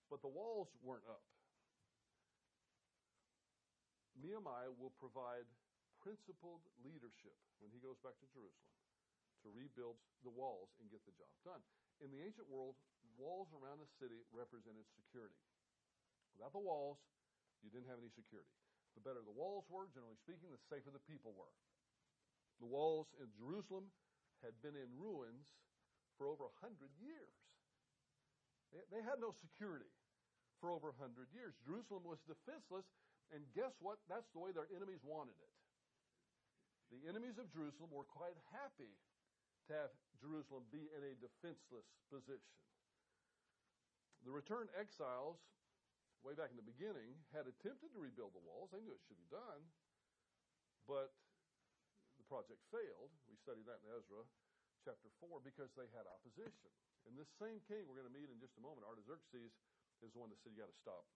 But 0.09 0.25
the 0.25 0.33
walls 0.33 0.73
weren't 0.81 1.05
up. 1.05 1.21
Nehemiah 4.17 4.73
will 4.75 4.95
provide 4.97 5.45
principled 6.01 6.65
leadership 6.81 7.37
when 7.61 7.69
he 7.71 7.83
goes 7.83 8.01
back 8.01 8.17
to 8.19 8.27
Jerusalem 8.33 8.73
to 9.45 9.49
rebuild 9.53 10.01
the 10.25 10.33
walls 10.33 10.73
and 10.81 10.91
get 10.91 11.05
the 11.07 11.15
job 11.15 11.31
done. 11.45 11.63
In 11.99 12.15
the 12.15 12.23
ancient 12.23 12.47
world, 12.47 12.79
walls 13.19 13.51
around 13.51 13.83
a 13.83 13.89
city 13.99 14.23
represented 14.31 14.87
security. 14.95 15.39
Without 16.39 16.55
the 16.55 16.63
walls, 16.63 17.03
you 17.63 17.71
didn't 17.75 17.91
have 17.91 17.99
any 17.99 18.15
security. 18.15 18.55
The 18.95 19.03
better 19.03 19.23
the 19.23 19.35
walls 19.35 19.67
were, 19.67 19.91
generally 19.91 20.19
speaking, 20.23 20.51
the 20.55 20.63
safer 20.71 20.95
the 20.95 21.03
people 21.11 21.35
were. 21.35 21.51
The 22.63 22.71
walls 22.71 23.11
in 23.19 23.31
Jerusalem 23.35 23.91
had 24.43 24.55
been 24.63 24.79
in 24.79 24.91
ruins 24.95 25.47
for 26.19 26.31
over 26.31 26.47
a 26.47 26.55
hundred 26.63 26.91
years. 26.99 27.35
They, 28.71 29.01
had 29.01 29.19
no 29.23 29.33
security 29.33 29.89
for 30.61 30.75
over 30.75 30.93
a 30.93 30.99
hundred 30.99 31.31
years. 31.33 31.57
Jerusalem 31.65 32.05
was 32.05 32.21
defenseless, 32.27 32.85
and 33.33 33.41
guess 33.57 33.73
what? 33.81 34.03
That's 34.11 34.29
the 34.37 34.43
way 34.43 34.53
their 34.53 34.69
enemies 34.75 35.01
wanted 35.07 35.39
it. 35.41 35.55
The 36.93 37.01
enemies 37.09 37.39
of 37.41 37.49
Jerusalem 37.53 37.93
were 37.93 38.09
quite 38.09 38.37
happy 38.53 38.93
to 39.69 39.77
have 39.77 39.93
Jerusalem 40.19 40.67
be 40.73 40.89
in 40.91 41.03
a 41.05 41.15
defenseless 41.21 41.87
position. 42.09 42.57
The 44.27 44.35
returned 44.35 44.73
exiles, 44.75 45.39
way 46.27 46.35
back 46.35 46.51
in 46.51 46.59
the 46.59 46.67
beginning, 46.67 47.15
had 47.31 47.47
attempted 47.47 47.95
to 47.95 47.99
rebuild 48.03 48.35
the 48.35 48.43
walls. 48.43 48.75
They 48.75 48.83
knew 48.83 48.97
it 48.97 49.05
should 49.07 49.21
be 49.21 49.31
done, 49.31 49.63
but 50.91 51.15
the 52.19 52.27
project 52.27 52.59
failed. 52.75 53.15
We 53.31 53.39
studied 53.39 53.69
that 53.71 53.79
in 53.87 53.95
Ezra 53.95 54.27
chapter 54.83 55.13
4 55.23 55.45
because 55.45 55.71
they 55.79 55.87
had 55.95 56.09
opposition. 56.11 56.73
And 57.07 57.15
this 57.15 57.31
same 57.39 57.63
king 57.71 57.87
we're 57.87 58.01
going 58.01 58.11
to 58.11 58.17
meet 58.17 58.33
in 58.33 58.43
just 58.43 58.59
a 58.59 58.65
moment, 58.65 58.89
Artaxerxes, 58.89 59.55
is 60.03 60.11
the 60.13 60.19
one 60.19 60.33
that 60.33 60.39
said 60.43 60.57
you 60.57 60.61
got 60.61 60.73
to 60.73 60.83
stop 60.83 61.07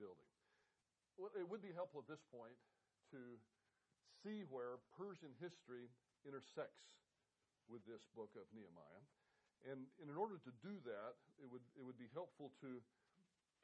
building. 0.00 0.26
Well, 1.18 1.30
it 1.34 1.46
would 1.46 1.62
be 1.62 1.74
helpful 1.74 2.02
at 2.02 2.08
this 2.10 2.22
point 2.30 2.54
to 3.14 3.38
see 4.22 4.46
where 4.50 4.78
Persian 4.94 5.34
history 5.38 5.90
intersects 6.26 6.86
with 7.68 7.84
this 7.84 8.04
book 8.16 8.32
of 8.36 8.48
Nehemiah. 8.56 9.04
And, 9.68 9.84
in 10.00 10.16
order 10.16 10.40
to 10.40 10.52
do 10.64 10.74
that, 10.88 11.12
it 11.42 11.48
would, 11.50 11.64
it 11.76 11.84
would 11.84 11.98
be 11.98 12.08
helpful 12.16 12.54
to, 12.64 12.80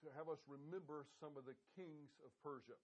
to 0.05 0.07
have 0.19 0.29
us 0.29 0.43
remember 0.45 1.09
some 1.19 1.39
of 1.41 1.49
the 1.49 1.57
kings 1.79 2.13
of 2.23 2.31
Persia. 2.45 2.77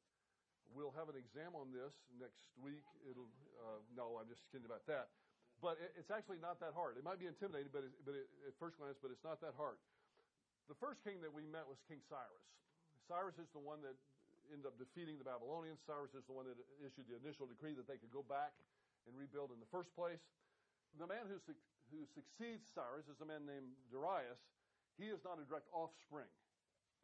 We'll 0.71 0.95
have 0.95 1.11
an 1.11 1.19
exam 1.19 1.59
on 1.59 1.75
this 1.75 1.91
next 2.17 2.47
week. 2.63 2.87
It'll, 3.03 3.29
uh, 3.59 3.83
no, 3.99 4.23
I'm 4.23 4.31
just 4.31 4.47
kidding 4.55 4.71
about 4.71 4.87
that. 4.87 5.11
But 5.59 5.83
it, 5.83 5.99
it's 5.99 6.15
actually 6.15 6.39
not 6.39 6.63
that 6.63 6.73
hard. 6.73 6.97
It 6.97 7.03
might 7.03 7.19
be 7.19 7.27
intimidating, 7.27 7.75
but, 7.75 7.83
it, 7.85 7.93
but 8.07 8.15
it, 8.15 8.31
at 8.47 8.55
first 8.63 8.79
glance, 8.79 8.97
but 9.03 9.11
it's 9.11 9.27
not 9.27 9.43
that 9.43 9.59
hard. 9.59 9.83
The 10.71 10.79
first 10.79 11.03
king 11.03 11.19
that 11.27 11.35
we 11.35 11.43
met 11.43 11.67
was 11.67 11.83
King 11.91 11.99
Cyrus. 12.07 12.47
Cyrus 13.11 13.35
is 13.43 13.51
the 13.51 13.61
one 13.61 13.83
that 13.83 13.99
ended 14.55 14.71
up 14.71 14.79
defeating 14.79 15.19
the 15.19 15.27
Babylonians. 15.27 15.83
Cyrus 15.83 16.15
is 16.15 16.23
the 16.31 16.35
one 16.35 16.47
that 16.47 16.55
issued 16.79 17.11
the 17.11 17.19
initial 17.19 17.51
decree 17.51 17.75
that 17.75 17.91
they 17.91 17.99
could 17.99 18.15
go 18.15 18.23
back 18.23 18.55
and 19.11 19.19
rebuild 19.19 19.51
in 19.51 19.59
the 19.59 19.71
first 19.75 19.91
place. 19.99 20.23
The 20.99 21.07
man 21.07 21.31
who, 21.31 21.39
su- 21.39 21.65
who 21.93 22.03
succeeds 22.15 22.67
Cyrus 22.75 23.07
is 23.07 23.21
a 23.23 23.29
man 23.29 23.47
named 23.47 23.75
Darius. 23.91 24.41
He 24.99 25.09
is 25.09 25.23
not 25.23 25.39
a 25.39 25.45
direct 25.47 25.71
offspring 25.71 26.29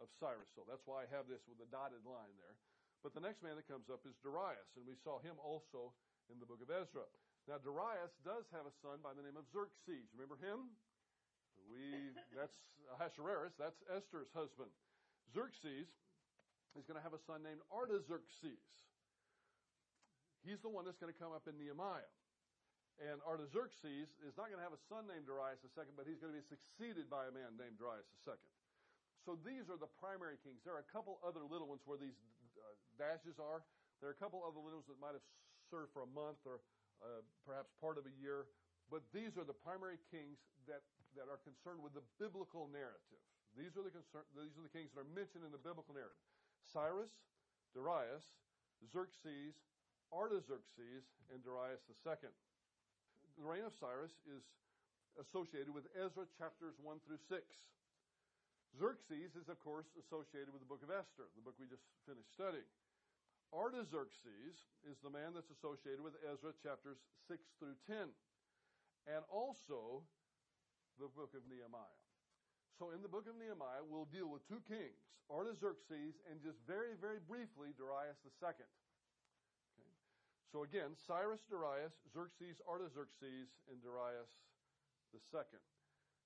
of 0.03 0.11
Cyrus, 0.20 0.51
so 0.53 0.66
that's 0.68 0.85
why 0.85 1.05
I 1.05 1.07
have 1.14 1.31
this 1.31 1.40
with 1.49 1.62
a 1.62 1.68
dotted 1.70 2.05
line 2.05 2.35
there. 2.37 2.57
But 3.01 3.14
the 3.14 3.22
next 3.22 3.40
man 3.40 3.57
that 3.57 3.70
comes 3.70 3.88
up 3.88 4.03
is 4.05 4.18
Darius, 4.20 4.68
and 4.77 4.85
we 4.85 4.99
saw 5.01 5.22
him 5.22 5.38
also 5.40 5.94
in 6.29 6.42
the 6.42 6.49
book 6.49 6.61
of 6.61 6.68
Ezra. 6.68 7.07
Now, 7.46 7.62
Darius 7.62 8.12
does 8.27 8.51
have 8.51 8.66
a 8.66 8.75
son 8.83 8.99
by 9.01 9.14
the 9.14 9.22
name 9.22 9.38
of 9.38 9.46
Xerxes. 9.55 10.11
Remember 10.11 10.35
him? 10.42 10.75
We, 11.70 12.12
that's 12.35 12.59
Ahasuerus, 12.99 13.55
that's 13.57 13.79
Esther's 13.87 14.31
husband. 14.35 14.68
Xerxes 15.31 15.88
is 16.75 16.85
going 16.85 16.99
to 16.99 17.05
have 17.07 17.14
a 17.14 17.22
son 17.25 17.40
named 17.46 17.62
Artaxerxes. 17.72 18.61
He's 20.44 20.61
the 20.61 20.70
one 20.70 20.85
that's 20.85 20.99
going 20.99 21.11
to 21.11 21.18
come 21.18 21.33
up 21.35 21.49
in 21.51 21.59
Nehemiah. 21.59 22.07
And 22.96 23.20
Artaxerxes 23.28 24.09
is 24.24 24.32
not 24.40 24.48
going 24.48 24.56
to 24.56 24.64
have 24.64 24.72
a 24.72 24.80
son 24.88 25.04
named 25.04 25.28
Darius 25.28 25.61
II, 25.61 25.92
but 26.00 26.09
he's 26.09 26.16
going 26.16 26.32
to 26.32 26.40
be 26.40 26.48
succeeded 26.48 27.12
by 27.12 27.28
a 27.28 27.32
man 27.32 27.52
named 27.61 27.76
Darius 27.76 28.09
II. 28.24 28.40
So 29.20 29.37
these 29.44 29.68
are 29.68 29.76
the 29.76 29.90
primary 30.00 30.40
kings. 30.40 30.64
There 30.64 30.72
are 30.72 30.80
a 30.80 30.90
couple 30.94 31.20
other 31.20 31.44
little 31.44 31.68
ones 31.68 31.85
where 31.85 32.00
these 32.00 32.16
uh, 32.56 32.72
dashes 32.96 33.37
are. 33.37 33.61
There 34.00 34.09
are 34.09 34.16
a 34.16 34.22
couple 34.22 34.40
other 34.40 34.62
little 34.62 34.80
ones 34.80 34.88
that 34.88 34.96
might 34.96 35.12
have 35.12 35.26
served 35.68 35.92
for 35.92 36.09
a 36.09 36.11
month 36.14 36.40
or 36.48 36.62
uh, 37.04 37.20
perhaps 37.44 37.68
part 37.82 38.00
of 38.00 38.09
a 38.09 38.14
year. 38.16 38.48
But 38.88 39.02
these 39.12 39.35
are 39.37 39.44
the 39.44 39.56
primary 39.56 39.98
kings 40.09 40.38
that, 40.70 40.80
that 41.18 41.26
are 41.26 41.42
concerned 41.42 41.82
with 41.82 41.92
the 41.92 42.06
biblical 42.22 42.70
narrative. 42.70 43.20
These 43.59 43.74
are 43.74 43.82
the 43.82 43.92
concern, 43.92 44.24
these 44.37 44.54
are 44.56 44.64
the 44.64 44.72
kings 44.72 44.94
that 44.94 45.02
are 45.02 45.12
mentioned 45.16 45.42
in 45.42 45.50
the 45.50 45.61
biblical 45.61 45.96
narrative. 45.96 46.22
Cyrus, 46.61 47.11
Darius, 47.74 48.24
Xerxes, 48.85 49.59
Artaxerxes, 50.12 51.09
and 51.32 51.42
Darius 51.42 51.82
II. 51.88 52.30
The 53.37 53.44
reign 53.44 53.68
of 53.68 53.77
Cyrus 53.77 54.16
is 54.25 54.40
associated 55.20 55.68
with 55.68 55.85
Ezra 55.92 56.25
chapters 56.40 56.72
1 56.81 57.05
through 57.05 57.20
6. 57.29 57.44
Xerxes 58.81 59.37
is, 59.37 59.49
of 59.53 59.61
course, 59.61 59.88
associated 60.01 60.57
with 60.57 60.64
the 60.64 60.68
book 60.68 60.81
of 60.81 60.88
Esther, 60.88 61.29
the 61.37 61.44
book 61.44 61.57
we 61.61 61.68
just 61.68 61.85
finished 62.09 62.33
studying. 62.33 62.68
Artaxerxes 63.53 64.57
is 64.88 64.96
the 65.05 65.12
man 65.12 65.37
that's 65.37 65.53
associated 65.53 66.01
with 66.01 66.16
Ezra 66.25 66.57
chapters 66.64 66.96
6 67.29 67.40
through 67.61 67.77
10, 67.85 68.09
and 69.09 69.22
also 69.29 70.01
the 70.96 71.12
book 71.12 71.37
of 71.37 71.44
Nehemiah. 71.44 72.01
So 72.81 72.92
in 72.92 73.05
the 73.05 73.12
book 73.12 73.29
of 73.29 73.37
Nehemiah, 73.37 73.85
we'll 73.85 74.09
deal 74.09 74.33
with 74.33 74.44
two 74.49 74.64
kings, 74.64 74.96
Artaxerxes 75.29 76.16
and 76.29 76.40
just 76.40 76.57
very, 76.64 76.96
very 76.96 77.20
briefly, 77.20 77.77
Darius 77.77 78.20
II. 78.25 78.33
Okay? 78.40 78.68
So 80.57 80.64
again, 80.64 80.97
Cyrus, 80.97 81.45
Darius, 81.53 81.92
Xerxes, 82.09 82.64
Artaxerxes, 82.64 83.53
and 83.69 83.77
Darius 83.85 84.33
II. 85.12 85.61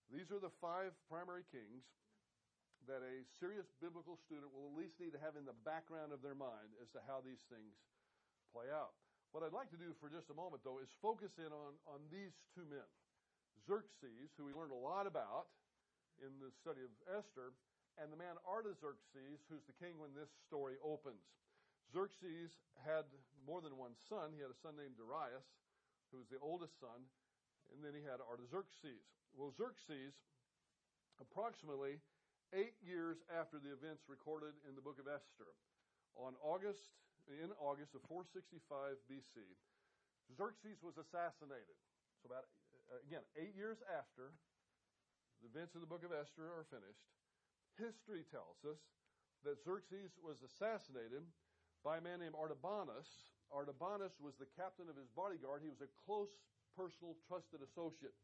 These 0.06 0.30
are 0.30 0.38
the 0.38 0.54
five 0.62 0.94
primary 1.10 1.42
kings 1.50 1.82
that 2.86 3.02
a 3.02 3.26
serious 3.42 3.66
biblical 3.82 4.14
student 4.14 4.54
will 4.54 4.70
at 4.70 4.78
least 4.78 5.02
need 5.02 5.18
to 5.18 5.22
have 5.26 5.34
in 5.34 5.42
the 5.42 5.58
background 5.66 6.14
of 6.14 6.22
their 6.22 6.38
mind 6.38 6.70
as 6.78 6.94
to 6.94 7.02
how 7.10 7.18
these 7.18 7.42
things 7.50 7.74
play 8.54 8.70
out. 8.70 8.94
What 9.34 9.42
I'd 9.42 9.50
like 9.50 9.74
to 9.74 9.80
do 9.82 9.98
for 9.98 10.06
just 10.06 10.30
a 10.30 10.38
moment, 10.38 10.62
though, 10.62 10.78
is 10.78 10.94
focus 11.02 11.34
in 11.42 11.50
on, 11.50 11.74
on 11.90 11.98
these 12.14 12.38
two 12.54 12.62
men. 12.70 12.86
Xerxes, 13.66 14.30
who 14.38 14.46
we 14.46 14.54
learned 14.54 14.70
a 14.70 14.78
lot 14.78 15.10
about 15.10 15.50
in 16.22 16.30
the 16.38 16.54
study 16.54 16.86
of 16.86 16.94
Esther, 17.18 17.58
and 17.98 18.14
the 18.14 18.20
man 18.22 18.38
Artaxerxes, 18.46 19.42
who's 19.50 19.66
the 19.66 19.74
king 19.82 19.98
when 19.98 20.14
this 20.14 20.30
story 20.46 20.78
opens. 20.86 21.26
Xerxes 21.90 22.54
had 22.86 23.10
more 23.46 23.60
than 23.60 23.76
one 23.76 23.96
son. 24.08 24.32
He 24.34 24.42
had 24.42 24.52
a 24.52 24.62
son 24.62 24.76
named 24.76 24.96
Darius, 25.00 25.46
who 26.12 26.18
was 26.18 26.28
the 26.28 26.40
oldest 26.42 26.78
son, 26.80 27.06
and 27.72 27.80
then 27.84 27.94
he 27.94 28.02
had 28.02 28.18
Artaxerxes. 28.20 29.04
Well, 29.32 29.54
Xerxes, 29.54 30.16
approximately 31.22 32.02
eight 32.50 32.74
years 32.82 33.22
after 33.30 33.62
the 33.62 33.70
events 33.70 34.10
recorded 34.10 34.58
in 34.66 34.74
the 34.74 34.82
book 34.82 34.98
of 34.98 35.06
Esther, 35.06 35.54
on 36.18 36.34
August, 36.42 36.90
in 37.30 37.54
August 37.62 37.94
of 37.94 38.02
465 38.10 38.98
BC, 39.06 39.38
Xerxes 40.34 40.82
was 40.82 40.98
assassinated. 40.98 41.78
So 42.22 42.28
about, 42.28 42.50
uh, 42.90 42.98
again, 43.06 43.22
eight 43.38 43.54
years 43.54 43.78
after 43.86 44.34
the 45.40 45.48
events 45.48 45.78
of 45.78 45.80
the 45.80 45.90
book 45.90 46.02
of 46.02 46.10
Esther 46.10 46.50
are 46.50 46.66
finished, 46.68 47.06
history 47.78 48.26
tells 48.28 48.60
us 48.66 48.82
that 49.46 49.62
Xerxes 49.62 50.12
was 50.20 50.42
assassinated 50.44 51.24
by 51.84 51.98
a 51.98 52.02
man 52.02 52.20
named 52.20 52.36
Artabanus. 52.36 53.08
Artabanus 53.50 54.14
was 54.20 54.36
the 54.38 54.46
captain 54.54 54.86
of 54.86 54.94
his 54.94 55.08
bodyguard. 55.16 55.64
He 55.64 55.72
was 55.72 55.82
a 55.82 55.90
close, 56.06 56.30
personal, 56.76 57.16
trusted 57.26 57.64
associate. 57.64 58.14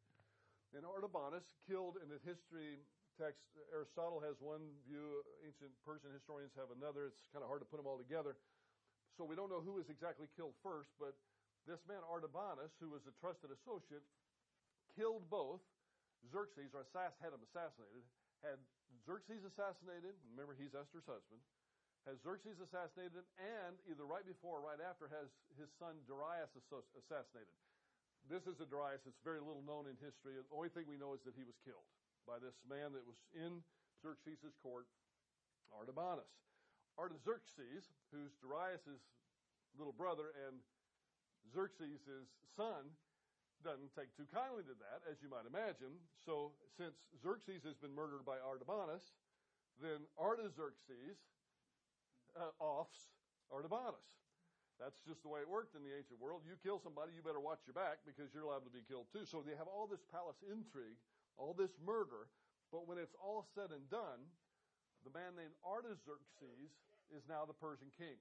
And 0.75 0.85
Artabanus 0.85 1.47
killed 1.65 1.99
in 1.99 2.09
the 2.13 2.21
history 2.23 2.85
text. 3.17 3.43
Aristotle 3.73 4.21
has 4.21 4.37
one 4.45 4.61
view, 4.85 5.25
ancient 5.41 5.73
Persian 5.83 6.13
historians 6.13 6.53
have 6.55 6.69
another. 6.71 7.09
It's 7.09 7.27
kind 7.33 7.41
of 7.41 7.49
hard 7.49 7.65
to 7.65 7.69
put 7.69 7.81
them 7.81 7.89
all 7.89 7.97
together. 7.97 8.37
So 9.17 9.25
we 9.25 9.33
don't 9.33 9.49
know 9.49 9.65
who 9.65 9.81
was 9.81 9.89
exactly 9.89 10.29
killed 10.37 10.53
first, 10.61 10.93
but 11.01 11.17
this 11.65 11.81
man 11.89 12.05
Artabanus, 12.05 12.77
who 12.79 12.93
was 12.93 13.03
a 13.09 13.15
trusted 13.19 13.49
associate, 13.51 14.05
killed 14.93 15.27
both 15.33 15.65
Xerxes, 16.29 16.77
or 16.77 16.85
assass- 16.85 17.17
had 17.25 17.33
him 17.33 17.41
assassinated, 17.41 18.05
had 18.45 18.61
Xerxes 19.09 19.43
assassinated, 19.49 20.15
remember 20.31 20.55
he's 20.55 20.77
Esther's 20.77 21.09
husband, 21.09 21.41
has 22.07 22.23
Xerxes 22.23 22.63
assassinated, 22.63 23.27
and 23.37 23.75
either 23.91 24.07
right 24.07 24.23
before 24.23 24.63
or 24.63 24.65
right 24.65 24.79
after 24.79 25.11
has 25.11 25.27
his 25.59 25.67
son 25.75 25.99
Darius 26.07 26.55
assassinated. 26.55 27.51
This 28.31 28.47
is 28.47 28.63
a 28.63 28.67
Darius 28.67 29.03
that's 29.03 29.19
very 29.27 29.43
little 29.43 29.63
known 29.67 29.91
in 29.91 29.99
history. 29.99 30.39
The 30.39 30.47
only 30.55 30.71
thing 30.71 30.87
we 30.87 30.99
know 30.99 31.19
is 31.19 31.23
that 31.27 31.35
he 31.35 31.43
was 31.43 31.59
killed 31.67 31.87
by 32.27 32.39
this 32.39 32.55
man 32.67 32.95
that 32.95 33.03
was 33.03 33.19
in 33.35 33.63
Xerxes' 34.03 34.55
court, 34.63 34.87
Artabanus. 35.75 36.31
Artaxerxes, 36.95 37.91
who's 38.15 38.35
Darius' 38.39 39.03
little 39.75 39.95
brother 39.95 40.31
and 40.47 40.63
Xerxes' 41.51 42.31
son, 42.55 42.95
doesn't 43.67 43.91
take 43.99 44.15
too 44.15 44.31
kindly 44.31 44.63
to 44.63 44.75
that, 44.79 45.03
as 45.11 45.19
you 45.23 45.31
might 45.31 45.47
imagine. 45.47 45.99
So, 46.23 46.55
since 46.79 46.95
Xerxes 47.19 47.67
has 47.67 47.75
been 47.83 47.95
murdered 47.95 48.23
by 48.23 48.39
Artabanus, 48.39 49.03
then 49.83 50.07
Artaxerxes 50.15 51.19
uh, 52.37 52.53
offs 52.61 53.11
Artabanus. 53.51 54.17
That's 54.77 55.01
just 55.09 55.25
the 55.25 55.33
way 55.33 55.41
it 55.41 55.49
worked 55.49 55.73
in 55.73 55.81
the 55.81 55.97
ancient 55.97 56.21
world. 56.21 56.45
You 56.45 56.61
kill 56.61 56.77
somebody, 56.77 57.17
you 57.17 57.25
better 57.25 57.41
watch 57.41 57.65
your 57.65 57.73
back 57.73 58.05
because 58.05 58.29
you're 58.37 58.45
liable 58.45 58.69
to 58.69 58.77
be 58.77 58.85
killed 58.85 59.09
too. 59.09 59.25
So 59.25 59.41
they 59.41 59.57
have 59.57 59.69
all 59.73 59.89
this 59.89 60.05
palace 60.13 60.37
intrigue, 60.45 61.01
all 61.41 61.57
this 61.57 61.73
murder, 61.81 62.29
but 62.69 62.85
when 62.85 63.01
it's 63.01 63.17
all 63.17 63.49
said 63.57 63.73
and 63.73 63.89
done, 63.89 64.21
the 65.01 65.13
man 65.17 65.33
named 65.33 65.57
Artaxerxes 65.65 66.77
is 67.09 67.25
now 67.25 67.49
the 67.49 67.57
Persian 67.57 67.89
king. 67.97 68.21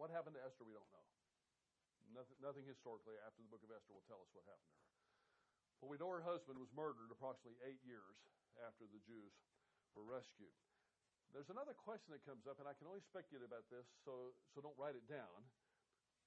What 0.00 0.10
happened 0.10 0.34
to 0.34 0.42
Esther, 0.42 0.66
we 0.66 0.74
don't 0.74 0.88
know. 0.90 1.06
Nothing, 2.10 2.36
nothing 2.42 2.64
historically 2.66 3.16
after 3.22 3.40
the 3.40 3.48
book 3.48 3.62
of 3.62 3.70
Esther 3.70 3.94
will 3.94 4.04
tell 4.10 4.20
us 4.20 4.32
what 4.34 4.44
happened 4.44 4.72
to 4.72 4.82
her. 4.82 4.92
But 5.80 5.88
we 5.94 5.96
know 6.00 6.10
her 6.10 6.26
husband 6.26 6.58
was 6.58 6.74
murdered 6.74 7.08
approximately 7.08 7.56
eight 7.64 7.80
years 7.86 8.18
after 8.66 8.84
the 8.90 9.00
Jews 9.06 9.32
were 9.94 10.04
rescued. 10.04 10.52
There's 11.32 11.48
another 11.48 11.72
question 11.72 12.12
that 12.12 12.20
comes 12.28 12.44
up, 12.44 12.60
and 12.60 12.68
I 12.68 12.76
can 12.76 12.84
only 12.84 13.00
speculate 13.00 13.40
about 13.40 13.64
this, 13.72 13.88
so, 14.04 14.36
so 14.52 14.60
don't 14.60 14.76
write 14.76 15.00
it 15.00 15.08
down. 15.08 15.40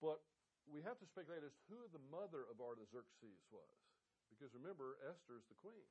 But 0.01 0.25
we 0.65 0.81
have 0.81 0.97
to 0.97 1.05
speculate 1.05 1.45
as 1.45 1.53
to 1.53 1.63
who 1.69 1.85
the 1.93 2.01
mother 2.09 2.49
of 2.49 2.57
Artaxerxes 2.57 3.45
was. 3.53 3.77
Because 4.33 4.49
remember, 4.57 4.97
Esther 5.05 5.37
is 5.37 5.45
the 5.45 5.57
queen. 5.61 5.85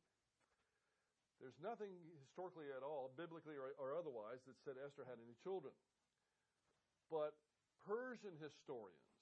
There's 1.39 1.59
nothing 1.63 1.95
historically 2.27 2.75
at 2.75 2.83
all, 2.83 3.15
biblically 3.15 3.55
or, 3.55 3.75
or 3.79 3.95
otherwise, 3.95 4.43
that 4.51 4.59
said 4.67 4.79
Esther 4.83 5.07
had 5.07 5.23
any 5.23 5.39
children. 5.43 5.75
But 7.07 7.39
Persian 7.87 8.35
historians 8.43 9.15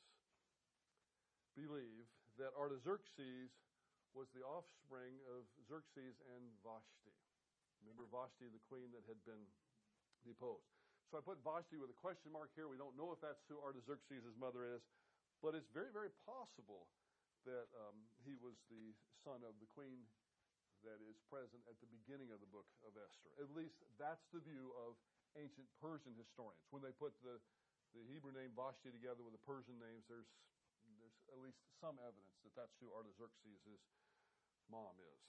believe 1.53 2.09
that 2.41 2.57
Artaxerxes 2.57 3.53
was 4.17 4.29
the 4.33 4.45
offspring 4.45 5.21
of 5.29 5.45
Xerxes 5.69 6.21
and 6.37 6.45
Vashti. 6.65 7.17
Remember 7.85 8.09
Vashti, 8.09 8.49
the 8.49 8.63
queen 8.69 8.93
that 8.93 9.05
had 9.09 9.21
been 9.25 9.45
deposed. 10.27 10.67
So 11.13 11.21
I 11.21 11.23
put 11.23 11.43
Vashti 11.45 11.77
with 11.77 11.93
a 11.93 11.99
question 11.99 12.33
mark 12.33 12.55
here. 12.57 12.73
We 12.73 12.81
don't 12.81 12.97
know 12.97 13.13
if 13.13 13.21
that's 13.21 13.45
who 13.51 13.61
Artaxerxes' 13.61 14.33
mother 14.41 14.65
is, 14.65 14.81
but 15.45 15.53
it's 15.53 15.69
very, 15.75 15.93
very 15.93 16.09
possible 16.25 16.89
that 17.45 17.69
um, 17.75 17.99
he 18.23 18.39
was 18.39 18.57
the 18.71 18.95
son 19.27 19.43
of 19.43 19.53
the 19.59 19.69
queen 19.75 20.07
that 20.87 20.99
is 21.05 21.19
present 21.31 21.63
at 21.71 21.79
the 21.79 21.91
beginning 21.91 22.31
of 22.35 22.43
the 22.43 22.51
book 22.51 22.67
of 22.87 22.95
Esther. 22.97 23.31
At 23.39 23.51
least 23.55 23.77
that's 23.99 24.25
the 24.35 24.43
view 24.43 24.75
of 24.83 24.99
ancient 25.39 25.67
Persian 25.79 26.15
historians. 26.19 26.65
When 26.75 26.83
they 26.83 26.95
put 26.97 27.15
the, 27.23 27.39
the 27.95 28.03
Hebrew 28.11 28.35
name 28.35 28.55
Vashti 28.55 28.91
together 28.91 29.23
with 29.23 29.35
the 29.35 29.45
Persian 29.47 29.79
names, 29.79 30.07
there's, 30.11 30.27
there's 30.99 31.19
at 31.31 31.39
least 31.39 31.61
some 31.79 31.99
evidence 32.03 32.39
that 32.47 32.55
that's 32.57 32.75
who 32.83 32.91
Artaxerxes' 32.95 33.85
mom 34.71 34.97
is. 34.99 35.21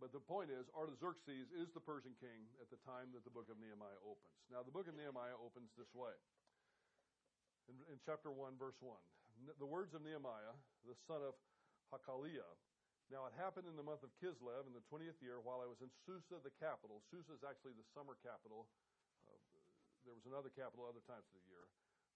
But 0.00 0.16
the 0.16 0.24
point 0.24 0.48
is, 0.48 0.64
Artaxerxes 0.72 1.52
is 1.52 1.68
the 1.76 1.84
Persian 1.84 2.16
king 2.16 2.48
at 2.56 2.72
the 2.72 2.80
time 2.88 3.12
that 3.12 3.20
the 3.20 3.30
book 3.30 3.52
of 3.52 3.60
Nehemiah 3.60 4.00
opens. 4.00 4.32
Now, 4.48 4.64
the 4.64 4.72
book 4.72 4.88
of 4.88 4.96
Nehemiah 4.96 5.36
opens 5.36 5.68
this 5.76 5.92
way. 5.92 6.16
In, 7.68 7.76
in 7.92 8.00
chapter 8.00 8.32
1, 8.32 8.56
verse 8.56 8.80
1, 8.80 8.96
the 9.60 9.68
words 9.68 9.92
of 9.92 10.00
Nehemiah, 10.00 10.56
the 10.88 10.96
son 11.04 11.20
of 11.20 11.36
Hachaliah, 11.92 12.48
now 13.12 13.28
it 13.28 13.36
happened 13.36 13.68
in 13.68 13.76
the 13.76 13.84
month 13.84 14.00
of 14.00 14.10
Kislev 14.22 14.64
in 14.64 14.72
the 14.72 14.82
20th 14.88 15.20
year 15.20 15.36
while 15.44 15.60
I 15.60 15.68
was 15.68 15.84
in 15.84 15.92
Susa, 16.08 16.40
the 16.40 16.54
capital. 16.56 17.04
Susa 17.12 17.36
is 17.36 17.44
actually 17.44 17.76
the 17.76 17.84
summer 17.92 18.16
capital. 18.24 18.72
Uh, 19.28 19.36
there 20.08 20.16
was 20.16 20.24
another 20.24 20.48
capital 20.48 20.88
other 20.88 21.04
times 21.04 21.28
of 21.28 21.36
the 21.36 21.44
year. 21.50 21.68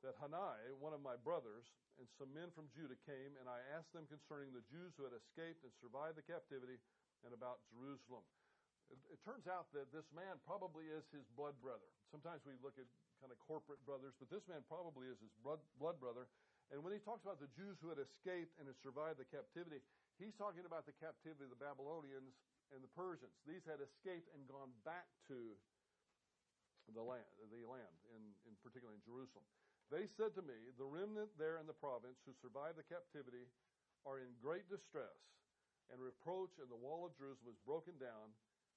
That 0.07 0.17
Hanani, 0.23 0.73
one 0.81 0.97
of 0.97 1.05
my 1.05 1.21
brothers, 1.21 1.69
and 2.01 2.07
some 2.17 2.33
men 2.33 2.49
from 2.55 2.71
Judah 2.73 2.99
came, 3.05 3.35
and 3.43 3.51
I 3.51 3.61
asked 3.75 3.91
them 3.93 4.07
concerning 4.07 4.55
the 4.55 4.65
Jews 4.71 4.95
who 4.97 5.05
had 5.05 5.15
escaped 5.15 5.67
and 5.67 5.73
survived 5.83 6.17
the 6.17 6.27
captivity 6.27 6.79
and 7.25 7.33
about 7.33 7.65
Jerusalem. 7.73 8.23
It, 8.93 9.01
it, 9.09 9.21
turns 9.25 9.49
out 9.49 9.73
that 9.73 9.89
this 9.91 10.05
man 10.13 10.37
probably 10.45 10.93
is 10.93 11.09
his 11.09 11.25
blood 11.35 11.57
brother. 11.65 11.89
Sometimes 12.13 12.45
we 12.45 12.53
look 12.61 12.77
at 12.77 12.85
kind 13.19 13.33
of 13.33 13.41
corporate 13.41 13.81
brothers, 13.89 14.13
but 14.21 14.29
this 14.29 14.45
man 14.45 14.61
probably 14.69 15.09
is 15.09 15.17
his 15.25 15.33
blood, 15.41 15.59
blood 15.81 15.97
brother. 15.97 16.29
And 16.69 16.85
when 16.85 16.93
he 16.93 17.01
talks 17.01 17.25
about 17.25 17.41
the 17.41 17.49
Jews 17.57 17.81
who 17.81 17.89
had 17.89 18.01
escaped 18.01 18.53
and 18.61 18.69
had 18.69 18.77
survived 18.85 19.17
the 19.17 19.29
captivity, 19.29 19.81
he's 20.21 20.37
talking 20.37 20.69
about 20.69 20.85
the 20.85 20.97
captivity 21.01 21.49
of 21.49 21.53
the 21.53 21.61
Babylonians 21.61 22.37
and 22.77 22.85
the 22.85 22.93
Persians. 22.93 23.33
These 23.49 23.65
had 23.65 23.81
escaped 23.81 24.29
and 24.37 24.45
gone 24.45 24.73
back 24.85 25.09
to 25.33 25.57
the 26.93 27.01
land, 27.01 27.25
the 27.41 27.65
land 27.65 27.97
in, 28.13 28.23
in 28.45 28.55
particular 28.61 28.93
in 28.93 29.01
Jerusalem. 29.09 29.45
They 29.89 30.09
said 30.17 30.37
to 30.37 30.45
me, 30.45 30.57
the 30.77 30.89
remnant 30.89 31.33
there 31.41 31.57
in 31.57 31.69
the 31.69 31.77
province 31.77 32.21
who 32.25 32.37
survived 32.41 32.77
the 32.77 32.85
captivity 32.89 33.49
are 34.05 34.21
in 34.21 34.33
great 34.41 34.69
distress 34.69 35.17
and 35.93 36.01
reproach, 36.01 36.57
and 36.61 36.69
the 36.69 36.79
wall 36.79 37.05
of 37.05 37.17
Jerusalem 37.17 37.53
is 37.53 37.61
broken 37.65 37.97
down, 38.01 38.33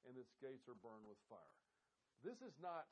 and 0.07 0.15
its 0.15 0.31
gates 0.39 0.67
are 0.67 0.79
burned 0.79 1.07
with 1.07 1.19
fire. 1.27 1.57
This 2.25 2.39
is 2.41 2.55
not 2.59 2.89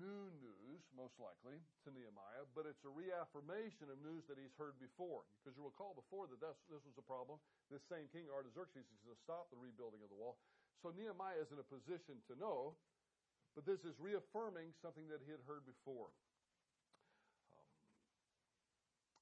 new 0.00 0.32
news, 0.40 0.80
most 0.96 1.20
likely, 1.20 1.60
to 1.84 1.92
Nehemiah, 1.92 2.48
but 2.56 2.64
it's 2.64 2.80
a 2.88 2.92
reaffirmation 2.92 3.92
of 3.92 4.00
news 4.00 4.24
that 4.32 4.40
he's 4.40 4.54
heard 4.56 4.80
before. 4.80 5.28
Because 5.40 5.56
you 5.60 5.64
recall 5.64 5.92
before 5.92 6.24
that 6.32 6.40
this 6.40 6.80
was 6.88 6.96
a 6.96 7.04
problem. 7.04 7.36
This 7.68 7.84
same 7.92 8.08
king, 8.08 8.24
Artaxerxes, 8.32 8.88
is 8.88 9.02
going 9.04 9.16
to 9.16 9.24
stop 9.24 9.52
the 9.52 9.60
rebuilding 9.60 10.00
of 10.00 10.08
the 10.08 10.16
wall. 10.16 10.40
So 10.80 10.92
Nehemiah 10.96 11.40
is 11.40 11.52
in 11.52 11.60
a 11.60 11.66
position 11.68 12.20
to 12.32 12.34
know, 12.40 12.76
but 13.52 13.68
this 13.68 13.84
is 13.84 13.96
reaffirming 14.00 14.72
something 14.80 15.06
that 15.12 15.20
he 15.24 15.30
had 15.32 15.44
heard 15.44 15.68
before. 15.68 16.12
Um, 17.52 17.68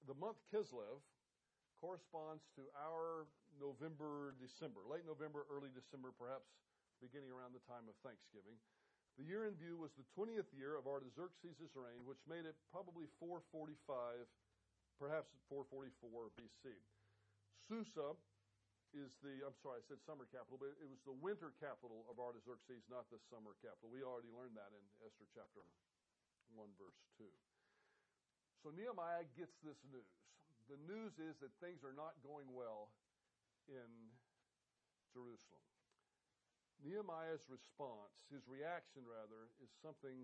the 0.06 0.16
month 0.18 0.38
Kislev 0.50 1.02
corresponds 1.82 2.46
to 2.54 2.62
our 2.78 3.26
November, 3.58 4.38
December, 4.38 4.86
late 4.86 5.02
November, 5.02 5.42
early 5.50 5.74
December, 5.74 6.14
perhaps 6.14 6.46
beginning 7.02 7.34
around 7.34 7.50
the 7.50 7.64
time 7.66 7.82
of 7.90 7.98
Thanksgiving. 8.06 8.54
The 9.18 9.26
year 9.26 9.50
in 9.50 9.58
view 9.58 9.74
was 9.74 9.90
the 9.98 10.06
20th 10.14 10.48
year 10.54 10.78
of 10.78 10.86
Artaxerxes' 10.86 11.74
reign, 11.74 12.06
which 12.06 12.22
made 12.30 12.46
it 12.46 12.54
probably 12.70 13.10
445, 13.18 13.74
perhaps 14.96 15.34
444 15.50 16.30
BC. 16.38 16.70
Susa 17.66 18.14
is 18.94 19.18
the, 19.20 19.42
I'm 19.42 19.58
sorry, 19.60 19.82
I 19.82 19.84
said 19.90 20.00
summer 20.06 20.30
capital, 20.30 20.62
but 20.62 20.72
it 20.78 20.88
was 20.88 21.02
the 21.02 21.18
winter 21.18 21.50
capital 21.58 22.06
of 22.06 22.22
Artaxerxes, 22.22 22.86
not 22.86 23.10
the 23.10 23.20
summer 23.26 23.58
capital. 23.58 23.90
We 23.90 24.06
already 24.06 24.30
learned 24.32 24.54
that 24.54 24.70
in 24.70 24.84
Esther 25.02 25.26
chapter 25.34 25.66
1, 26.54 26.62
verse 26.78 26.96
2. 27.18 27.26
So 28.62 28.70
Nehemiah 28.70 29.26
gets 29.34 29.58
this 29.66 29.82
news. 29.90 30.06
The 30.72 30.80
news 30.88 31.20
is 31.20 31.36
that 31.44 31.52
things 31.60 31.84
are 31.84 31.92
not 31.92 32.16
going 32.24 32.48
well 32.48 32.88
in 33.68 33.92
Jerusalem. 35.12 35.60
Nehemiah's 36.80 37.44
response, 37.52 38.16
his 38.32 38.40
reaction 38.48 39.04
rather, 39.04 39.52
is 39.60 39.68
something 39.84 40.16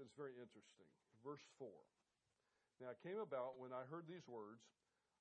that 0.00 0.08
is 0.08 0.08
very 0.16 0.32
interesting. 0.40 0.88
Verse 1.20 1.44
4. 1.60 1.68
Now 2.80 2.96
it 2.96 3.00
came 3.04 3.20
about 3.20 3.60
when 3.60 3.76
I 3.76 3.84
heard 3.84 4.08
these 4.08 4.24
words, 4.24 4.64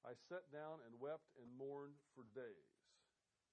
I 0.07 0.15
sat 0.31 0.47
down 0.55 0.79
and 0.87 0.95
wept 0.95 1.35
and 1.35 1.51
mourned 1.59 1.99
for 2.15 2.23
days. 2.31 2.71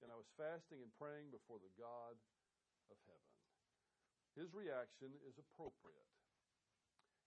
And 0.06 0.14
I 0.14 0.14
was 0.14 0.30
fasting 0.38 0.86
and 0.86 0.94
praying 1.02 1.34
before 1.34 1.58
the 1.58 1.74
God 1.74 2.14
of 2.94 2.98
heaven. 3.10 3.34
His 4.38 4.54
reaction 4.54 5.18
is 5.26 5.34
appropriate 5.34 6.12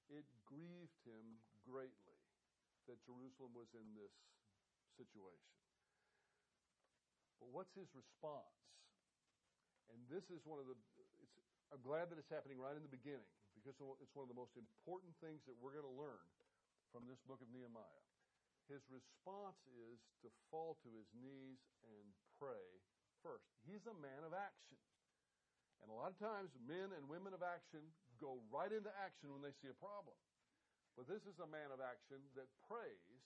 it 0.09 0.25
grieved 0.45 1.01
him 1.05 1.41
greatly 1.65 2.04
that 2.87 3.01
Jerusalem 3.05 3.53
was 3.53 3.69
in 3.73 3.85
this 3.97 4.13
situation. 4.95 5.55
But 7.41 7.51
what's 7.51 7.73
his 7.75 7.89
response? 7.93 8.57
And 9.93 10.01
this 10.09 10.25
is 10.33 10.41
one 10.45 10.57
of 10.57 10.65
the, 10.65 10.77
I'm 11.69 11.83
glad 11.85 12.09
that 12.09 12.17
it's 12.17 12.31
happening 12.31 12.57
right 12.57 12.73
in 12.73 12.81
the 12.81 12.91
beginning 12.91 13.29
because 13.53 13.77
it's 14.01 14.15
one 14.15 14.25
of 14.25 14.31
the 14.31 14.37
most 14.37 14.57
important 14.57 15.13
things 15.21 15.45
that 15.45 15.57
we're 15.61 15.77
going 15.77 15.87
to 15.87 15.97
learn 15.99 16.25
from 16.89 17.05
this 17.05 17.21
book 17.25 17.41
of 17.43 17.49
Nehemiah. 17.53 18.05
His 18.65 18.81
response 18.89 19.61
is 19.69 20.01
to 20.25 20.29
fall 20.49 20.81
to 20.81 20.89
his 20.89 21.05
knees 21.13 21.61
and 21.85 22.05
pray 22.41 22.65
first. 23.21 23.45
He's 23.69 23.85
a 23.85 23.93
man 24.01 24.25
of 24.25 24.33
action. 24.33 24.81
And 25.85 25.93
a 25.93 25.95
lot 25.95 26.09
of 26.09 26.17
times, 26.17 26.49
men 26.65 26.89
and 26.97 27.05
women 27.05 27.37
of 27.37 27.45
action 27.45 27.85
go 28.17 28.41
right 28.49 28.73
into 28.73 28.89
action 28.97 29.29
when 29.29 29.45
they 29.45 29.53
see 29.61 29.69
a 29.69 29.77
problem. 29.77 30.17
But 30.95 31.11
this 31.11 31.27
is 31.27 31.43
a 31.43 31.49
man 31.51 31.75
of 31.75 31.83
action 31.83 32.23
that 32.39 32.47
prays 32.71 33.19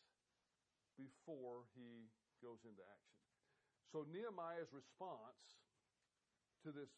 before 0.97 1.69
he 1.77 2.09
goes 2.41 2.59
into 2.65 2.81
action. 2.81 3.17
So 3.93 4.05
Nehemiah's 4.09 4.69
response 4.73 5.61
to 6.65 6.73
this 6.73 6.89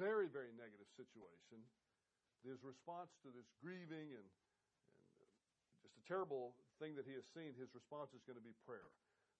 very, 0.00 0.26
very 0.28 0.52
negative 0.56 0.88
situation, 0.96 1.60
his 2.42 2.64
response 2.64 3.12
to 3.22 3.30
this 3.30 3.46
grieving 3.60 4.16
and, 4.16 4.26
and 5.20 5.76
just 5.84 5.94
a 5.94 6.04
terrible 6.08 6.56
thing 6.80 6.96
that 6.96 7.06
he 7.06 7.14
has 7.14 7.28
seen, 7.36 7.52
his 7.54 7.70
response 7.76 8.10
is 8.16 8.24
going 8.24 8.40
to 8.40 8.44
be 8.44 8.56
prayer. 8.64 8.90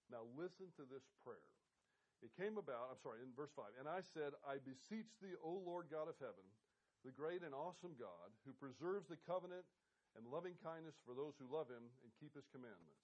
Now 0.07 0.23
listen 0.37 0.69
to 0.77 0.85
this 0.87 1.03
prayer. 1.25 1.49
It 2.23 2.31
came 2.39 2.55
about, 2.55 2.87
I'm 2.87 3.01
sorry, 3.03 3.19
in 3.19 3.35
verse 3.35 3.51
5, 3.51 3.83
and 3.83 3.89
I 3.89 3.99
said, 3.99 4.31
I 4.47 4.63
beseech 4.63 5.11
thee, 5.19 5.35
O 5.43 5.59
Lord 5.59 5.91
God 5.91 6.07
of 6.07 6.15
heaven, 6.23 6.47
the 7.03 7.11
great 7.11 7.43
and 7.43 7.51
awesome 7.51 7.99
God, 7.99 8.31
who 8.47 8.55
preserves 8.55 9.11
the 9.11 9.19
covenant 9.27 9.67
and 10.15 10.29
loving 10.29 10.57
kindness 10.61 10.97
for 11.03 11.17
those 11.17 11.33
who 11.37 11.49
love 11.49 11.69
him 11.69 11.83
and 12.05 12.19
keep 12.21 12.33
his 12.37 12.45
commandments. 12.53 13.03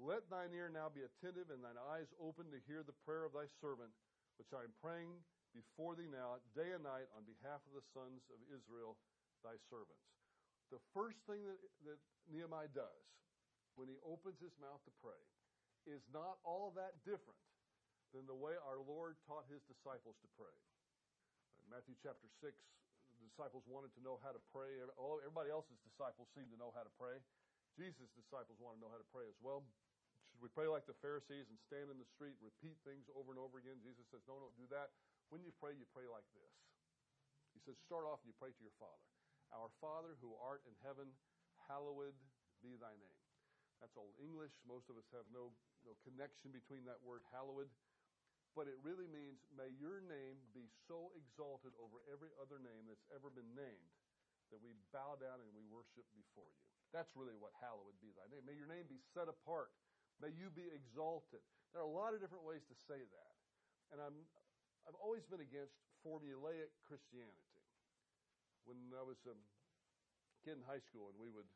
Let 0.00 0.26
thine 0.32 0.50
ear 0.56 0.72
now 0.72 0.90
be 0.90 1.04
attentive 1.04 1.52
and 1.52 1.62
thine 1.62 1.78
eyes 1.78 2.10
open 2.18 2.50
to 2.50 2.66
hear 2.66 2.82
the 2.82 2.96
prayer 3.06 3.28
of 3.28 3.36
thy 3.36 3.46
servant, 3.60 3.92
which 4.40 4.50
I 4.50 4.64
am 4.64 4.74
praying 4.82 5.14
before 5.52 5.94
thee 5.94 6.08
now, 6.08 6.40
day 6.56 6.72
and 6.72 6.82
night, 6.82 7.12
on 7.12 7.28
behalf 7.28 7.60
of 7.68 7.76
the 7.76 7.84
sons 7.92 8.24
of 8.32 8.40
Israel, 8.48 8.96
thy 9.44 9.60
servants. 9.68 10.08
the 10.72 10.80
first 10.96 11.20
thing 11.28 11.44
that, 11.44 11.60
that 11.84 12.00
Nehemiah 12.32 12.72
does 12.72 13.04
when 13.76 13.92
he 13.92 14.00
opens 14.00 14.40
his 14.40 14.56
mouth 14.56 14.80
to 14.88 14.92
pray 15.04 15.20
is 15.84 16.00
not 16.08 16.40
all 16.40 16.72
that 16.72 16.96
different 17.04 17.36
than 18.16 18.24
the 18.24 18.36
way 18.36 18.56
our 18.64 18.80
Lord 18.80 19.20
taught 19.28 19.44
his 19.52 19.60
disciples 19.68 20.16
to 20.24 20.28
pray. 20.36 20.56
In 21.60 21.68
Matthew 21.68 21.96
chapter 22.00 22.28
6, 22.40 22.56
the 23.22 23.30
disciples 23.30 23.62
wanted 23.70 23.94
to 23.94 24.02
know 24.02 24.18
how 24.18 24.34
to 24.34 24.42
pray. 24.50 24.82
Everybody 24.82 25.54
else's 25.54 25.78
disciples 25.86 26.26
seemed 26.34 26.50
to 26.50 26.58
know 26.58 26.74
how 26.74 26.82
to 26.82 26.90
pray. 26.98 27.22
Jesus' 27.78 28.10
disciples 28.18 28.58
want 28.58 28.74
to 28.76 28.80
know 28.82 28.90
how 28.90 28.98
to 28.98 29.06
pray 29.14 29.30
as 29.30 29.38
well. 29.38 29.62
Should 30.34 30.42
we 30.42 30.50
pray 30.50 30.66
like 30.66 30.90
the 30.90 30.98
Pharisees 30.98 31.46
and 31.46 31.54
stand 31.62 31.86
in 31.86 32.02
the 32.02 32.08
street 32.10 32.34
and 32.42 32.50
repeat 32.50 32.74
things 32.82 33.06
over 33.14 33.30
and 33.30 33.38
over 33.38 33.62
again? 33.62 33.78
Jesus 33.86 34.02
says, 34.10 34.26
no, 34.26 34.42
don't 34.42 34.58
do 34.58 34.66
that. 34.74 34.90
When 35.30 35.46
you 35.46 35.54
pray, 35.62 35.78
you 35.78 35.86
pray 35.94 36.10
like 36.10 36.26
this. 36.34 36.52
He 37.54 37.62
says, 37.62 37.78
start 37.86 38.08
off 38.08 38.18
and 38.26 38.32
you 38.32 38.36
pray 38.42 38.50
to 38.50 38.62
your 38.64 38.74
Father. 38.82 39.06
Our 39.54 39.70
Father 39.78 40.18
who 40.18 40.34
art 40.42 40.66
in 40.66 40.74
heaven, 40.82 41.14
hallowed 41.70 42.16
be 42.58 42.74
thy 42.74 42.96
name. 42.98 43.20
That's 43.78 43.94
old 43.94 44.16
English. 44.18 44.56
Most 44.66 44.88
of 44.88 44.96
us 44.96 45.06
have 45.12 45.28
no, 45.30 45.52
no 45.84 45.94
connection 46.02 46.50
between 46.50 46.88
that 46.88 46.98
word 47.04 47.22
hallowed. 47.28 47.68
But 48.52 48.68
it 48.68 48.76
really 48.84 49.08
means, 49.08 49.40
may 49.56 49.72
your 49.80 50.04
name 50.04 50.36
be 50.52 50.68
so 50.84 51.08
exalted 51.16 51.72
over 51.80 52.04
every 52.12 52.28
other 52.36 52.60
name 52.60 52.84
that's 52.84 53.08
ever 53.08 53.32
been 53.32 53.48
named 53.56 53.92
that 54.52 54.60
we 54.60 54.76
bow 54.92 55.16
down 55.16 55.40
and 55.40 55.48
we 55.56 55.64
worship 55.72 56.04
before 56.12 56.44
you. 56.52 56.60
That's 56.92 57.16
really 57.16 57.32
what 57.40 57.56
hallowed 57.64 57.96
be 58.04 58.12
thy 58.12 58.28
name. 58.28 58.44
May 58.44 58.52
your 58.52 58.68
name 58.68 58.84
be 58.84 59.00
set 59.16 59.24
apart. 59.24 59.72
May 60.20 60.28
you 60.36 60.52
be 60.52 60.68
exalted. 60.68 61.40
There 61.72 61.80
are 61.80 61.88
a 61.88 61.96
lot 61.96 62.12
of 62.12 62.20
different 62.20 62.44
ways 62.44 62.60
to 62.68 62.76
say 62.76 63.00
that. 63.00 63.34
And 63.88 64.04
I'm, 64.04 64.16
I've 64.84 65.00
always 65.00 65.24
been 65.24 65.40
against 65.40 65.72
formulaic 66.04 66.68
Christianity. 66.84 67.56
When 68.68 68.76
I 68.92 69.00
was 69.00 69.16
a 69.24 69.32
kid 70.44 70.60
in 70.60 70.64
high 70.68 70.84
school 70.84 71.08
and 71.08 71.16
we 71.16 71.32
would 71.32 71.48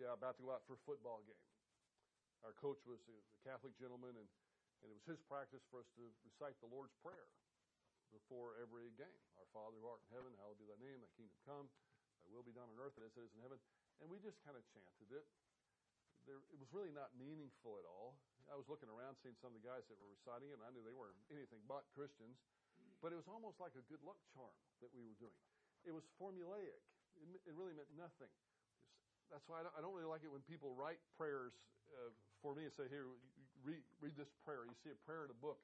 be 0.00 0.08
about 0.08 0.40
to 0.40 0.42
go 0.48 0.56
out 0.56 0.64
for 0.64 0.80
a 0.80 0.82
football 0.88 1.20
game, 1.28 1.48
our 2.40 2.56
coach 2.56 2.80
was 2.88 3.04
a 3.12 3.18
Catholic 3.44 3.76
gentleman 3.76 4.16
and, 4.16 4.28
and 4.82 4.92
it 4.92 4.96
was 4.96 5.06
his 5.06 5.20
practice 5.24 5.64
for 5.68 5.80
us 5.80 5.88
to 5.96 6.04
recite 6.24 6.56
the 6.60 6.70
Lord's 6.70 6.94
Prayer 7.00 7.28
before 8.14 8.56
every 8.60 8.92
game. 8.96 9.22
Our 9.36 9.48
Father 9.52 9.76
who 9.80 9.86
art 9.88 10.02
in 10.08 10.10
heaven, 10.16 10.32
hallowed 10.40 10.60
be 10.60 10.68
thy 10.68 10.78
name, 10.80 11.02
thy 11.02 11.10
kingdom 11.16 11.36
come, 11.44 11.66
thy 12.22 12.30
will 12.32 12.46
be 12.46 12.54
done 12.54 12.68
on 12.70 12.78
earth 12.80 12.96
as 13.00 13.12
it 13.16 13.22
is 13.24 13.32
in 13.36 13.42
heaven. 13.42 13.58
And 14.00 14.12
we 14.12 14.20
just 14.20 14.40
kind 14.44 14.56
of 14.56 14.62
chanted 14.72 15.10
it. 15.12 15.26
There, 16.28 16.42
it 16.50 16.58
was 16.58 16.68
really 16.74 16.90
not 16.90 17.14
meaningful 17.14 17.78
at 17.78 17.86
all. 17.86 18.18
I 18.50 18.58
was 18.58 18.66
looking 18.70 18.90
around, 18.90 19.18
seeing 19.22 19.38
some 19.38 19.54
of 19.54 19.58
the 19.58 19.66
guys 19.66 19.86
that 19.90 19.98
were 19.98 20.10
reciting 20.10 20.50
it, 20.50 20.58
and 20.58 20.66
I 20.66 20.70
knew 20.70 20.82
they 20.82 20.94
weren't 20.94 21.18
anything 21.30 21.62
but 21.66 21.86
Christians. 21.94 22.38
But 23.02 23.14
it 23.14 23.18
was 23.18 23.28
almost 23.30 23.58
like 23.62 23.74
a 23.78 23.84
good 23.86 24.02
luck 24.02 24.18
charm 24.34 24.54
that 24.82 24.90
we 24.94 25.04
were 25.04 25.18
doing. 25.18 25.38
It 25.86 25.92
was 25.94 26.06
formulaic. 26.18 26.82
It, 27.18 27.26
it 27.46 27.54
really 27.54 27.76
meant 27.76 27.90
nothing. 27.94 28.30
That's 29.30 29.46
why 29.50 29.62
I 29.62 29.62
don't, 29.66 29.74
I 29.74 29.80
don't, 29.82 29.94
really 29.94 30.08
like 30.08 30.22
it 30.22 30.30
when 30.30 30.42
people 30.46 30.74
write 30.78 31.02
prayers 31.18 31.54
uh, 31.90 32.14
for 32.42 32.54
me 32.54 32.62
and 32.62 32.72
say, 32.74 32.86
"Here, 32.86 33.10
read, 33.66 33.82
read 33.98 34.14
this 34.14 34.30
prayer." 34.46 34.62
You 34.62 34.78
see 34.86 34.94
a 34.94 35.00
prayer 35.02 35.26
in 35.26 35.34
a 35.34 35.40
book. 35.42 35.58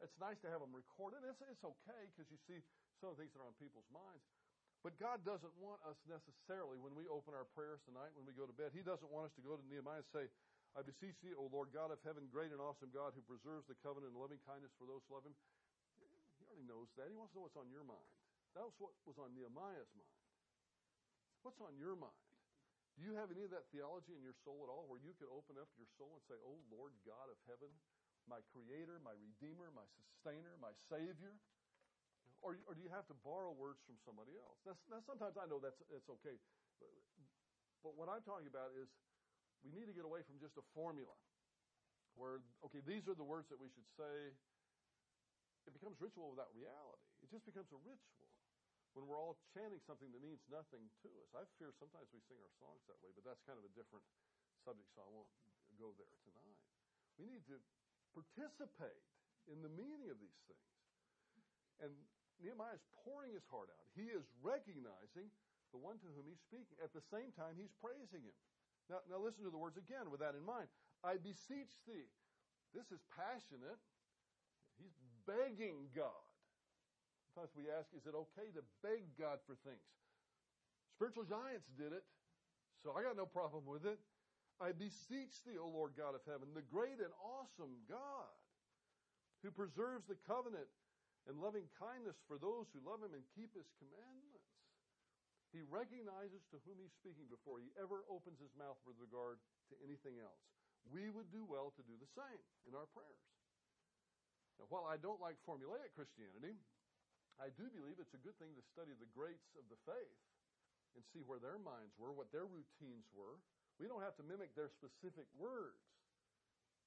It's 0.00 0.16
nice 0.18 0.40
to 0.42 0.48
have 0.50 0.64
them 0.64 0.72
recorded. 0.72 1.22
It's, 1.28 1.38
it's 1.44 1.62
okay 1.62 2.02
because 2.10 2.26
you 2.32 2.40
see 2.48 2.58
some 2.98 3.12
of 3.12 3.20
the 3.20 3.22
things 3.22 3.36
that 3.36 3.44
are 3.44 3.46
on 3.46 3.54
people's 3.60 3.86
minds. 3.92 4.24
But 4.82 4.98
God 4.98 5.22
doesn't 5.22 5.54
want 5.62 5.78
us 5.86 5.94
necessarily, 6.10 6.74
when 6.74 6.98
we 6.98 7.06
open 7.06 7.38
our 7.38 7.46
prayers 7.54 7.78
tonight, 7.86 8.10
when 8.18 8.26
we 8.26 8.34
go 8.34 8.50
to 8.50 8.56
bed, 8.56 8.74
He 8.74 8.82
doesn't 8.82 9.06
want 9.14 9.30
us 9.30 9.34
to 9.38 9.42
go 9.46 9.54
to 9.54 9.62
Nehemiah 9.70 10.02
and 10.02 10.10
say, 10.10 10.26
I 10.74 10.82
beseech 10.82 11.14
thee, 11.22 11.38
O 11.38 11.46
Lord 11.52 11.70
God 11.70 11.94
of 11.94 12.02
heaven, 12.02 12.26
great 12.34 12.50
and 12.50 12.58
awesome 12.58 12.90
God 12.90 13.14
who 13.14 13.22
preserves 13.22 13.68
the 13.70 13.78
covenant 13.78 14.10
and 14.10 14.18
loving 14.18 14.42
kindness 14.42 14.74
for 14.80 14.90
those 14.90 15.04
who 15.06 15.14
love 15.14 15.22
Him. 15.22 15.36
He 16.40 16.42
already 16.50 16.66
knows 16.66 16.90
that. 16.98 17.06
He 17.06 17.14
wants 17.14 17.30
to 17.30 17.38
know 17.38 17.46
what's 17.46 17.60
on 17.60 17.70
your 17.70 17.86
mind. 17.86 18.10
That 18.58 18.66
was 18.66 18.74
what 18.82 18.90
was 19.06 19.20
on 19.22 19.30
Nehemiah's 19.38 19.92
mind. 19.94 20.18
What's 21.46 21.62
on 21.62 21.78
your 21.78 21.94
mind? 21.94 22.31
Do 22.96 23.00
you 23.00 23.16
have 23.16 23.32
any 23.32 23.48
of 23.48 23.52
that 23.56 23.72
theology 23.72 24.12
in 24.12 24.20
your 24.20 24.36
soul 24.44 24.60
at 24.64 24.70
all 24.70 24.84
where 24.84 25.00
you 25.00 25.16
could 25.16 25.32
open 25.32 25.56
up 25.56 25.68
your 25.80 25.88
soul 25.96 26.20
and 26.20 26.24
say, 26.28 26.36
Oh 26.44 26.60
Lord 26.68 26.92
God 27.08 27.32
of 27.32 27.40
heaven, 27.48 27.72
my 28.28 28.44
creator, 28.52 29.00
my 29.00 29.16
redeemer, 29.16 29.72
my 29.72 29.86
sustainer, 29.96 30.54
my 30.60 30.76
savior? 30.92 31.40
Or, 32.42 32.58
or 32.66 32.74
do 32.74 32.82
you 32.82 32.90
have 32.90 33.06
to 33.06 33.16
borrow 33.22 33.54
words 33.54 33.78
from 33.86 33.94
somebody 34.02 34.34
else? 34.34 34.58
Now, 34.66 34.74
sometimes 35.06 35.38
I 35.38 35.46
know 35.46 35.62
that's, 35.62 35.78
that's 35.86 36.10
okay. 36.20 36.34
But, 36.82 36.90
but 37.86 37.92
what 37.94 38.10
I'm 38.10 38.22
talking 38.26 38.50
about 38.50 38.74
is 38.74 38.90
we 39.62 39.70
need 39.70 39.86
to 39.86 39.94
get 39.94 40.02
away 40.02 40.26
from 40.26 40.42
just 40.42 40.58
a 40.58 40.64
formula 40.74 41.14
where, 42.18 42.42
okay, 42.66 42.82
these 42.82 43.06
are 43.06 43.14
the 43.14 43.24
words 43.24 43.46
that 43.54 43.62
we 43.62 43.70
should 43.70 43.86
say. 43.94 44.34
It 45.70 45.72
becomes 45.72 46.02
ritual 46.02 46.34
without 46.34 46.50
reality. 46.50 47.06
It 47.22 47.30
just 47.30 47.46
becomes 47.46 47.70
a 47.70 47.78
ritual 47.86 48.31
when 48.92 49.08
we're 49.08 49.20
all 49.20 49.40
chanting 49.56 49.80
something 49.84 50.12
that 50.12 50.20
means 50.20 50.44
nothing 50.52 50.84
to 51.04 51.08
us. 51.24 51.32
I 51.32 51.48
fear 51.56 51.72
sometimes 51.72 52.12
we 52.12 52.20
sing 52.28 52.36
our 52.40 52.54
songs 52.60 52.84
that 52.88 53.00
way, 53.00 53.12
but 53.16 53.24
that's 53.24 53.40
kind 53.48 53.56
of 53.56 53.64
a 53.64 53.72
different 53.72 54.04
subject, 54.64 54.92
so 54.92 55.00
I 55.00 55.10
won't 55.10 55.28
go 55.80 55.96
there 55.96 56.16
tonight. 56.28 56.58
We 57.16 57.28
need 57.28 57.44
to 57.48 57.56
participate 58.12 59.04
in 59.48 59.64
the 59.64 59.72
meaning 59.72 60.12
of 60.12 60.20
these 60.20 60.36
things. 60.44 60.72
And 61.80 61.90
Nehemiah 62.38 62.76
is 62.76 62.84
pouring 63.02 63.32
his 63.32 63.48
heart 63.48 63.72
out. 63.72 63.86
He 63.96 64.12
is 64.12 64.28
recognizing 64.44 65.32
the 65.72 65.80
one 65.80 65.96
to 66.04 66.08
whom 66.12 66.28
he's 66.28 66.42
speaking. 66.44 66.76
At 66.84 66.92
the 66.92 67.02
same 67.08 67.32
time, 67.32 67.56
he's 67.56 67.72
praising 67.80 68.22
him. 68.22 68.36
Now, 68.92 69.00
now 69.08 69.18
listen 69.18 69.42
to 69.48 69.52
the 69.52 69.60
words 69.60 69.80
again 69.80 70.12
with 70.12 70.20
that 70.20 70.36
in 70.36 70.44
mind. 70.44 70.68
I 71.00 71.16
beseech 71.16 71.72
thee. 71.88 72.06
This 72.76 72.92
is 72.92 73.00
passionate. 73.16 73.80
He's 74.76 74.94
begging 75.24 75.88
God. 75.96 76.31
Sometimes 77.32 77.56
we 77.56 77.72
ask, 77.72 77.88
is 77.96 78.04
it 78.04 78.12
okay 78.12 78.52
to 78.52 78.60
beg 78.84 79.08
God 79.16 79.40
for 79.48 79.56
things? 79.64 79.88
Spiritual 81.00 81.24
giants 81.24 81.64
did 81.80 81.96
it, 81.96 82.04
so 82.84 82.92
I 82.92 83.00
got 83.00 83.16
no 83.16 83.24
problem 83.24 83.64
with 83.64 83.88
it. 83.88 83.96
I 84.60 84.76
beseech 84.76 85.40
thee, 85.48 85.56
O 85.56 85.64
Lord 85.64 85.96
God 85.96 86.12
of 86.12 86.20
heaven, 86.28 86.52
the 86.52 86.62
great 86.68 87.00
and 87.00 87.10
awesome 87.24 87.72
God, 87.88 88.36
who 89.40 89.48
preserves 89.48 90.04
the 90.04 90.20
covenant 90.28 90.68
and 91.24 91.40
loving 91.40 91.64
kindness 91.80 92.20
for 92.28 92.36
those 92.36 92.68
who 92.76 92.84
love 92.84 93.00
him 93.00 93.16
and 93.16 93.24
keep 93.32 93.56
his 93.56 93.66
commandments. 93.80 94.52
He 95.56 95.64
recognizes 95.64 96.44
to 96.52 96.60
whom 96.68 96.84
he's 96.84 96.92
speaking 97.00 97.32
before 97.32 97.64
he 97.64 97.72
ever 97.80 98.04
opens 98.12 98.44
his 98.44 98.52
mouth 98.60 98.76
with 98.84 99.00
regard 99.00 99.40
to 99.72 99.74
anything 99.80 100.20
else. 100.20 100.44
We 100.84 101.08
would 101.08 101.32
do 101.32 101.48
well 101.48 101.72
to 101.80 101.82
do 101.88 101.96
the 101.96 102.12
same 102.12 102.44
in 102.68 102.76
our 102.76 102.88
prayers. 102.92 103.24
Now, 104.60 104.68
while 104.68 104.84
I 104.84 105.00
don't 105.00 105.20
like 105.22 105.40
formulaic 105.48 105.96
Christianity, 105.96 106.60
I 107.40 107.48
do 107.54 107.68
believe 107.72 107.96
it's 108.00 108.16
a 108.16 108.22
good 108.22 108.36
thing 108.36 108.52
to 108.56 108.64
study 108.64 108.92
the 108.96 109.08
greats 109.12 109.52
of 109.56 109.64
the 109.72 109.78
faith 109.88 110.20
and 110.94 111.00
see 111.12 111.24
where 111.24 111.40
their 111.40 111.56
minds 111.56 111.96
were, 111.96 112.12
what 112.12 112.28
their 112.30 112.44
routines 112.44 113.08
were. 113.16 113.40
We 113.80 113.88
don't 113.88 114.04
have 114.04 114.16
to 114.20 114.24
mimic 114.24 114.52
their 114.52 114.68
specific 114.68 115.24
words, 115.34 115.80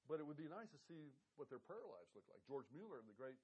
but 0.06 0.22
it 0.22 0.24
would 0.24 0.38
be 0.38 0.46
nice 0.46 0.70
to 0.70 0.80
see 0.86 1.10
what 1.34 1.50
their 1.50 1.60
prayer 1.60 1.82
lives 1.82 2.14
look 2.14 2.24
like. 2.30 2.38
George 2.46 2.70
Mueller, 2.70 3.02
the 3.02 3.18
great 3.18 3.38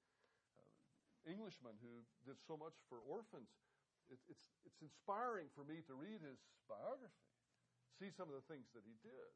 uh, 0.55 1.27
Englishman 1.27 1.75
who 1.83 2.07
did 2.23 2.39
so 2.47 2.55
much 2.55 2.73
for 2.87 3.03
orphans. 3.03 3.51
It, 4.07 4.19
it's, 4.31 4.47
it's 4.63 4.79
inspiring 4.79 5.51
for 5.51 5.67
me 5.67 5.83
to 5.87 5.93
read 5.95 6.23
his 6.23 6.39
biography, 6.67 7.27
see 7.99 8.11
some 8.11 8.31
of 8.31 8.35
the 8.35 8.45
things 8.47 8.71
that 8.71 8.87
he 8.87 8.95
did. 9.03 9.31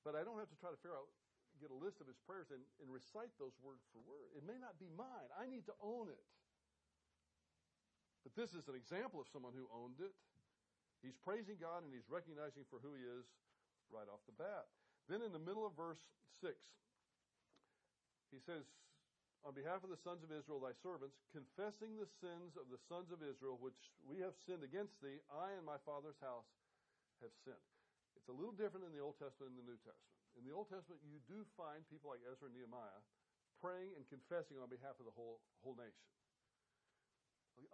But 0.00 0.16
I 0.16 0.24
don't 0.24 0.40
have 0.40 0.48
to 0.48 0.58
try 0.58 0.72
to 0.72 0.80
figure 0.80 0.96
out, 0.96 1.12
get 1.60 1.72
a 1.72 1.76
list 1.76 2.00
of 2.04 2.08
his 2.08 2.20
prayers 2.24 2.52
and, 2.52 2.60
and 2.80 2.88
recite 2.88 3.32
those 3.40 3.56
word 3.64 3.80
for 3.92 4.00
word. 4.04 4.32
It 4.36 4.44
may 4.44 4.60
not 4.60 4.76
be 4.76 4.88
mine. 4.92 5.28
I 5.36 5.48
need 5.48 5.64
to 5.68 5.76
own 5.80 6.08
it. 6.08 6.24
But 8.26 8.34
this 8.34 8.58
is 8.58 8.66
an 8.66 8.74
example 8.74 9.22
of 9.22 9.30
someone 9.30 9.54
who 9.54 9.70
owned 9.70 10.02
it. 10.02 10.10
He's 10.98 11.14
praising 11.22 11.62
God 11.62 11.86
and 11.86 11.94
he's 11.94 12.10
recognizing 12.10 12.66
for 12.66 12.82
who 12.82 12.98
he 12.98 13.06
is 13.06 13.22
right 13.86 14.10
off 14.10 14.18
the 14.26 14.34
bat. 14.34 14.66
Then 15.06 15.22
in 15.22 15.30
the 15.30 15.38
middle 15.38 15.62
of 15.62 15.78
verse 15.78 16.02
6, 16.42 16.50
he 18.34 18.42
says, 18.42 18.66
on 19.46 19.54
behalf 19.54 19.86
of 19.86 19.94
the 19.94 20.02
sons 20.02 20.26
of 20.26 20.34
Israel, 20.34 20.58
thy 20.58 20.74
servants, 20.82 21.22
confessing 21.30 21.94
the 21.94 22.10
sins 22.18 22.58
of 22.58 22.66
the 22.66 22.82
sons 22.90 23.14
of 23.14 23.22
Israel, 23.22 23.62
which 23.62 23.94
we 24.02 24.18
have 24.18 24.34
sinned 24.42 24.66
against 24.66 24.98
thee, 24.98 25.22
I 25.30 25.54
and 25.54 25.62
my 25.62 25.78
father's 25.86 26.18
house 26.18 26.50
have 27.22 27.30
sinned. 27.46 27.70
It's 28.18 28.26
a 28.26 28.34
little 28.34 28.58
different 28.58 28.90
in 28.90 28.90
the 28.90 28.98
Old 28.98 29.22
Testament 29.22 29.54
and 29.54 29.62
the 29.62 29.70
New 29.70 29.78
Testament. 29.86 30.18
In 30.34 30.42
the 30.42 30.50
Old 30.50 30.66
Testament, 30.66 30.98
you 31.06 31.22
do 31.30 31.46
find 31.54 31.86
people 31.86 32.10
like 32.10 32.26
Ezra 32.26 32.50
and 32.50 32.58
Nehemiah 32.58 33.06
praying 33.62 33.94
and 33.94 34.02
confessing 34.10 34.58
on 34.58 34.66
behalf 34.66 34.98
of 34.98 35.06
the 35.06 35.14
whole, 35.14 35.38
whole 35.62 35.78
nation, 35.78 36.02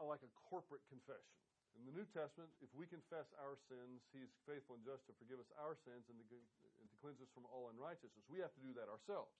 like 0.02 0.22
a 0.22 0.32
corporate 0.48 0.84
confession. 0.88 1.38
In 1.72 1.88
the 1.88 1.94
New 1.96 2.04
Testament, 2.12 2.52
if 2.60 2.68
we 2.76 2.84
confess 2.84 3.32
our 3.40 3.56
sins, 3.72 4.04
He's 4.12 4.28
faithful 4.44 4.76
and 4.76 4.84
just 4.84 5.08
to 5.08 5.16
forgive 5.16 5.40
us 5.40 5.48
our 5.56 5.72
sins 5.88 6.04
and 6.12 6.20
to, 6.20 6.38
and 6.80 6.86
to 6.86 6.96
cleanse 7.00 7.16
us 7.24 7.32
from 7.32 7.48
all 7.48 7.72
unrighteousness. 7.72 8.28
We 8.28 8.44
have 8.44 8.52
to 8.52 8.62
do 8.62 8.76
that 8.76 8.92
ourselves. 8.92 9.32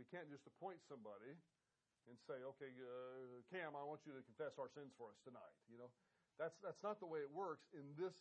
We 0.00 0.08
can't 0.08 0.26
just 0.32 0.48
appoint 0.48 0.80
somebody 0.88 1.36
and 2.08 2.16
say, 2.24 2.40
okay, 2.56 2.72
uh, 2.80 3.44
Cam, 3.52 3.76
I 3.76 3.84
want 3.84 4.04
you 4.08 4.16
to 4.16 4.24
confess 4.24 4.56
our 4.56 4.72
sins 4.72 4.92
for 4.96 5.12
us 5.12 5.20
tonight. 5.24 5.56
You 5.68 5.80
know, 5.80 5.92
that's, 6.40 6.56
that's 6.64 6.80
not 6.80 7.00
the 7.00 7.08
way 7.08 7.20
it 7.20 7.32
works 7.32 7.68
in 7.76 7.84
this 7.96 8.16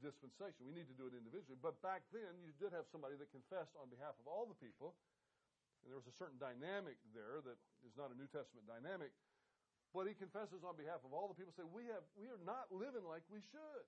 dispensation. 0.00 0.64
We 0.64 0.72
need 0.72 0.88
to 0.88 0.96
do 0.96 1.08
it 1.08 1.14
individually. 1.16 1.60
But 1.60 1.80
back 1.84 2.04
then, 2.14 2.40
you 2.40 2.52
did 2.56 2.72
have 2.72 2.88
somebody 2.88 3.18
that 3.20 3.28
confessed 3.32 3.74
on 3.76 3.92
behalf 3.92 4.16
of 4.16 4.28
all 4.28 4.48
the 4.48 4.56
people. 4.56 4.96
And 5.82 5.90
there 5.90 5.98
was 5.98 6.06
a 6.06 6.14
certain 6.14 6.38
dynamic 6.38 6.96
there 7.10 7.42
that 7.42 7.58
is 7.82 7.92
not 7.98 8.14
a 8.14 8.16
New 8.16 8.30
Testament 8.30 8.64
dynamic. 8.70 9.10
But 9.92 10.08
he 10.08 10.16
confesses 10.16 10.64
on 10.64 10.80
behalf 10.80 11.04
of 11.04 11.12
all 11.12 11.28
the 11.28 11.36
people, 11.36 11.52
say, 11.52 11.68
we, 11.68 11.84
have, 11.92 12.04
we 12.16 12.24
are 12.32 12.40
not 12.48 12.72
living 12.72 13.04
like 13.04 13.20
we 13.28 13.44
should. 13.52 13.86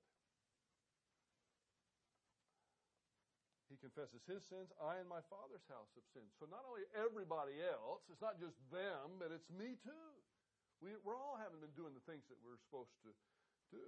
He 3.72 3.80
confesses 3.80 4.20
his 4.28 4.44
sins. 4.46 4.68
I 4.76 5.00
and 5.00 5.08
my 5.08 5.24
father's 5.32 5.64
house 5.66 5.88
have 5.96 6.04
sinned. 6.12 6.28
So 6.36 6.44
not 6.46 6.62
only 6.68 6.84
everybody 6.92 7.56
else, 7.64 8.04
it's 8.12 8.20
not 8.20 8.36
just 8.36 8.54
them, 8.68 9.16
but 9.16 9.32
it's 9.32 9.48
me 9.48 9.80
too. 9.80 10.08
We, 10.84 10.92
we're 11.00 11.16
all 11.16 11.40
haven't 11.40 11.64
been 11.64 11.74
doing 11.74 11.96
the 11.96 12.04
things 12.04 12.28
that 12.28 12.36
we're 12.44 12.60
supposed 12.68 12.92
to 13.08 13.10
do. 13.72 13.82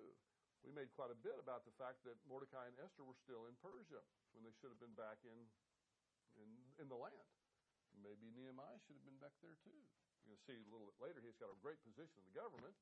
We 0.64 0.72
made 0.72 0.90
quite 0.96 1.12
a 1.12 1.18
bit 1.20 1.36
about 1.38 1.62
the 1.68 1.76
fact 1.76 2.02
that 2.08 2.16
Mordecai 2.26 2.66
and 2.66 2.74
Esther 2.82 3.04
were 3.06 3.14
still 3.22 3.46
in 3.46 3.54
Persia 3.60 4.00
when 4.34 4.42
they 4.42 4.50
should 4.58 4.72
have 4.72 4.80
been 4.82 4.96
back 4.96 5.20
in, 5.22 5.38
in, 6.40 6.48
in 6.82 6.86
the 6.88 6.98
land. 6.98 7.30
Maybe 8.00 8.32
Nehemiah 8.34 8.80
should 8.88 8.98
have 8.98 9.06
been 9.06 9.20
back 9.22 9.36
there 9.44 9.54
too. 9.62 9.80
You're 10.26 10.34
going 10.34 10.42
to 10.42 10.48
see 10.50 10.58
a 10.58 10.72
little 10.74 10.90
bit 10.90 10.98
later 10.98 11.22
he's 11.22 11.38
got 11.38 11.54
a 11.54 11.58
great 11.62 11.78
position 11.86 12.18
in 12.18 12.26
the 12.26 12.34
government, 12.34 12.74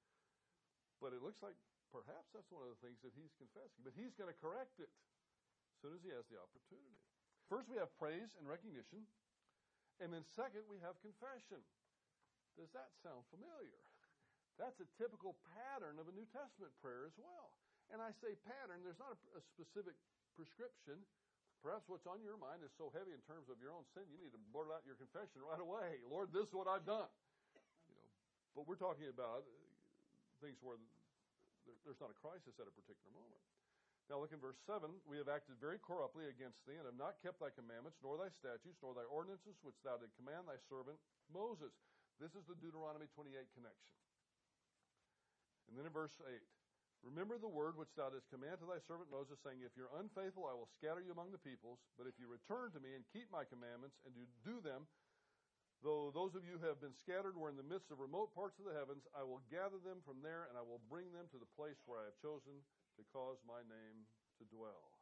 but 0.96 1.12
it 1.12 1.20
looks 1.20 1.44
like 1.44 1.52
perhaps 1.92 2.32
that's 2.32 2.48
one 2.48 2.64
of 2.64 2.72
the 2.72 2.80
things 2.80 3.04
that 3.04 3.12
he's 3.12 3.36
confessing. 3.36 3.84
But 3.84 3.92
he's 3.92 4.16
going 4.16 4.32
to 4.32 4.38
correct 4.40 4.80
it 4.80 4.88
as 4.88 5.76
soon 5.84 5.92
as 5.92 6.00
he 6.00 6.08
has 6.16 6.24
the 6.32 6.40
opportunity. 6.40 6.96
First, 7.52 7.68
we 7.68 7.76
have 7.76 7.92
praise 8.00 8.32
and 8.40 8.48
recognition, 8.48 9.04
and 10.00 10.08
then 10.08 10.24
second, 10.32 10.64
we 10.72 10.80
have 10.80 10.96
confession. 11.04 11.60
Does 12.56 12.72
that 12.72 12.96
sound 13.04 13.28
familiar? 13.28 13.84
That's 14.56 14.80
a 14.80 14.88
typical 14.96 15.36
pattern 15.52 16.00
of 16.00 16.08
a 16.08 16.16
New 16.16 16.24
Testament 16.32 16.72
prayer 16.80 17.04
as 17.04 17.12
well. 17.20 17.52
And 17.92 18.00
I 18.00 18.16
say 18.24 18.40
pattern, 18.48 18.80
there's 18.80 18.96
not 18.96 19.12
a, 19.12 19.36
a 19.36 19.42
specific 19.52 19.92
prescription. 20.32 20.96
Perhaps 21.60 21.84
what's 21.92 22.08
on 22.08 22.24
your 22.24 22.40
mind 22.40 22.64
is 22.64 22.72
so 22.80 22.88
heavy 22.96 23.12
in 23.12 23.20
terms 23.28 23.52
of 23.52 23.60
your 23.60 23.76
own 23.76 23.84
sin, 23.92 24.08
you 24.08 24.16
need 24.16 24.32
to 24.32 24.40
blurt 24.52 24.72
out 24.72 24.84
your 24.88 24.96
confession 24.96 25.44
right 25.44 25.60
away. 25.60 26.00
Lord, 26.08 26.32
this 26.32 26.48
is 26.48 26.54
what 26.56 26.64
I've 26.64 26.84
done. 26.88 27.08
But 28.54 28.70
we're 28.70 28.78
talking 28.78 29.10
about 29.10 29.42
things 30.38 30.62
where 30.62 30.78
there's 31.82 31.98
not 31.98 32.14
a 32.14 32.18
crisis 32.18 32.54
at 32.56 32.70
a 32.70 32.74
particular 32.74 33.10
moment. 33.10 33.42
Now 34.06 34.20
look 34.20 34.36
in 34.36 34.40
verse 34.40 34.60
7. 34.68 34.86
We 35.08 35.16
have 35.16 35.32
acted 35.32 35.56
very 35.58 35.80
corruptly 35.80 36.28
against 36.28 36.60
thee, 36.68 36.76
and 36.76 36.84
have 36.84 37.00
not 37.00 37.18
kept 37.24 37.40
thy 37.40 37.48
commandments, 37.50 37.96
nor 38.04 38.20
thy 38.20 38.28
statutes, 38.28 38.76
nor 38.84 38.92
thy 38.92 39.08
ordinances, 39.08 39.56
which 39.64 39.80
thou 39.80 39.96
did 39.96 40.12
command 40.20 40.44
thy 40.44 40.60
servant 40.68 41.00
Moses. 41.32 41.72
This 42.20 42.36
is 42.36 42.44
the 42.44 42.54
Deuteronomy 42.60 43.08
28 43.16 43.32
connection. 43.56 43.94
And 45.66 45.74
then 45.74 45.88
in 45.88 45.94
verse 45.94 46.14
8. 46.20 46.36
Remember 47.04 47.36
the 47.36 47.52
word 47.52 47.76
which 47.76 47.92
thou 47.96 48.08
didst 48.08 48.32
command 48.32 48.64
to 48.64 48.68
thy 48.68 48.80
servant 48.88 49.12
Moses, 49.12 49.36
saying, 49.44 49.60
If 49.60 49.76
you're 49.76 49.92
unfaithful, 50.00 50.48
I 50.48 50.56
will 50.56 50.68
scatter 50.72 51.04
you 51.04 51.12
among 51.12 51.36
the 51.36 51.40
peoples. 51.40 51.80
But 52.00 52.08
if 52.08 52.16
you 52.16 52.32
return 52.32 52.72
to 52.72 52.80
me 52.80 52.96
and 52.96 53.04
keep 53.12 53.28
my 53.28 53.44
commandments 53.44 54.00
and 54.08 54.16
do, 54.16 54.24
do 54.40 54.64
them, 54.64 54.88
though 55.82 56.14
those 56.14 56.36
of 56.36 56.46
you 56.46 56.60
who 56.60 56.68
have 56.68 56.78
been 56.78 56.94
scattered 56.94 57.34
were 57.34 57.50
in 57.50 57.58
the 57.58 57.66
midst 57.66 57.90
of 57.90 57.98
remote 57.98 58.36
parts 58.36 58.60
of 58.60 58.68
the 58.68 58.76
heavens, 58.76 59.08
I 59.16 59.26
will 59.26 59.42
gather 59.50 59.80
them 59.80 60.04
from 60.04 60.22
there 60.22 60.46
and 60.52 60.54
I 60.54 60.64
will 60.64 60.84
bring 60.86 61.10
them 61.10 61.26
to 61.34 61.38
the 61.40 61.50
place 61.58 61.80
where 61.88 62.04
I 62.04 62.12
have 62.12 62.18
chosen 62.22 62.62
to 63.00 63.02
cause 63.10 63.42
my 63.42 63.64
name 63.66 64.06
to 64.38 64.44
dwell. 64.52 64.94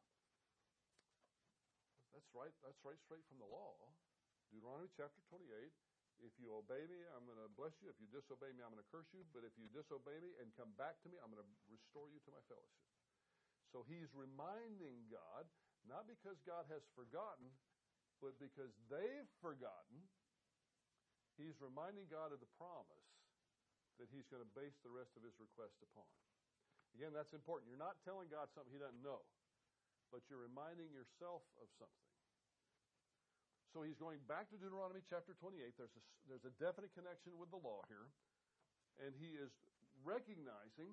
That's 2.12 2.28
right. 2.36 2.52
That's 2.60 2.80
right 2.84 3.00
straight 3.04 3.24
from 3.28 3.40
the 3.40 3.48
law. 3.48 3.76
Deuteronomy 4.52 4.92
chapter 4.92 5.20
28. 5.32 5.48
If 6.22 6.36
you 6.38 6.54
obey 6.54 6.84
me, 6.86 7.02
I'm 7.16 7.24
going 7.26 7.40
to 7.40 7.50
bless 7.56 7.74
you. 7.82 7.90
If 7.90 7.98
you 7.98 8.06
disobey 8.12 8.52
me, 8.54 8.62
I'm 8.62 8.70
going 8.70 8.84
to 8.84 8.92
curse 8.92 9.08
you. 9.10 9.24
But 9.32 9.42
if 9.42 9.56
you 9.58 9.66
disobey 9.72 10.20
me 10.22 10.36
and 10.38 10.54
come 10.54 10.70
back 10.78 11.00
to 11.02 11.10
me, 11.10 11.18
I'm 11.18 11.32
going 11.32 11.42
to 11.42 11.50
restore 11.66 12.06
you 12.12 12.20
to 12.22 12.30
my 12.30 12.42
fellowship. 12.46 12.86
So 13.72 13.82
he's 13.88 14.12
reminding 14.12 15.08
God, 15.08 15.48
not 15.88 16.04
because 16.04 16.38
God 16.44 16.68
has 16.68 16.84
forgotten, 16.92 17.48
but 18.20 18.36
because 18.38 18.70
they've 18.92 19.30
forgotten, 19.40 20.04
he's 21.36 21.56
reminding 21.60 22.08
God 22.12 22.34
of 22.34 22.40
the 22.40 22.50
promise 22.60 23.08
that 24.00 24.08
he's 24.10 24.26
going 24.28 24.42
to 24.42 24.50
base 24.56 24.74
the 24.82 24.92
rest 24.92 25.12
of 25.14 25.22
his 25.22 25.36
request 25.38 25.76
upon. 25.84 26.08
Again, 26.96 27.12
that's 27.16 27.32
important. 27.32 27.72
You're 27.72 27.80
not 27.80 27.96
telling 28.04 28.28
God 28.28 28.52
something 28.52 28.72
he 28.72 28.80
doesn't 28.80 29.00
know, 29.00 29.24
but 30.12 30.24
you're 30.28 30.44
reminding 30.44 30.92
yourself 30.92 31.44
of 31.56 31.68
something. 31.80 32.08
So 33.72 33.80
he's 33.80 33.96
going 33.96 34.20
back 34.28 34.52
to 34.52 34.60
Deuteronomy 34.60 35.00
chapter 35.08 35.32
28. 35.40 35.56
There's 35.80 35.96
a, 35.96 36.02
there's 36.28 36.44
a 36.44 36.52
definite 36.60 36.92
connection 36.92 37.40
with 37.40 37.48
the 37.48 37.56
law 37.56 37.80
here. 37.88 38.04
And 39.00 39.16
he 39.16 39.32
is 39.40 39.48
recognizing 40.04 40.92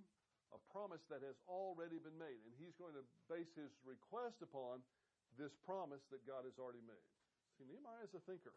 a 0.56 0.60
promise 0.72 1.04
that 1.12 1.20
has 1.20 1.36
already 1.52 2.00
been 2.00 2.16
made. 2.16 2.40
And 2.48 2.56
he's 2.56 2.72
going 2.80 2.96
to 2.96 3.04
base 3.28 3.52
his 3.60 3.76
request 3.84 4.40
upon 4.40 4.80
this 5.36 5.52
promise 5.68 6.02
that 6.08 6.24
God 6.24 6.48
has 6.48 6.56
already 6.56 6.82
made. 6.88 7.04
See, 7.60 7.68
Nehemiah 7.68 8.08
is 8.08 8.16
a 8.16 8.24
thinker. 8.24 8.56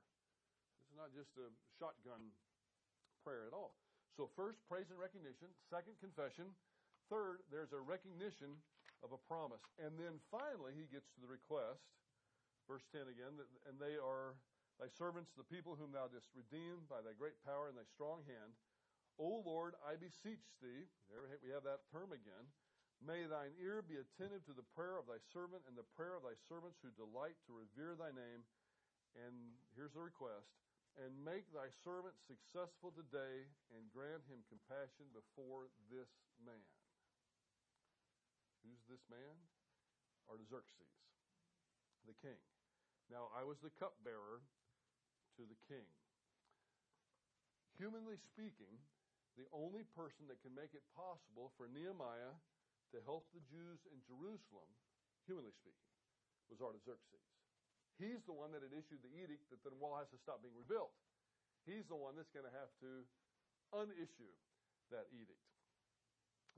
Is 0.93 1.01
not 1.01 1.16
just 1.16 1.32
a 1.40 1.49
shotgun 1.80 2.36
prayer 3.24 3.49
at 3.49 3.57
all. 3.57 3.72
So, 4.12 4.28
first, 4.36 4.61
praise 4.68 4.93
and 4.93 5.01
recognition. 5.01 5.49
Second, 5.72 5.97
confession. 6.05 6.53
Third, 7.09 7.40
there's 7.49 7.72
a 7.72 7.80
recognition 7.80 8.61
of 9.01 9.16
a 9.16 9.20
promise. 9.24 9.64
And 9.80 9.97
then 9.97 10.20
finally, 10.28 10.76
he 10.76 10.84
gets 10.93 11.09
to 11.16 11.24
the 11.24 11.32
request 11.32 11.80
Verse 12.70 12.86
10 12.95 13.11
again, 13.11 13.34
and 13.66 13.76
they 13.78 13.99
are 13.99 14.38
thy 14.78 14.86
servants, 14.86 15.34
the 15.34 15.47
people 15.47 15.74
whom 15.74 15.90
thou 15.90 16.07
didst 16.07 16.30
redeem 16.34 16.86
by 16.86 17.03
thy 17.03 17.14
great 17.14 17.38
power 17.43 17.66
and 17.66 17.76
thy 17.76 17.86
strong 17.90 18.22
hand. 18.24 18.55
O 19.18 19.43
Lord, 19.43 19.74
I 19.82 19.99
beseech 19.99 20.47
thee, 20.62 20.86
there 21.11 21.26
we 21.43 21.51
have 21.53 21.66
that 21.66 21.84
term 21.90 22.14
again, 22.14 22.47
may 23.03 23.26
thine 23.26 23.53
ear 23.59 23.82
be 23.82 23.99
attentive 23.99 24.47
to 24.47 24.55
the 24.55 24.66
prayer 24.78 24.97
of 24.97 25.11
thy 25.11 25.18
servant 25.34 25.66
and 25.66 25.74
the 25.74 25.86
prayer 25.99 26.14
of 26.14 26.22
thy 26.22 26.38
servants 26.47 26.78
who 26.80 26.95
delight 26.95 27.36
to 27.51 27.53
revere 27.53 27.99
thy 27.99 28.14
name. 28.14 28.47
And 29.18 29.34
here's 29.76 29.93
the 29.93 30.01
request, 30.01 30.49
and 31.01 31.12
make 31.24 31.49
thy 31.51 31.72
servant 31.80 32.12
successful 32.28 32.93
today 32.93 33.49
and 33.72 33.93
grant 33.93 34.24
him 34.28 34.45
compassion 34.53 35.09
before 35.16 35.72
this 35.88 36.11
man. 36.45 36.61
Who's 38.61 38.82
this 38.86 39.03
man? 39.09 39.34
Artaxerxes, 40.28 40.93
the 42.07 42.14
king. 42.20 42.38
Now, 43.11 43.32
I 43.34 43.43
was 43.43 43.59
the 43.59 43.74
cupbearer 43.80 44.45
to 45.36 45.43
the 45.49 45.59
king. 45.66 45.84
Humanly 47.80 48.20
speaking, 48.20 48.78
the 49.34 49.49
only 49.51 49.88
person 49.97 50.28
that 50.28 50.45
can 50.45 50.53
make 50.53 50.76
it 50.76 50.84
possible 50.93 51.57
for 51.57 51.66
Nehemiah 51.72 52.36
to 52.93 52.99
help 53.09 53.26
the 53.32 53.43
Jews 53.49 53.80
in 53.88 53.99
Jerusalem, 54.05 54.68
humanly 55.24 55.57
speaking, 55.57 55.88
was 56.53 56.61
Artaxerxes. 56.61 57.32
He's 58.03 58.26
the 58.26 58.34
one 58.34 58.50
that 58.50 58.66
had 58.66 58.74
issued 58.74 58.98
the 59.07 59.14
edict 59.14 59.46
that 59.55 59.62
the 59.62 59.70
wall 59.78 59.94
has 59.94 60.11
to 60.11 60.18
stop 60.18 60.42
being 60.42 60.59
rebuilt. 60.59 60.90
He's 61.62 61.86
the 61.86 61.94
one 61.94 62.18
that's 62.18 62.34
going 62.34 62.46
to 62.46 62.57
have 62.59 62.74
to 62.82 63.07
unissue 63.70 64.34
that 64.90 65.07
edict. 65.14 65.46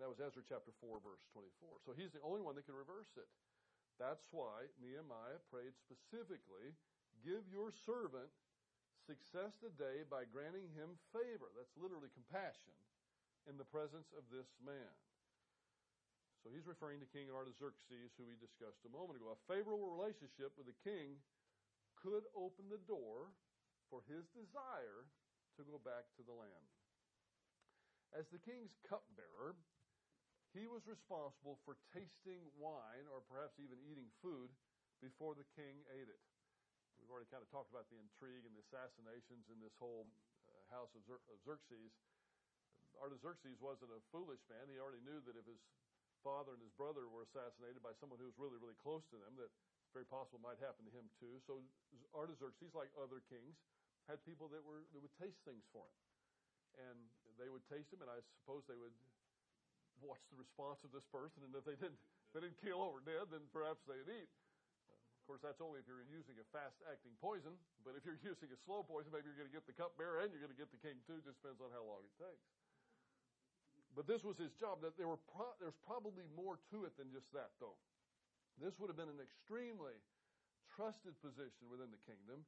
That 0.00 0.08
was 0.08 0.18
Ezra 0.18 0.40
chapter 0.42 0.72
4, 0.80 1.04
verse 1.04 1.22
24. 1.36 1.84
So 1.84 1.92
he's 1.92 2.10
the 2.16 2.24
only 2.24 2.40
one 2.40 2.56
that 2.56 2.64
can 2.64 2.74
reverse 2.74 3.12
it. 3.20 3.28
That's 4.00 4.24
why 4.34 4.66
Nehemiah 4.82 5.38
prayed 5.52 5.76
specifically, 5.78 6.74
give 7.22 7.46
your 7.46 7.70
servant 7.86 8.32
success 9.06 9.54
today 9.60 10.02
by 10.08 10.26
granting 10.26 10.66
him 10.74 10.98
favor. 11.14 11.52
That's 11.54 11.76
literally 11.78 12.10
compassion 12.10 12.74
in 13.46 13.60
the 13.60 13.68
presence 13.68 14.10
of 14.16 14.26
this 14.32 14.48
man. 14.64 14.90
So 16.44 16.52
he's 16.52 16.68
referring 16.68 17.00
to 17.00 17.08
King 17.08 17.32
Artaxerxes, 17.32 18.12
who 18.20 18.28
we 18.28 18.36
discussed 18.36 18.84
a 18.84 18.92
moment 18.92 19.16
ago. 19.16 19.32
A 19.32 19.40
favorable 19.48 19.88
relationship 19.88 20.52
with 20.60 20.68
the 20.68 20.76
king 20.84 21.16
could 21.96 22.28
open 22.36 22.68
the 22.68 22.84
door 22.84 23.32
for 23.88 24.04
his 24.12 24.28
desire 24.36 25.08
to 25.56 25.64
go 25.64 25.80
back 25.80 26.04
to 26.20 26.22
the 26.22 26.36
land. 26.36 26.68
As 28.12 28.28
the 28.28 28.36
king's 28.44 28.76
cupbearer, 28.84 29.56
he 30.52 30.68
was 30.68 30.84
responsible 30.84 31.56
for 31.64 31.80
tasting 31.96 32.44
wine 32.60 33.08
or 33.08 33.24
perhaps 33.24 33.56
even 33.56 33.80
eating 33.80 34.12
food 34.20 34.52
before 35.00 35.32
the 35.32 35.48
king 35.56 35.80
ate 35.96 36.12
it. 36.12 36.22
We've 37.00 37.08
already 37.08 37.32
kind 37.32 37.40
of 37.40 37.48
talked 37.48 37.72
about 37.72 37.88
the 37.88 37.96
intrigue 37.96 38.44
and 38.44 38.52
the 38.52 38.60
assassinations 38.68 39.48
in 39.48 39.64
this 39.64 39.72
whole 39.80 40.04
uh, 40.44 40.52
house 40.68 40.92
of, 40.92 41.08
Xer- 41.08 41.24
of 41.32 41.40
Xerxes. 41.40 41.96
Artaxerxes 43.00 43.56
wasn't 43.64 43.96
a 43.96 44.04
foolish 44.12 44.44
man. 44.52 44.68
He 44.68 44.76
already 44.76 45.00
knew 45.02 45.24
that 45.24 45.40
if 45.40 45.48
his 45.48 45.58
father 46.24 46.56
and 46.56 46.62
his 46.64 46.72
brother 46.74 47.06
were 47.06 47.28
assassinated 47.28 47.84
by 47.84 47.92
someone 48.00 48.16
who 48.16 48.26
was 48.26 48.34
really, 48.40 48.56
really 48.56 48.78
close 48.80 49.04
to 49.12 49.20
them, 49.20 49.36
that 49.36 49.52
it's 49.52 49.92
very 49.92 50.08
possible 50.08 50.40
might 50.40 50.58
happen 50.58 50.82
to 50.88 50.92
him 50.96 51.06
too. 51.20 51.38
So 51.44 51.60
Artaxerxes, 52.16 52.72
like 52.72 52.90
other 52.96 53.20
kings, 53.28 53.60
had 54.08 54.18
people 54.24 54.48
that 54.50 54.64
were 54.64 54.88
that 54.96 55.00
would 55.04 55.14
taste 55.20 55.38
things 55.44 55.64
for 55.70 55.84
him, 55.84 56.00
and 56.90 56.98
they 57.36 57.52
would 57.52 57.64
taste 57.68 57.92
them, 57.92 58.00
and 58.00 58.10
I 58.10 58.18
suppose 58.40 58.64
they 58.64 58.80
would 58.80 58.96
watch 60.02 60.24
the 60.32 60.40
response 60.40 60.82
of 60.82 60.90
this 60.90 61.06
person, 61.12 61.44
and 61.46 61.52
if 61.54 61.62
they 61.62 61.78
didn't, 61.78 62.00
they 62.34 62.42
didn't 62.42 62.58
kill 62.58 62.82
over 62.82 62.98
dead, 63.04 63.30
then 63.30 63.44
perhaps 63.54 63.84
they'd 63.86 64.08
eat. 64.10 64.32
Of 65.24 65.32
course, 65.32 65.40
that's 65.40 65.64
only 65.64 65.80
if 65.80 65.88
you're 65.88 66.04
using 66.04 66.36
a 66.36 66.44
fast-acting 66.52 67.16
poison. 67.16 67.56
But 67.80 67.96
if 67.96 68.04
you're 68.04 68.20
using 68.36 68.52
a 68.52 68.60
slow 68.68 68.84
poison, 68.84 69.08
maybe 69.08 69.32
you're 69.32 69.40
going 69.40 69.48
to 69.48 69.56
get 69.56 69.64
the 69.64 69.72
cupbearer 69.72 70.20
and 70.20 70.28
you're 70.28 70.44
going 70.44 70.52
to 70.52 70.60
get 70.60 70.68
the 70.68 70.82
king 70.84 71.00
too. 71.08 71.24
Just 71.24 71.40
depends 71.40 71.64
on 71.64 71.72
how 71.72 71.80
long 71.80 72.04
it 72.04 72.12
takes. 72.20 72.44
But 73.94 74.10
this 74.10 74.26
was 74.26 74.36
his 74.36 74.50
job. 74.58 74.82
That 74.82 74.98
there 74.98 75.06
were 75.06 75.22
pro- 75.30 75.54
there's 75.62 75.78
probably 75.86 76.26
more 76.34 76.58
to 76.74 76.84
it 76.84 76.98
than 76.98 77.14
just 77.14 77.30
that, 77.32 77.54
though. 77.62 77.78
This 78.58 78.78
would 78.78 78.90
have 78.90 78.98
been 78.98 79.10
an 79.10 79.22
extremely 79.22 79.94
trusted 80.70 81.14
position 81.22 81.70
within 81.70 81.94
the 81.94 82.02
kingdom, 82.02 82.42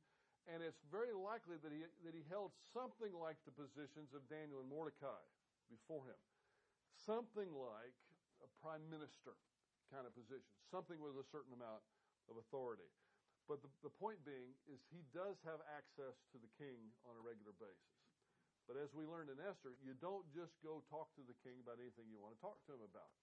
and 0.50 0.62
it's 0.62 0.82
very 0.90 1.14
likely 1.14 1.58
that 1.62 1.70
he 1.70 1.86
that 2.02 2.14
he 2.14 2.26
held 2.26 2.50
something 2.74 3.14
like 3.14 3.38
the 3.46 3.54
positions 3.54 4.14
of 4.14 4.26
Daniel 4.26 4.62
and 4.62 4.70
Mordecai 4.70 5.22
before 5.70 6.06
him 6.06 6.18
something 7.04 7.52
like 7.52 7.94
a 8.40 8.48
prime 8.64 8.82
minister 8.88 9.36
kind 9.92 10.08
of 10.08 10.16
position, 10.16 10.50
something 10.72 10.98
with 10.98 11.14
a 11.20 11.26
certain 11.28 11.52
amount 11.52 11.84
of 12.26 12.40
authority. 12.40 12.88
But 13.46 13.62
the, 13.62 13.70
the 13.86 13.92
point 13.92 14.18
being 14.26 14.58
is 14.66 14.82
he 14.90 15.06
does 15.14 15.38
have 15.46 15.62
access 15.70 16.18
to 16.34 16.36
the 16.42 16.50
king 16.58 16.90
on 17.06 17.14
a 17.14 17.22
regular 17.22 17.54
basis. 17.54 17.95
But 18.66 18.82
as 18.82 18.90
we 18.90 19.06
learned 19.06 19.30
in 19.30 19.38
Esther, 19.38 19.78
you 19.78 19.94
don't 20.02 20.26
just 20.34 20.58
go 20.62 20.82
talk 20.90 21.14
to 21.14 21.22
the 21.22 21.38
king 21.46 21.62
about 21.62 21.78
anything 21.78 22.10
you 22.10 22.18
want 22.18 22.34
to 22.34 22.42
talk 22.42 22.58
to 22.66 22.74
him 22.74 22.82
about. 22.82 23.14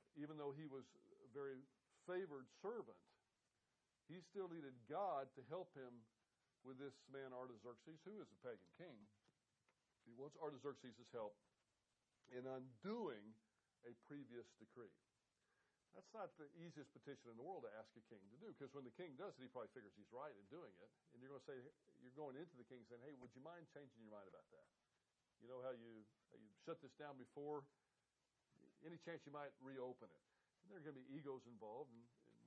Uh, 0.00 0.24
even 0.24 0.40
though 0.40 0.56
he 0.56 0.64
was 0.64 0.88
a 1.20 1.28
very 1.36 1.60
favored 2.08 2.48
servant, 2.64 2.96
he 4.08 4.24
still 4.24 4.48
needed 4.48 4.72
God 4.88 5.28
to 5.36 5.42
help 5.52 5.72
him 5.76 5.92
with 6.64 6.80
this 6.80 6.96
man 7.12 7.36
Artaxerxes, 7.36 8.00
who 8.08 8.16
is 8.24 8.28
a 8.32 8.38
pagan 8.40 8.72
king. 8.80 8.96
He 10.08 10.16
wants 10.16 10.36
Artaxerxes' 10.40 10.96
help 11.12 11.36
in 12.32 12.48
undoing 12.48 13.36
a 13.84 13.92
previous 14.08 14.48
decree. 14.56 14.92
That's 15.94 16.10
not 16.10 16.34
the 16.42 16.50
easiest 16.58 16.90
petition 16.90 17.30
in 17.30 17.38
the 17.38 17.46
world 17.46 17.62
to 17.62 17.72
ask 17.78 17.86
a 17.94 18.02
king 18.10 18.18
to 18.18 18.38
do, 18.42 18.50
because 18.50 18.74
when 18.74 18.82
the 18.82 18.94
king 18.98 19.14
does 19.14 19.30
it, 19.38 19.46
he 19.46 19.50
probably 19.50 19.70
figures 19.70 19.94
he's 19.94 20.10
right 20.10 20.34
in 20.34 20.42
doing 20.50 20.74
it. 20.82 20.90
And 21.14 21.22
you're 21.22 21.30
going 21.30 21.42
to 21.42 21.46
say, 21.46 21.58
you're 22.02 22.18
going 22.18 22.34
into 22.34 22.54
the 22.58 22.66
king 22.66 22.82
saying, 22.90 23.02
hey, 23.06 23.14
would 23.22 23.30
you 23.30 23.42
mind 23.46 23.70
changing 23.70 24.02
your 24.02 24.10
mind 24.10 24.26
about 24.26 24.46
that? 24.50 24.66
You 25.38 25.46
know 25.46 25.62
how 25.62 25.70
you, 25.70 26.02
how 26.34 26.38
you 26.42 26.50
shut 26.66 26.82
this 26.82 26.90
down 26.98 27.14
before? 27.14 27.62
Any 28.82 28.98
chance 29.06 29.22
you 29.22 29.30
might 29.30 29.54
reopen 29.62 30.10
it? 30.10 30.24
And 30.66 30.74
there 30.74 30.82
are 30.82 30.84
going 30.84 30.98
to 30.98 31.02
be 31.04 31.08
egos 31.14 31.46
involved 31.46 31.94
and, 31.94 32.02
and 32.02 32.42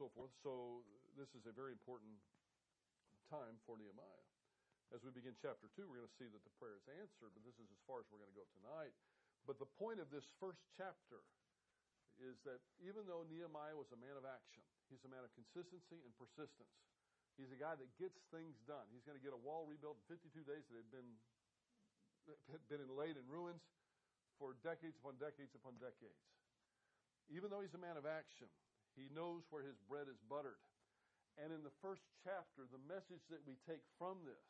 so 0.00 0.08
forth. 0.16 0.32
So 0.40 0.80
this 1.20 1.28
is 1.36 1.44
a 1.44 1.52
very 1.52 1.76
important 1.76 2.16
time 3.28 3.60
for 3.68 3.76
Nehemiah. 3.76 4.26
As 4.96 5.04
we 5.04 5.12
begin 5.12 5.36
chapter 5.40 5.68
2, 5.76 5.88
we're 5.88 6.04
going 6.04 6.08
to 6.08 6.18
see 6.20 6.28
that 6.28 6.44
the 6.44 6.54
prayer 6.56 6.76
is 6.76 6.88
answered, 7.00 7.32
but 7.36 7.44
this 7.44 7.56
is 7.60 7.68
as 7.68 7.80
far 7.84 8.00
as 8.00 8.08
we're 8.08 8.20
going 8.20 8.32
to 8.32 8.40
go 8.40 8.48
tonight. 8.60 8.92
But 9.44 9.58
the 9.60 9.68
point 9.80 9.98
of 9.98 10.08
this 10.12 10.24
first 10.38 10.60
chapter 10.76 11.24
is 12.22 12.38
that 12.46 12.62
even 12.82 13.04
though 13.04 13.26
Nehemiah 13.26 13.74
was 13.74 13.90
a 13.90 13.98
man 13.98 14.14
of 14.14 14.24
action, 14.24 14.62
he's 14.88 15.02
a 15.02 15.10
man 15.10 15.26
of 15.26 15.30
consistency 15.34 15.98
and 16.02 16.12
persistence. 16.14 16.72
He's 17.34 17.50
a 17.50 17.58
guy 17.58 17.74
that 17.74 17.90
gets 17.96 18.20
things 18.28 18.54
done. 18.68 18.84
He's 18.92 19.02
going 19.02 19.16
to 19.16 19.24
get 19.24 19.32
a 19.32 19.40
wall 19.40 19.64
rebuilt 19.64 19.98
in 19.98 20.04
52 20.06 20.44
days 20.44 20.64
that 20.68 20.76
had 20.78 20.92
been 20.92 21.10
had 22.54 22.62
been 22.70 22.86
laid 22.94 23.18
in 23.18 23.26
ruins 23.26 23.66
for 24.38 24.54
decades 24.62 24.94
upon 25.02 25.18
decades 25.18 25.50
upon 25.58 25.74
decades. 25.82 26.22
Even 27.34 27.50
though 27.50 27.58
he's 27.58 27.74
a 27.74 27.82
man 27.82 27.98
of 27.98 28.06
action, 28.06 28.46
he 28.94 29.10
knows 29.10 29.42
where 29.50 29.64
his 29.64 29.74
bread 29.90 30.06
is 30.06 30.20
buttered. 30.30 30.60
And 31.40 31.50
in 31.50 31.64
the 31.64 31.74
first 31.80 32.04
chapter, 32.22 32.68
the 32.68 32.82
message 32.86 33.24
that 33.32 33.42
we 33.48 33.56
take 33.64 33.82
from 33.96 34.20
this 34.22 34.46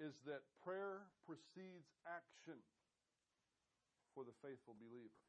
is 0.00 0.14
that 0.26 0.42
prayer 0.64 1.06
precedes 1.28 1.86
action 2.08 2.58
for 4.16 4.24
the 4.24 4.34
faithful 4.42 4.74
believer. 4.74 5.22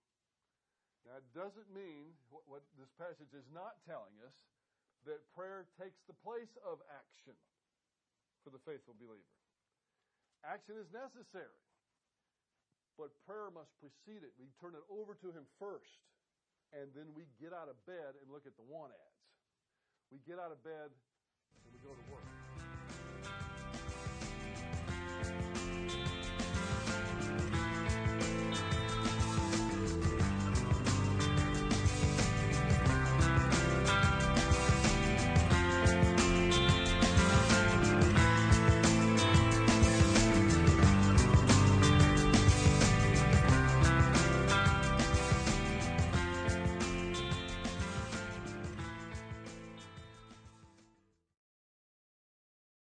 It 1.06 1.28
doesn't 1.38 1.70
mean 1.70 2.18
what, 2.34 2.41
what 2.49 2.64
this 2.82 2.89
passage 2.97 3.30
is 3.38 3.45
not 3.53 3.78
telling 3.86 4.18
us 4.26 4.34
that 5.06 5.22
prayer 5.38 5.70
takes 5.78 6.01
the 6.10 6.18
place 6.26 6.49
of 6.66 6.82
action 6.89 7.38
for 8.41 8.49
the 8.49 8.62
faithful 8.66 8.97
believer. 8.97 9.30
Action 10.41 10.82
is 10.82 10.89
necessary, 10.89 11.62
but 12.97 13.14
prayer 13.30 13.53
must 13.53 13.70
precede 13.78 14.26
it. 14.26 14.34
We 14.41 14.49
turn 14.58 14.74
it 14.74 14.86
over 14.89 15.14
to 15.14 15.30
Him 15.30 15.45
first, 15.62 16.01
and 16.74 16.89
then 16.97 17.14
we 17.14 17.30
get 17.38 17.53
out 17.53 17.70
of 17.70 17.78
bed 17.86 18.18
and 18.18 18.26
look 18.34 18.49
at 18.49 18.58
the 18.58 18.66
want 18.66 18.93
ads. 18.93 19.22
We 20.10 20.22
get 20.26 20.41
out 20.41 20.53
of 20.53 20.62
bed 20.66 20.89
and 20.89 21.70
we 21.74 21.82
go 21.82 21.93
to 21.93 22.06
work. 22.14 22.44